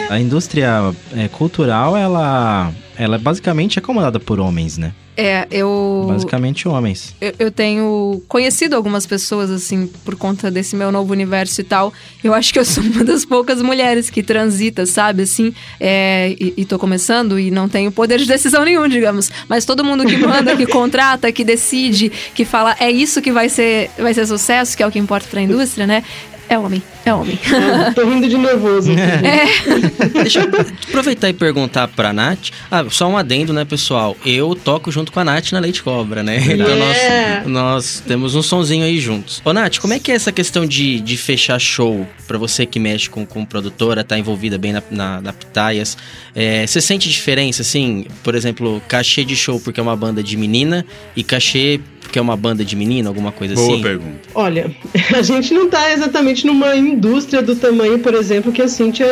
A 0.10 0.18
indústria 0.18 0.92
é, 1.16 1.28
cultural, 1.28 1.96
ela, 1.96 2.72
ela 2.98 3.16
basicamente 3.16 3.78
é 3.78 3.82
comandada 3.82 4.18
por 4.18 4.40
homens, 4.40 4.76
né? 4.76 4.92
É, 5.16 5.46
eu. 5.50 6.06
Basicamente 6.08 6.68
homens. 6.68 7.14
Eu, 7.20 7.32
eu 7.38 7.50
tenho 7.50 8.22
conhecido 8.28 8.74
algumas 8.76 9.06
pessoas, 9.06 9.50
assim, 9.50 9.88
por 10.04 10.16
conta 10.16 10.50
desse 10.50 10.76
meu 10.76 10.92
novo 10.92 11.12
universo 11.12 11.60
e 11.60 11.64
tal. 11.64 11.92
Eu 12.22 12.34
acho 12.34 12.52
que 12.52 12.58
eu 12.58 12.64
sou 12.64 12.82
uma 12.84 13.04
das 13.04 13.24
poucas 13.24 13.62
mulheres 13.62 14.10
que 14.10 14.22
transita, 14.22 14.84
sabe? 14.84 15.22
Assim, 15.22 15.52
é, 15.80 16.36
e, 16.38 16.54
e 16.56 16.64
tô 16.64 16.78
começando 16.78 17.38
e 17.38 17.50
não 17.50 17.68
tenho 17.68 17.90
poder 17.90 18.18
de 18.18 18.26
decisão 18.26 18.64
nenhum, 18.64 18.88
digamos. 18.88 19.30
Mas 19.48 19.64
todo 19.64 19.84
mundo 19.84 20.04
que 20.04 20.16
manda, 20.16 20.56
que 20.56 20.66
contrata, 20.70 21.30
que 21.32 21.44
decide, 21.44 22.10
que 22.34 22.44
fala 22.44 22.76
é 22.78 22.90
isso 22.90 23.22
que 23.22 23.32
vai 23.32 23.48
ser, 23.48 23.90
vai 23.98 24.14
ser 24.14 24.26
sucesso, 24.26 24.76
que 24.76 24.82
é 24.82 24.86
o 24.86 24.90
que 24.90 24.98
importa 24.98 25.26
pra 25.28 25.40
indústria, 25.40 25.86
né? 25.86 26.04
É 26.48 26.58
homem, 26.58 26.82
é 27.04 27.12
homem. 27.12 27.38
Tô 27.94 28.08
rindo 28.08 28.28
de 28.28 28.38
nervoso. 28.38 28.90
aqui. 28.92 30.08
Deixa 30.14 30.40
eu 30.40 30.48
aproveitar 30.88 31.28
e 31.28 31.32
perguntar 31.32 31.88
pra 31.88 32.12
Nath. 32.12 32.50
Ah, 32.70 32.84
só 32.88 33.06
um 33.08 33.18
adendo, 33.18 33.52
né, 33.52 33.64
pessoal? 33.64 34.16
Eu 34.24 34.54
toco 34.54 34.90
junto 34.90 35.12
com 35.12 35.20
a 35.20 35.24
Nath 35.24 35.52
na 35.52 35.58
Leite 35.58 35.82
Cobra, 35.82 36.22
né? 36.22 36.38
Então 36.38 36.68
Yeah. 36.68 37.44
nós, 37.48 37.52
nós 37.52 38.02
temos 38.06 38.34
um 38.34 38.42
sonzinho 38.42 38.84
aí 38.84 38.98
juntos. 38.98 39.42
Ô, 39.44 39.52
Nath, 39.52 39.78
como 39.78 39.92
é 39.92 39.98
que 39.98 40.10
é 40.10 40.14
essa 40.14 40.32
questão 40.32 40.64
de, 40.64 41.00
de 41.00 41.16
fechar 41.16 41.58
show? 41.58 42.06
Pra 42.26 42.38
você 42.38 42.64
que 42.66 42.78
mexe 42.78 43.08
com, 43.10 43.24
com 43.26 43.44
produtora, 43.44 44.02
tá 44.04 44.18
envolvida 44.18 44.56
bem 44.58 44.72
na, 44.72 44.82
na, 44.90 45.20
na 45.20 45.32
Pitaias. 45.32 45.96
É, 46.34 46.66
você 46.66 46.80
sente 46.80 47.08
diferença, 47.08 47.62
assim? 47.62 48.06
Por 48.22 48.34
exemplo, 48.34 48.82
cachê 48.88 49.24
de 49.24 49.36
show 49.36 49.60
porque 49.60 49.80
é 49.80 49.82
uma 49.82 49.96
banda 49.96 50.22
de 50.22 50.36
menina 50.36 50.84
e 51.16 51.22
cachê 51.22 51.80
porque 52.08 52.18
é 52.18 52.22
uma 52.22 52.36
banda 52.36 52.64
de 52.64 52.74
menino, 52.74 53.06
alguma 53.06 53.30
coisa 53.30 53.54
Boa 53.54 53.74
assim? 53.74 53.82
pergunta. 53.82 54.18
Olha, 54.34 54.70
a 55.14 55.20
gente 55.20 55.52
não 55.52 55.68
tá 55.68 55.92
exatamente 55.92 56.46
numa 56.46 56.74
indústria 56.74 57.42
do 57.42 57.54
tamanho, 57.54 57.98
por 57.98 58.14
exemplo, 58.14 58.50
que 58.50 58.62
a 58.62 58.66
Cintia 58.68 59.06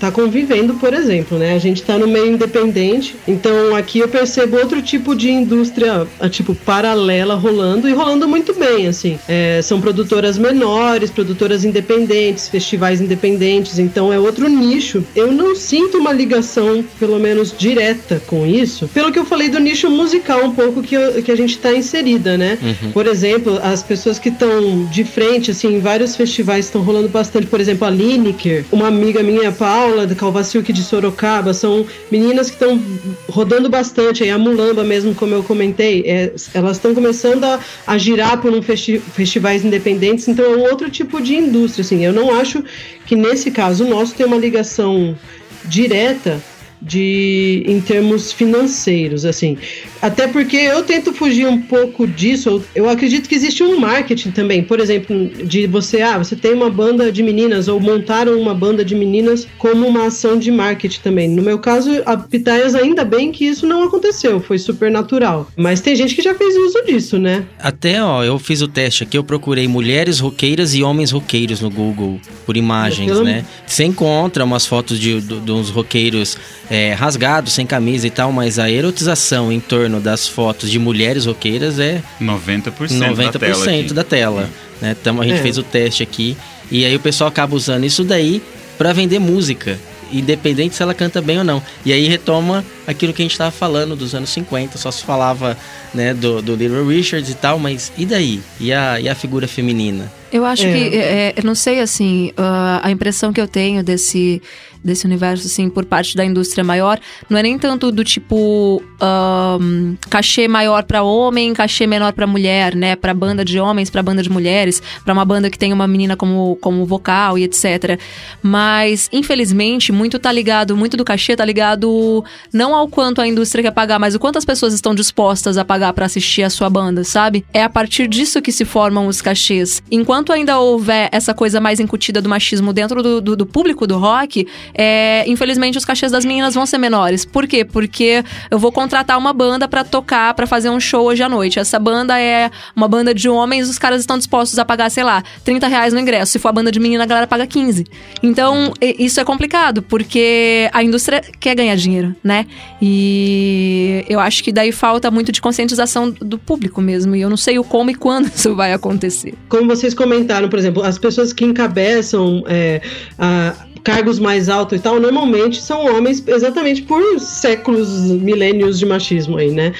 tá 0.00 0.10
convivendo, 0.10 0.72
por 0.74 0.94
exemplo, 0.94 1.38
né? 1.38 1.54
A 1.54 1.58
gente 1.58 1.82
tá 1.82 1.98
no 1.98 2.08
meio 2.08 2.28
independente, 2.32 3.14
então 3.28 3.76
aqui 3.76 3.98
eu 3.98 4.08
percebo 4.08 4.56
outro 4.56 4.80
tipo 4.80 5.14
de 5.14 5.30
indústria, 5.30 6.06
ah, 6.18 6.28
tipo, 6.28 6.54
paralela 6.54 7.34
rolando 7.34 7.86
e 7.86 7.92
rolando 7.92 8.26
muito 8.26 8.54
bem, 8.54 8.86
assim. 8.86 9.18
É, 9.28 9.60
são 9.62 9.78
produtoras 9.78 10.38
menores, 10.38 11.10
produtoras 11.10 11.66
independentes, 11.66 12.48
festivais 12.48 13.00
independentes, 13.02 13.78
então 13.78 14.10
é 14.10 14.18
outro 14.18 14.48
nicho. 14.48 15.04
Eu 15.14 15.30
não 15.32 15.54
sinto 15.54 15.98
uma 15.98 16.12
ligação, 16.14 16.82
pelo 16.98 17.18
menos 17.18 17.54
direta, 17.56 18.22
com 18.26 18.46
isso, 18.46 18.88
pelo 18.88 19.12
que 19.12 19.18
eu 19.18 19.26
falei 19.26 19.50
do 19.50 19.58
nicho 19.60 19.90
musical 19.90 20.42
um 20.46 20.52
pouco 20.54 20.82
que, 20.82 20.94
eu- 20.94 21.22
que 21.22 21.30
a 21.30 21.36
gente 21.36 21.58
tá 21.58 21.74
inserido. 21.74 22.21
Né? 22.36 22.58
Por 22.92 23.06
exemplo, 23.06 23.58
as 23.62 23.82
pessoas 23.82 24.18
que 24.18 24.28
estão 24.28 24.84
de 24.86 25.04
frente, 25.04 25.50
assim, 25.50 25.76
em 25.76 25.80
vários 25.80 26.16
festivais 26.16 26.66
estão 26.66 26.82
rolando 26.82 27.08
bastante. 27.08 27.46
Por 27.46 27.60
exemplo, 27.60 27.86
a 27.86 27.90
Lineker, 27.90 28.64
uma 28.70 28.88
amiga 28.88 29.22
minha, 29.22 29.48
a 29.48 29.52
Paula, 29.52 30.06
da 30.06 30.14
Calvacilque 30.14 30.72
de 30.72 30.82
Sorocaba, 30.82 31.52
são 31.52 31.86
meninas 32.10 32.48
que 32.48 32.54
estão 32.54 32.80
rodando 33.28 33.68
bastante. 33.68 34.22
Aí 34.22 34.30
a 34.30 34.38
Mulamba 34.38 34.84
mesmo, 34.84 35.14
como 35.14 35.34
eu 35.34 35.42
comentei, 35.42 36.02
é, 36.06 36.32
elas 36.54 36.76
estão 36.76 36.94
começando 36.94 37.44
a, 37.44 37.58
a 37.86 37.98
girar 37.98 38.40
por 38.40 38.52
um 38.52 38.62
festi 38.62 38.98
festivais 38.98 39.64
independentes, 39.64 40.28
então 40.28 40.44
é 40.44 40.56
um 40.56 40.62
outro 40.62 40.90
tipo 40.90 41.20
de 41.20 41.34
indústria, 41.34 41.82
assim. 41.82 42.04
Eu 42.04 42.12
não 42.12 42.34
acho 42.34 42.62
que 43.06 43.16
nesse 43.16 43.50
caso 43.50 43.84
o 43.84 43.88
nosso 43.88 44.14
tem 44.14 44.26
uma 44.26 44.36
ligação 44.36 45.16
direta 45.64 46.40
de 46.80 47.62
em 47.66 47.80
termos 47.80 48.32
financeiros, 48.32 49.24
assim. 49.24 49.56
Até 50.02 50.26
porque 50.26 50.56
eu 50.56 50.82
tento 50.82 51.12
fugir 51.12 51.46
um 51.46 51.62
pouco 51.62 52.08
disso. 52.08 52.60
Eu, 52.74 52.88
acredito 52.88 53.28
que 53.28 53.36
existe 53.36 53.62
um 53.62 53.78
marketing 53.78 54.32
também. 54.32 54.62
Por 54.64 54.80
exemplo, 54.80 55.30
de 55.44 55.68
você, 55.68 56.02
ah, 56.02 56.18
você 56.18 56.34
tem 56.34 56.52
uma 56.52 56.68
banda 56.68 57.12
de 57.12 57.22
meninas 57.22 57.68
ou 57.68 57.78
montaram 57.78 58.36
uma 58.40 58.52
banda 58.52 58.84
de 58.84 58.96
meninas 58.96 59.46
como 59.58 59.86
uma 59.86 60.06
ação 60.06 60.36
de 60.36 60.50
marketing 60.50 61.00
também. 61.00 61.28
No 61.28 61.40
meu 61.40 61.58
caso, 61.60 61.90
a 62.04 62.16
Pitaias 62.16 62.74
ainda 62.74 63.04
bem 63.04 63.30
que 63.30 63.44
isso 63.44 63.64
não 63.64 63.84
aconteceu, 63.84 64.40
foi 64.40 64.58
super 64.58 64.90
natural. 64.90 65.48
Mas 65.56 65.80
tem 65.80 65.94
gente 65.94 66.16
que 66.16 66.22
já 66.22 66.34
fez 66.34 66.56
uso 66.56 66.84
disso, 66.84 67.18
né? 67.18 67.44
Até, 67.58 68.02
ó, 68.02 68.24
eu 68.24 68.38
fiz 68.40 68.60
o 68.60 68.66
teste 68.68 69.04
aqui, 69.04 69.16
eu 69.16 69.22
procurei 69.22 69.68
mulheres 69.68 70.18
roqueiras 70.18 70.74
e 70.74 70.82
homens 70.82 71.12
roqueiros 71.12 71.60
no 71.60 71.70
Google, 71.70 72.20
por 72.44 72.56
imagens, 72.56 73.10
Eu- 73.10 73.22
né? 73.22 73.44
Você 73.64 73.84
encontra 73.84 74.44
umas 74.44 74.66
fotos 74.66 74.98
de, 74.98 75.20
de, 75.20 75.40
de 75.40 75.52
uns 75.52 75.70
roqueiros 75.70 76.36
é, 76.68 76.92
rasgados, 76.92 77.52
sem 77.52 77.64
camisa 77.64 78.06
e 78.06 78.10
tal, 78.10 78.32
mas 78.32 78.58
a 78.58 78.68
erotização 78.70 79.52
em 79.52 79.60
torno 79.60 79.91
das 80.00 80.28
fotos 80.28 80.70
de 80.70 80.78
mulheres 80.78 81.26
roqueiras 81.26 81.78
é 81.78 82.02
90%, 82.20 82.72
90% 82.88 83.32
da 83.32 83.38
tela 83.38 83.94
da 83.94 84.04
tela. 84.04 84.50
Né? 84.80 84.96
Então 85.00 85.20
a 85.20 85.24
gente 85.24 85.38
É. 85.38 85.42
fez 85.42 85.58
o 85.58 85.62
teste 85.62 86.02
aqui 86.02 86.36
e 86.70 86.84
aí 86.84 86.94
o 86.96 87.00
pessoal 87.00 87.28
acaba 87.28 87.54
usando 87.54 87.84
isso 87.84 88.02
daí 88.04 88.42
pra 88.78 88.92
vender 88.92 89.18
música, 89.18 89.78
independente 90.12 90.74
se 90.74 90.82
ela 90.82 90.94
canta 90.94 91.20
bem 91.20 91.38
ou 91.38 91.44
não. 91.44 91.62
E 91.84 91.92
aí 91.92 92.06
retoma 92.08 92.64
aquilo 92.86 93.12
que 93.12 93.22
a 93.22 93.24
gente 93.24 93.36
tava 93.38 93.50
falando 93.50 93.94
dos 93.96 94.14
anos 94.14 94.30
50, 94.30 94.76
só 94.78 94.90
se 94.90 95.02
falava 95.04 95.56
né, 95.94 96.12
do, 96.14 96.40
do 96.42 96.54
Little 96.56 96.86
Richards 96.86 97.30
e 97.30 97.34
tal, 97.34 97.58
mas 97.58 97.92
e 97.96 98.04
daí? 98.06 98.40
E 98.60 98.72
a, 98.72 99.00
e 99.00 99.08
a 99.08 99.14
figura 99.14 99.46
feminina? 99.48 100.10
Eu 100.32 100.44
acho 100.46 100.66
É. 100.66 100.72
que, 100.72 100.96
é, 100.96 101.34
eu 101.36 101.44
não 101.44 101.54
sei, 101.54 101.80
assim, 101.80 102.32
ah, 102.36 102.80
a 102.82 102.90
impressão 102.90 103.32
que 103.34 103.40
eu 103.40 103.46
tenho 103.46 103.82
desse, 103.84 104.40
desse 104.82 105.04
universo, 105.04 105.46
assim, 105.46 105.68
por 105.68 105.84
parte 105.84 106.16
da 106.16 106.24
indústria 106.24 106.64
maior, 106.64 106.98
não 107.28 107.36
é 107.38 107.42
nem 107.42 107.58
tanto 107.58 107.92
do 107.92 108.02
tipo 108.02 108.82
ahn, 108.98 109.94
cachê 110.08 110.48
maior 110.48 110.84
pra 110.84 111.02
homem, 111.02 111.52
cachê 111.52 111.86
menor 111.86 112.14
pra 112.14 112.26
mulher, 112.26 112.74
né? 112.74 112.96
Pra 112.96 113.12
banda 113.12 113.44
de 113.44 113.60
homens, 113.60 113.90
pra 113.90 114.02
banda 114.02 114.22
de 114.22 114.30
mulheres, 114.30 114.82
pra 115.04 115.12
uma 115.12 115.24
banda 115.24 115.50
que 115.50 115.58
tem 115.58 115.70
uma 115.70 115.86
menina 115.86 116.16
como, 116.16 116.56
como 116.62 116.86
vocal 116.86 117.36
e 117.36 117.44
etc. 117.44 118.00
Mas, 118.42 119.10
infelizmente, 119.12 119.92
muito 119.92 120.18
tá 120.18 120.32
ligado, 120.32 120.74
muito 120.74 120.96
do 120.96 121.04
cachê 121.04 121.36
tá 121.36 121.44
ligado 121.44 122.24
não 122.52 122.71
ao 122.74 122.88
quanto 122.88 123.20
a 123.20 123.26
indústria 123.26 123.62
quer 123.64 123.70
pagar, 123.70 123.98
mas 123.98 124.14
o 124.14 124.18
quanto 124.18 124.38
as 124.38 124.44
pessoas 124.44 124.72
estão 124.74 124.94
dispostas 124.94 125.56
a 125.58 125.64
pagar 125.64 125.92
pra 125.92 126.06
assistir 126.06 126.42
a 126.42 126.50
sua 126.50 126.68
banda, 126.70 127.04
sabe? 127.04 127.44
É 127.52 127.62
a 127.62 127.68
partir 127.68 128.06
disso 128.08 128.40
que 128.42 128.52
se 128.52 128.64
formam 128.64 129.06
os 129.06 129.20
cachês. 129.22 129.82
Enquanto 129.90 130.32
ainda 130.32 130.58
houver 130.58 131.08
essa 131.12 131.32
coisa 131.34 131.60
mais 131.60 131.80
incutida 131.80 132.20
do 132.20 132.28
machismo 132.28 132.72
dentro 132.72 133.02
do, 133.02 133.20
do- 133.20 133.36
do 133.36 133.46
público 133.46 133.86
do 133.86 133.98
rock, 133.98 134.46
é, 134.74 135.24
infelizmente 135.26 135.78
os 135.78 135.84
cachês 135.84 136.10
das 136.12 136.24
meninas 136.24 136.54
vão 136.54 136.66
ser 136.66 136.78
menores. 136.78 137.24
Por 137.24 137.46
quê? 137.46 137.64
Porque 137.64 138.24
eu 138.50 138.58
vou 138.58 138.72
contratar 138.72 139.18
uma 139.18 139.32
banda 139.32 139.66
pra 139.68 139.84
tocar, 139.84 140.34
pra 140.34 140.46
fazer 140.46 140.70
um 140.70 140.80
show 140.80 141.04
hoje 141.06 141.22
à 141.22 141.28
noite. 141.28 141.58
Essa 141.58 141.78
banda 141.78 142.18
é 142.18 142.50
uma 142.74 142.88
banda 142.88 143.14
de 143.14 143.28
homens, 143.28 143.68
os 143.68 143.78
caras 143.78 144.00
estão 144.00 144.18
dispostos 144.18 144.58
a 144.58 144.64
pagar, 144.64 144.90
sei 144.90 145.04
lá, 145.04 145.22
30 145.44 145.66
reais 145.68 145.92
no 145.92 146.00
ingresso. 146.00 146.32
Se 146.32 146.38
for 146.38 146.48
a 146.48 146.52
banda 146.52 146.70
de 146.72 146.80
menina, 146.80 147.04
a 147.04 147.06
galera 147.06 147.26
paga 147.26 147.46
15. 147.46 147.84
Então, 148.22 148.72
isso 148.80 149.20
é 149.20 149.24
complicado, 149.24 149.82
porque 149.82 150.68
a 150.72 150.82
indústria 150.82 151.22
quer 151.40 151.54
ganhar 151.54 151.74
dinheiro, 151.76 152.14
né? 152.22 152.46
E 152.80 154.04
eu 154.08 154.18
acho 154.18 154.42
que 154.42 154.52
daí 154.52 154.72
falta 154.72 155.10
muito 155.10 155.30
de 155.32 155.40
conscientização 155.40 156.10
do 156.10 156.36
público 156.38 156.80
mesmo. 156.80 157.14
E 157.14 157.20
eu 157.20 157.30
não 157.30 157.36
sei 157.36 157.58
o 157.58 157.64
como 157.64 157.90
e 157.90 157.94
quando 157.94 158.26
isso 158.34 158.54
vai 158.54 158.72
acontecer. 158.72 159.34
Como 159.48 159.66
vocês 159.66 159.94
comentaram, 159.94 160.48
por 160.48 160.58
exemplo, 160.58 160.82
as 160.82 160.98
pessoas 160.98 161.32
que 161.32 161.44
encabeçam 161.44 162.42
é, 162.46 162.80
a- 163.18 163.54
cargos 163.82 164.18
mais 164.18 164.48
altos 164.48 164.78
e 164.78 164.82
tal, 164.82 165.00
normalmente 165.00 165.60
são 165.60 165.84
homens 165.86 166.22
exatamente 166.26 166.82
por 166.82 167.18
séculos, 167.18 167.88
milênios 168.10 168.78
de 168.78 168.86
machismo 168.86 169.36
aí, 169.36 169.50
né? 169.50 169.72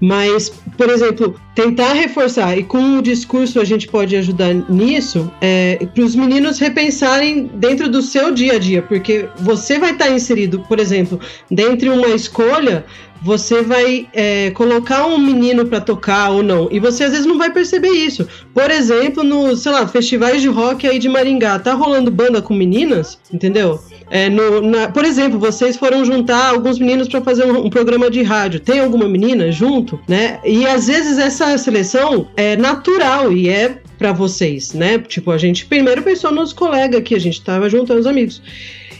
Mas, 0.00 0.50
por 0.76 0.88
exemplo, 0.88 1.34
tentar 1.54 1.92
reforçar, 1.92 2.56
e 2.56 2.62
com 2.62 2.98
o 2.98 3.02
discurso 3.02 3.60
a 3.60 3.64
gente 3.64 3.88
pode 3.88 4.16
ajudar 4.16 4.54
nisso, 4.54 5.30
é, 5.40 5.86
para 5.92 6.04
os 6.04 6.14
meninos 6.14 6.58
repensarem 6.58 7.50
dentro 7.54 7.88
do 7.88 8.00
seu 8.00 8.32
dia 8.32 8.54
a 8.54 8.58
dia, 8.58 8.82
porque 8.82 9.26
você 9.40 9.78
vai 9.78 9.92
estar 9.92 10.10
inserido, 10.10 10.60
por 10.68 10.78
exemplo, 10.78 11.18
dentre 11.50 11.88
uma 11.88 12.08
escolha 12.08 12.84
você 13.22 13.62
vai 13.62 14.06
é, 14.12 14.50
colocar 14.50 15.06
um 15.06 15.18
menino 15.18 15.66
para 15.66 15.80
tocar 15.80 16.30
ou 16.30 16.42
não. 16.42 16.68
E 16.70 16.78
você 16.78 17.04
às 17.04 17.10
vezes 17.10 17.26
não 17.26 17.36
vai 17.38 17.50
perceber 17.52 17.88
isso. 17.90 18.26
Por 18.54 18.70
exemplo, 18.70 19.24
no, 19.24 19.56
sei 19.56 19.72
lá, 19.72 19.86
festivais 19.88 20.40
de 20.40 20.48
rock 20.48 20.86
aí 20.86 20.98
de 20.98 21.08
Maringá, 21.08 21.58
tá 21.58 21.74
rolando 21.74 22.10
banda 22.10 22.40
com 22.40 22.54
meninas, 22.54 23.18
entendeu? 23.32 23.80
É, 24.10 24.28
no, 24.30 24.60
na- 24.62 24.88
por 24.88 25.04
exemplo, 25.04 25.38
vocês 25.38 25.76
foram 25.76 26.04
juntar 26.04 26.48
alguns 26.50 26.78
meninos 26.78 27.08
para 27.08 27.20
fazer 27.20 27.44
um, 27.44 27.66
um 27.66 27.70
programa 27.70 28.10
de 28.10 28.22
rádio. 28.22 28.60
Tem 28.60 28.80
alguma 28.80 29.08
menina 29.08 29.50
junto, 29.52 30.00
né? 30.08 30.38
E 30.44 30.66
às 30.66 30.86
vezes 30.86 31.18
essa 31.18 31.56
seleção 31.58 32.28
é 32.36 32.56
natural 32.56 33.32
e 33.32 33.48
é 33.48 33.78
para 33.98 34.12
vocês, 34.12 34.72
né? 34.74 34.98
Tipo, 34.98 35.32
a 35.32 35.38
gente 35.38 35.66
primeiro 35.66 36.02
pensou 36.02 36.30
nos 36.32 36.52
colegas 36.52 37.00
aqui, 37.00 37.14
a 37.14 37.20
gente 37.20 37.42
tava 37.42 37.68
juntando 37.68 38.00
os 38.00 38.06
amigos. 38.06 38.40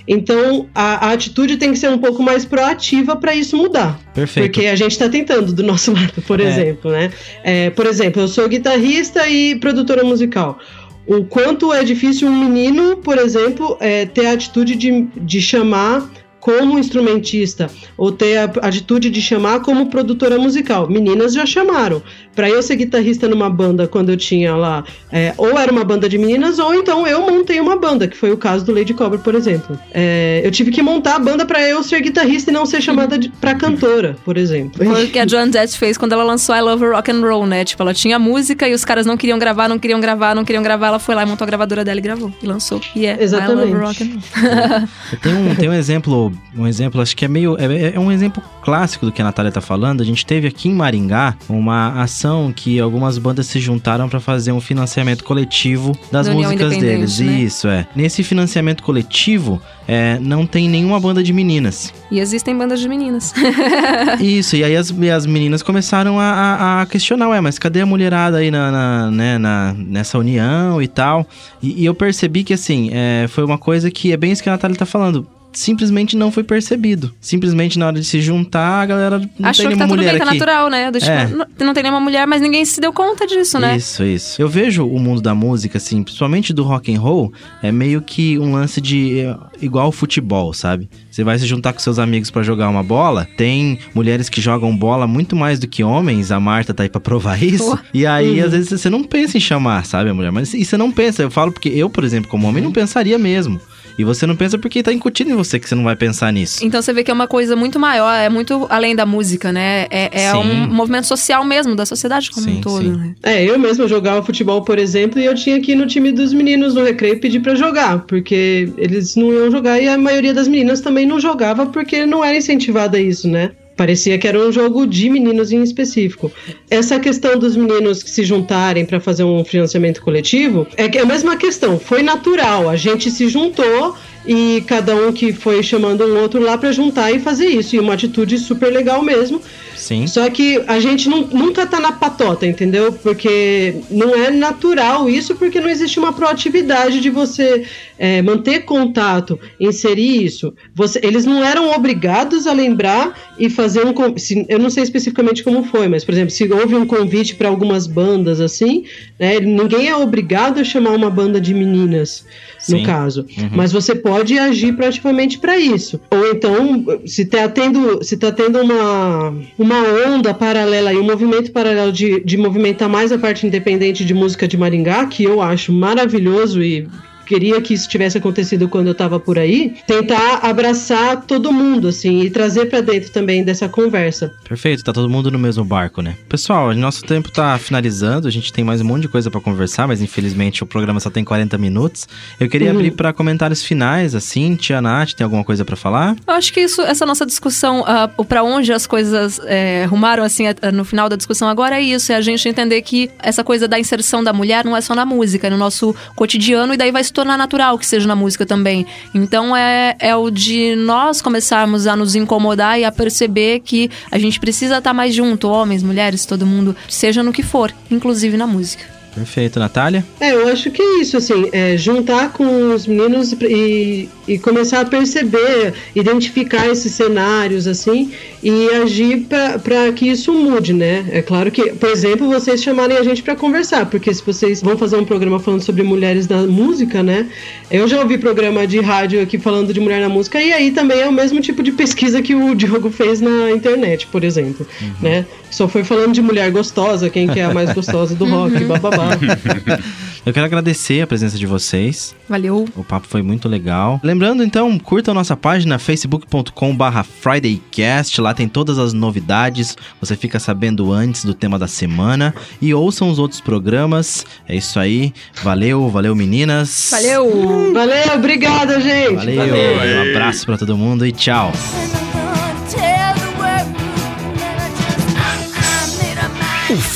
Então, 0.08 0.66
a, 0.74 1.08
a 1.08 1.12
atitude 1.12 1.58
tem 1.58 1.70
que 1.72 1.78
ser 1.78 1.90
um 1.90 1.98
pouco 1.98 2.22
mais 2.22 2.44
proativa 2.44 3.14
para 3.14 3.34
isso 3.34 3.56
mudar. 3.56 4.00
Perfeito. 4.14 4.46
Porque 4.52 4.66
a 4.66 4.74
gente 4.74 4.92
está 4.92 5.08
tentando 5.08 5.52
do 5.52 5.62
nosso 5.62 5.92
lado, 5.94 6.22
por 6.26 6.40
É. 6.40 6.44
exemplo, 6.44 6.90
né? 6.90 7.10
É, 7.44 7.70
por 7.70 7.84
exemplo, 7.86 8.22
eu 8.22 8.28
sou 8.28 8.48
guitarrista 8.48 9.28
e 9.28 9.56
produtora 9.56 10.02
musical. 10.02 10.58
O 11.06 11.24
quanto 11.24 11.72
é 11.72 11.84
difícil 11.84 12.28
um 12.28 12.38
menino, 12.48 12.96
por 12.98 13.18
exemplo, 13.18 13.76
é, 13.80 14.06
ter 14.06 14.26
a 14.26 14.32
atitude 14.32 14.74
de, 14.76 15.02
de 15.16 15.40
chamar 15.40 16.08
como 16.40 16.78
instrumentista 16.78 17.68
ou 17.96 18.12
ter 18.12 18.36
a 18.38 18.44
atitude 18.62 19.10
de 19.10 19.20
chamar 19.20 19.60
como 19.60 19.86
produtora 19.90 20.38
musical. 20.38 20.88
Meninas 20.88 21.34
já 21.34 21.44
chamaram. 21.44 22.02
Para 22.38 22.48
eu 22.48 22.62
ser 22.62 22.76
guitarrista 22.76 23.26
numa 23.26 23.50
banda 23.50 23.88
quando 23.88 24.10
eu 24.10 24.16
tinha 24.16 24.54
lá, 24.54 24.84
é, 25.10 25.34
ou 25.36 25.58
era 25.58 25.72
uma 25.72 25.82
banda 25.82 26.08
de 26.08 26.16
meninas, 26.16 26.60
ou 26.60 26.72
então 26.72 27.04
eu 27.04 27.20
montei 27.22 27.58
uma 27.58 27.74
banda, 27.74 28.06
que 28.06 28.16
foi 28.16 28.30
o 28.30 28.36
caso 28.36 28.64
do 28.64 28.72
Lady 28.72 28.94
Cobra, 28.94 29.18
por 29.18 29.34
exemplo. 29.34 29.76
É, 29.92 30.40
eu 30.44 30.50
tive 30.52 30.70
que 30.70 30.80
montar 30.80 31.16
a 31.16 31.18
banda 31.18 31.44
para 31.44 31.60
eu 31.68 31.82
ser 31.82 32.00
guitarrista 32.00 32.52
e 32.52 32.54
não 32.54 32.64
ser 32.64 32.80
chamada 32.80 33.18
de, 33.18 33.28
pra 33.28 33.56
cantora, 33.56 34.14
por 34.24 34.36
exemplo. 34.36 34.84
Foi 34.84 35.06
o 35.06 35.10
que 35.10 35.18
a 35.18 35.26
Joan 35.26 35.50
Jett 35.50 35.76
fez 35.76 35.98
quando 35.98 36.12
ela 36.12 36.22
lançou 36.22 36.54
I 36.54 36.60
Love 36.60 36.86
Rock 36.86 37.10
and 37.10 37.20
Roll, 37.22 37.44
né? 37.44 37.64
Tipo, 37.64 37.82
ela 37.82 37.92
tinha 37.92 38.20
música 38.20 38.68
e 38.68 38.72
os 38.72 38.84
caras 38.84 39.04
não 39.04 39.16
queriam 39.16 39.36
gravar, 39.36 39.68
não 39.68 39.76
queriam 39.76 40.00
gravar, 40.00 40.32
não 40.36 40.44
queriam 40.44 40.62
gravar. 40.62 40.86
Ela 40.86 41.00
foi 41.00 41.16
lá 41.16 41.24
e 41.24 41.26
montou 41.26 41.44
a 41.44 41.48
gravadora 41.48 41.84
dela 41.84 41.98
e 41.98 42.02
gravou. 42.02 42.32
E 42.40 42.46
lançou. 42.46 42.80
E 42.94 43.04
é 43.04 43.20
Exatamente. 43.20 43.68
I 43.68 43.74
Love 43.74 43.84
Rock 43.84 44.02
and 44.04 44.06
Roll. 44.12 44.88
Tem 45.20 45.34
um, 45.34 45.54
tem 45.56 45.68
um 45.68 45.74
exemplo, 45.74 46.32
um 46.56 46.68
exemplo, 46.68 47.00
acho 47.00 47.16
que 47.16 47.24
é 47.24 47.28
meio. 47.28 47.56
É, 47.58 47.96
é 47.96 47.98
um 47.98 48.12
exemplo 48.12 48.40
clássico 48.62 49.06
do 49.06 49.10
que 49.10 49.20
a 49.20 49.24
Natália 49.24 49.50
tá 49.50 49.60
falando. 49.60 50.02
A 50.02 50.04
gente 50.04 50.24
teve 50.24 50.46
aqui 50.46 50.68
em 50.68 50.72
Maringá 50.72 51.36
uma 51.48 52.00
ação 52.00 52.27
que 52.54 52.78
algumas 52.80 53.18
bandas 53.18 53.46
se 53.46 53.58
juntaram 53.60 54.08
para 54.08 54.20
fazer 54.20 54.52
um 54.52 54.60
financiamento 54.60 55.24
coletivo 55.24 55.96
das 56.12 56.26
Da 56.26 56.32
músicas 56.32 56.76
deles. 56.76 57.18
né? 57.20 57.32
Isso, 57.40 57.68
é. 57.68 57.86
Nesse 57.94 58.22
financiamento 58.22 58.82
coletivo, 58.82 59.60
é, 59.86 60.18
não 60.20 60.46
tem 60.46 60.68
nenhuma 60.68 60.98
banda 61.00 61.22
de 61.22 61.32
meninas. 61.32 61.92
E 62.10 62.18
existem 62.20 62.56
bandas 62.56 62.80
de 62.80 62.88
meninas. 62.88 63.32
Isso, 64.20 64.56
e 64.56 64.64
aí 64.64 64.76
as, 64.76 64.92
as 65.14 65.26
meninas 65.26 65.62
começaram 65.62 66.18
a, 66.18 66.24
a- 66.24 66.82
a 66.82 66.86
questionar, 66.86 67.28
ué, 67.30 67.40
mas 67.40 67.58
cadê 67.58 67.80
a 67.80 67.86
mulherada 67.86 68.38
aí 68.38 68.50
na, 68.50 68.70
na- 68.70 69.10
né, 69.10 69.38
na- 69.38 69.74
nessa 69.76 70.18
união 70.18 70.80
e 70.82 70.88
tal? 70.88 71.26
E, 71.62 71.82
e 71.82 71.84
eu 71.84 71.94
percebi 71.94 72.44
que, 72.44 72.54
assim, 72.54 72.90
é, 72.92 73.26
foi 73.28 73.44
uma 73.44 73.58
coisa 73.58 73.90
que 73.90 74.12
é 74.12 74.16
bem 74.16 74.32
isso 74.32 74.42
que 74.42 74.48
a 74.48 74.52
Natália 74.52 74.76
tá 74.76 74.86
falando. 74.86 75.26
Simplesmente 75.58 76.16
não 76.16 76.30
foi 76.30 76.44
percebido. 76.44 77.12
Simplesmente 77.20 77.80
na 77.80 77.88
hora 77.88 77.98
de 77.98 78.04
se 78.06 78.20
juntar, 78.20 78.82
a 78.82 78.86
galera 78.86 79.18
não 79.36 79.48
Achou 79.50 79.64
tem 79.64 79.72
que 79.72 79.78
tá 79.78 79.86
nenhuma 79.86 79.88
tudo 79.88 79.96
mulher 79.96 80.10
bem, 80.12 80.18
tá 80.20 80.24
aqui. 80.26 80.38
natural, 80.38 80.70
né? 80.70 80.88
Do 80.88 81.00
tipo, 81.00 81.10
É. 81.10 81.26
não, 81.26 81.46
não 81.66 81.74
tem 81.74 81.82
nenhuma 81.82 82.00
mulher, 82.00 82.28
mas 82.28 82.40
ninguém 82.40 82.64
se 82.64 82.80
deu 82.80 82.92
conta 82.92 83.26
disso, 83.26 83.58
né? 83.58 83.76
Isso, 83.76 84.04
isso. 84.04 84.40
Eu 84.40 84.48
vejo 84.48 84.86
o 84.86 85.00
mundo 85.00 85.20
da 85.20 85.34
música, 85.34 85.78
assim, 85.78 86.04
principalmente 86.04 86.52
do 86.52 86.62
rock 86.62 86.94
and 86.94 87.00
roll, 87.00 87.32
é 87.60 87.72
meio 87.72 88.00
que 88.00 88.38
um 88.38 88.52
lance 88.52 88.80
de 88.80 89.18
é, 89.18 89.36
igual 89.60 89.90
futebol, 89.90 90.52
sabe? 90.54 90.88
Você 91.10 91.24
vai 91.24 91.36
se 91.36 91.44
juntar 91.44 91.72
com 91.72 91.80
seus 91.80 91.98
amigos 91.98 92.30
pra 92.30 92.44
jogar 92.44 92.68
uma 92.68 92.84
bola, 92.84 93.26
tem 93.36 93.80
mulheres 93.92 94.28
que 94.28 94.40
jogam 94.40 94.76
bola 94.76 95.08
muito 95.08 95.34
mais 95.34 95.58
do 95.58 95.66
que 95.66 95.82
homens, 95.82 96.30
a 96.30 96.38
Marta 96.38 96.72
tá 96.72 96.84
aí 96.84 96.88
pra 96.88 97.00
provar 97.00 97.42
isso. 97.42 97.76
E 97.92 98.06
aí, 98.06 98.40
às 98.40 98.52
vezes, 98.52 98.68
você 98.80 98.88
não 98.88 99.02
pensa 99.02 99.36
em 99.36 99.40
chamar, 99.40 99.84
sabe, 99.84 100.08
a 100.10 100.14
mulher? 100.14 100.30
Mas 100.30 100.54
e 100.54 100.64
você 100.64 100.76
não 100.76 100.92
pensa, 100.92 101.22
eu 101.22 101.30
falo 101.32 101.50
porque 101.50 101.68
eu, 101.68 101.90
por 101.90 102.04
exemplo, 102.04 102.30
como 102.30 102.46
homem, 102.46 102.62
não 102.62 102.70
pensaria 102.70 103.18
mesmo. 103.18 103.60
E 103.98 104.04
você 104.04 104.26
não 104.26 104.36
pensa 104.36 104.56
porque 104.56 104.80
tá 104.80 104.92
incutindo 104.92 105.30
em 105.32 105.34
você 105.34 105.58
que 105.58 105.68
você 105.68 105.74
não 105.74 105.82
vai 105.82 105.96
pensar 105.96 106.32
nisso. 106.32 106.64
Então 106.64 106.80
você 106.80 106.92
vê 106.92 107.02
que 107.02 107.10
é 107.10 107.14
uma 107.14 107.26
coisa 107.26 107.56
muito 107.56 107.80
maior, 107.80 108.14
é 108.14 108.28
muito 108.28 108.64
além 108.70 108.94
da 108.94 109.04
música, 109.04 109.50
né? 109.50 109.88
É, 109.90 110.26
é 110.26 110.34
um 110.36 110.68
movimento 110.68 111.08
social 111.08 111.44
mesmo, 111.44 111.74
da 111.74 111.84
sociedade 111.84 112.30
como 112.30 112.46
Sim, 112.46 112.58
um 112.58 112.60
todo. 112.60 112.96
né? 112.96 113.14
É, 113.24 113.44
eu 113.44 113.58
mesma 113.58 113.88
jogava 113.88 114.24
futebol, 114.24 114.62
por 114.62 114.78
exemplo, 114.78 115.20
e 115.20 115.24
eu 115.24 115.34
tinha 115.34 115.60
que 115.60 115.72
ir 115.72 115.74
no 115.74 115.86
time 115.86 116.12
dos 116.12 116.32
meninos 116.32 116.74
no 116.74 116.84
recreio 116.84 117.14
e 117.14 117.18
pedir 117.18 117.40
pra 117.40 117.56
jogar, 117.56 118.00
porque 118.06 118.72
eles 118.78 119.16
não 119.16 119.32
iam 119.32 119.50
jogar 119.50 119.80
e 119.80 119.88
a 119.88 119.98
maioria 119.98 120.32
das 120.32 120.46
meninas 120.46 120.80
também 120.80 121.04
não 121.04 121.18
jogava 121.18 121.66
porque 121.66 122.06
não 122.06 122.24
era 122.24 122.36
incentivada 122.36 122.96
a 122.96 123.00
isso, 123.00 123.26
né? 123.26 123.50
Parecia 123.78 124.18
que 124.18 124.26
era 124.26 124.36
um 124.36 124.50
jogo 124.50 124.88
de 124.88 125.08
meninos 125.08 125.52
em 125.52 125.62
específico. 125.62 126.32
Essa 126.68 126.98
questão 126.98 127.38
dos 127.38 127.54
meninos 127.54 128.00
se 128.00 128.24
juntarem 128.24 128.84
para 128.84 128.98
fazer 128.98 129.22
um 129.22 129.44
financiamento 129.44 130.02
coletivo 130.02 130.66
é 130.76 130.88
é 130.98 131.00
a 131.00 131.06
mesma 131.06 131.36
questão. 131.36 131.78
Foi 131.78 132.02
natural. 132.02 132.68
A 132.68 132.74
gente 132.74 133.08
se 133.08 133.28
juntou 133.28 133.94
e 134.26 134.62
cada 134.66 134.94
um 134.94 135.12
que 135.12 135.32
foi 135.32 135.62
chamando 135.62 136.04
um 136.04 136.20
outro 136.20 136.40
lá 136.42 136.58
para 136.58 136.72
juntar 136.72 137.12
e 137.12 137.18
fazer 137.18 137.46
isso. 137.46 137.74
E 137.76 137.80
uma 137.80 137.94
atitude 137.94 138.38
super 138.38 138.72
legal 138.72 139.02
mesmo. 139.02 139.40
Sim. 139.76 140.06
Só 140.06 140.28
que 140.28 140.62
a 140.66 140.80
gente 140.80 141.08
nu- 141.08 141.28
nunca 141.32 141.64
tá 141.66 141.78
na 141.80 141.92
patota, 141.92 142.44
entendeu? 142.46 142.92
Porque 142.92 143.76
não 143.90 144.14
é 144.14 144.30
natural 144.30 145.08
isso, 145.08 145.34
porque 145.36 145.60
não 145.60 145.68
existe 145.68 145.98
uma 145.98 146.12
proatividade 146.12 147.00
de 147.00 147.08
você 147.10 147.64
é, 147.98 148.20
manter 148.22 148.60
contato, 148.64 149.38
inserir 149.58 150.24
isso. 150.24 150.52
Você- 150.74 151.00
eles 151.02 151.24
não 151.24 151.42
eram 151.44 151.70
obrigados 151.72 152.46
a 152.46 152.52
lembrar 152.52 153.14
e 153.38 153.48
fazer 153.48 153.84
um. 153.86 154.18
se- 154.18 154.44
eu 154.48 154.58
não 154.58 154.68
sei 154.70 154.82
especificamente 154.82 155.42
como 155.42 155.64
foi, 155.64 155.88
mas, 155.88 156.04
por 156.04 156.12
exemplo, 156.12 156.30
se 156.30 156.52
houve 156.52 156.74
um 156.74 156.86
convite 156.86 157.34
para 157.36 157.48
algumas 157.48 157.86
bandas 157.86 158.40
assim, 158.40 158.84
né, 159.18 159.40
ninguém 159.40 159.88
é 159.88 159.96
obrigado 159.96 160.60
a 160.60 160.64
chamar 160.64 160.90
uma 160.90 161.10
banda 161.10 161.40
de 161.40 161.54
meninas, 161.54 162.24
no 162.68 162.78
Sim. 162.78 162.84
caso. 162.84 163.26
Uhum. 163.36 163.50
Mas 163.52 163.72
você 163.72 163.94
pode 163.94 164.38
agir 164.38 164.74
proativamente 164.74 165.38
para 165.38 165.56
isso. 165.58 166.00
Ou 166.10 166.30
então, 166.30 166.84
se 167.06 167.24
tá 167.24 167.48
tendo, 167.48 168.02
se 168.02 168.16
tá 168.16 168.30
tendo 168.30 168.60
uma, 168.60 169.34
uma 169.58 169.82
onda 170.06 170.34
paralela 170.34 170.92
e 170.92 170.98
um 170.98 171.04
movimento 171.04 171.50
paralelo 171.52 171.92
de, 171.92 172.20
de 172.24 172.36
movimentar 172.36 172.88
mais 172.88 173.12
a 173.12 173.18
parte 173.18 173.46
independente 173.46 174.04
de 174.04 174.14
música 174.14 174.46
de 174.46 174.56
Maringá, 174.56 175.06
que 175.06 175.24
eu 175.24 175.40
acho 175.40 175.72
maravilhoso 175.72 176.62
e 176.62 176.86
queria 177.28 177.60
que 177.60 177.74
isso 177.74 177.88
tivesse 177.88 178.16
acontecido 178.18 178.68
quando 178.68 178.86
eu 178.88 178.94
tava 178.94 179.20
por 179.20 179.38
aí, 179.38 179.74
tentar 179.86 180.40
abraçar 180.42 181.22
todo 181.26 181.52
mundo, 181.52 181.88
assim, 181.88 182.22
e 182.22 182.30
trazer 182.30 182.66
para 182.66 182.80
dentro 182.80 183.10
também 183.10 183.44
dessa 183.44 183.68
conversa. 183.68 184.32
Perfeito, 184.48 184.82
tá 184.82 184.92
todo 184.92 185.08
mundo 185.10 185.30
no 185.30 185.38
mesmo 185.38 185.64
barco, 185.64 186.00
né? 186.02 186.16
Pessoal, 186.28 186.74
nosso 186.74 187.04
tempo 187.04 187.30
tá 187.30 187.58
finalizando, 187.58 188.26
a 188.26 188.30
gente 188.30 188.52
tem 188.52 188.64
mais 188.64 188.80
um 188.80 188.84
monte 188.84 189.02
de 189.02 189.08
coisa 189.08 189.30
pra 189.30 189.40
conversar, 189.40 189.86
mas 189.86 190.00
infelizmente 190.00 190.62
o 190.62 190.66
programa 190.66 190.98
só 191.00 191.10
tem 191.10 191.22
40 191.24 191.58
minutos. 191.58 192.08
Eu 192.40 192.48
queria 192.48 192.70
Uhum. 192.70 192.76
abrir 192.78 192.90
pra 192.92 193.12
comentários 193.12 193.62
finais, 193.62 194.14
assim, 194.14 194.56
tia 194.56 194.80
Nath, 194.80 195.12
tem 195.12 195.24
alguma 195.24 195.44
coisa 195.44 195.64
pra 195.64 195.76
falar? 195.76 196.16
Eu 196.26 196.34
acho 196.34 196.52
que 196.52 196.60
isso, 196.60 196.80
essa 196.82 197.04
nossa 197.04 197.26
discussão, 197.26 197.84
ah, 197.86 198.10
o 198.16 198.24
para 198.24 198.42
onde 198.42 198.72
as 198.72 198.86
coisas 198.86 199.40
é, 199.44 199.84
rumaram 199.86 200.22
assim 200.24 200.44
no 200.72 200.84
final 200.84 201.08
da 201.08 201.16
discussão 201.16 201.48
agora 201.48 201.76
é 201.76 201.82
isso, 201.82 202.10
é 202.12 202.16
a 202.16 202.20
gente 202.20 202.48
entender 202.48 202.80
que 202.82 203.10
essa 203.18 203.44
coisa 203.44 203.68
da 203.68 203.78
inserção 203.78 204.22
da 204.24 204.32
mulher 204.32 204.64
não 204.64 204.76
é 204.76 204.80
só 204.80 204.94
na 204.94 205.04
música, 205.04 205.46
é 205.46 205.50
no 205.50 205.56
nosso 205.56 205.94
cotidiano 206.14 206.72
e 206.74 206.76
daí 206.76 206.90
vai 206.90 207.02
se 207.04 207.12
tornar 207.18 207.36
natural 207.36 207.76
que 207.76 207.84
seja 207.84 208.06
na 208.06 208.14
música 208.14 208.46
também. 208.46 208.86
Então 209.12 209.56
é, 209.56 209.96
é 209.98 210.14
o 210.14 210.30
de 210.30 210.76
nós 210.76 211.20
começarmos 211.20 211.88
a 211.88 211.96
nos 211.96 212.14
incomodar 212.14 212.78
e 212.78 212.84
a 212.84 212.92
perceber 212.92 213.58
que 213.60 213.90
a 214.08 214.18
gente 214.20 214.38
precisa 214.38 214.78
estar 214.78 214.94
mais 214.94 215.12
junto, 215.12 215.48
homens, 215.48 215.82
mulheres, 215.82 216.24
todo 216.24 216.46
mundo, 216.46 216.76
seja 216.88 217.20
no 217.20 217.32
que 217.32 217.42
for, 217.42 217.74
inclusive 217.90 218.36
na 218.36 218.46
música. 218.46 218.97
Perfeito, 219.18 219.58
Natália? 219.58 220.04
É, 220.20 220.32
eu 220.32 220.46
acho 220.48 220.70
que 220.70 220.80
é 220.80 221.00
isso, 221.00 221.16
assim, 221.16 221.48
é 221.52 221.76
juntar 221.76 222.32
com 222.32 222.72
os 222.72 222.86
meninos 222.86 223.32
e, 223.32 224.08
e 224.28 224.38
começar 224.38 224.80
a 224.80 224.84
perceber, 224.84 225.74
identificar 225.94 226.68
esses 226.68 226.92
cenários, 226.92 227.66
assim, 227.66 228.12
e 228.42 228.68
agir 228.70 229.26
para 229.62 229.92
que 229.92 230.08
isso 230.08 230.32
mude, 230.32 230.72
né? 230.72 231.04
É 231.10 231.20
claro 231.20 231.50
que, 231.50 231.72
por 231.72 231.88
exemplo, 231.88 232.28
vocês 232.28 232.62
chamarem 232.62 232.96
a 232.96 233.02
gente 233.02 233.22
para 233.22 233.34
conversar, 233.34 233.86
porque 233.86 234.14
se 234.14 234.22
vocês 234.24 234.62
vão 234.62 234.78
fazer 234.78 234.96
um 234.96 235.04
programa 235.04 235.40
falando 235.40 235.62
sobre 235.62 235.82
mulheres 235.82 236.28
na 236.28 236.46
música, 236.46 237.02
né? 237.02 237.26
Eu 237.70 237.88
já 237.88 238.00
ouvi 238.00 238.18
programa 238.18 238.66
de 238.66 238.80
rádio 238.80 239.20
aqui 239.20 239.38
falando 239.38 239.72
de 239.72 239.80
mulher 239.80 240.00
na 240.00 240.08
música, 240.08 240.40
e 240.40 240.52
aí 240.52 240.70
também 240.70 241.00
é 241.00 241.08
o 241.08 241.12
mesmo 241.12 241.40
tipo 241.40 241.60
de 241.62 241.72
pesquisa 241.72 242.22
que 242.22 242.34
o 242.34 242.54
Diogo 242.54 242.90
fez 242.90 243.20
na 243.20 243.50
internet, 243.50 244.06
por 244.06 244.22
exemplo, 244.22 244.64
né? 245.02 245.26
Só 245.50 245.68
foi 245.68 245.84
falando 245.84 246.12
de 246.12 246.22
mulher 246.22 246.50
gostosa, 246.50 247.08
quem 247.10 247.28
que 247.28 247.40
é 247.40 247.44
a 247.44 247.54
mais 247.54 247.72
gostosa 247.72 248.14
do 248.14 248.26
rock, 248.26 248.64
bababá. 248.64 249.10
Eu 250.28 250.32
quero 250.34 250.44
agradecer 250.44 251.00
a 251.00 251.06
presença 251.06 251.38
de 251.38 251.46
vocês. 251.46 252.14
Valeu. 252.28 252.66
O 252.76 252.84
papo 252.84 253.06
foi 253.08 253.22
muito 253.22 253.48
legal. 253.48 253.98
Lembrando, 254.02 254.42
então, 254.42 254.78
curta 254.78 255.10
a 255.10 255.14
nossa 255.14 255.34
página 255.34 255.78
facebook.com 255.78 256.76
barra 256.76 257.02
FridayCast. 257.02 258.20
Lá 258.20 258.34
tem 258.34 258.46
todas 258.46 258.78
as 258.78 258.92
novidades. 258.92 259.74
Você 260.00 260.16
fica 260.16 260.38
sabendo 260.38 260.92
antes 260.92 261.24
do 261.24 261.32
tema 261.32 261.58
da 261.58 261.66
semana. 261.66 262.34
E 262.60 262.74
ouçam 262.74 263.08
os 263.08 263.18
outros 263.18 263.40
programas. 263.40 264.26
É 264.46 264.54
isso 264.54 264.78
aí. 264.78 265.14
Valeu, 265.42 265.88
valeu 265.88 266.14
meninas. 266.14 266.88
Valeu! 266.90 267.72
Valeu, 267.72 268.14
obrigada, 268.14 268.80
gente! 268.82 269.14
Valeu. 269.14 269.76
Um 269.96 270.10
abraço 270.10 270.44
pra 270.44 270.58
todo 270.58 270.76
mundo 270.76 271.06
e 271.06 271.12
tchau. 271.12 271.52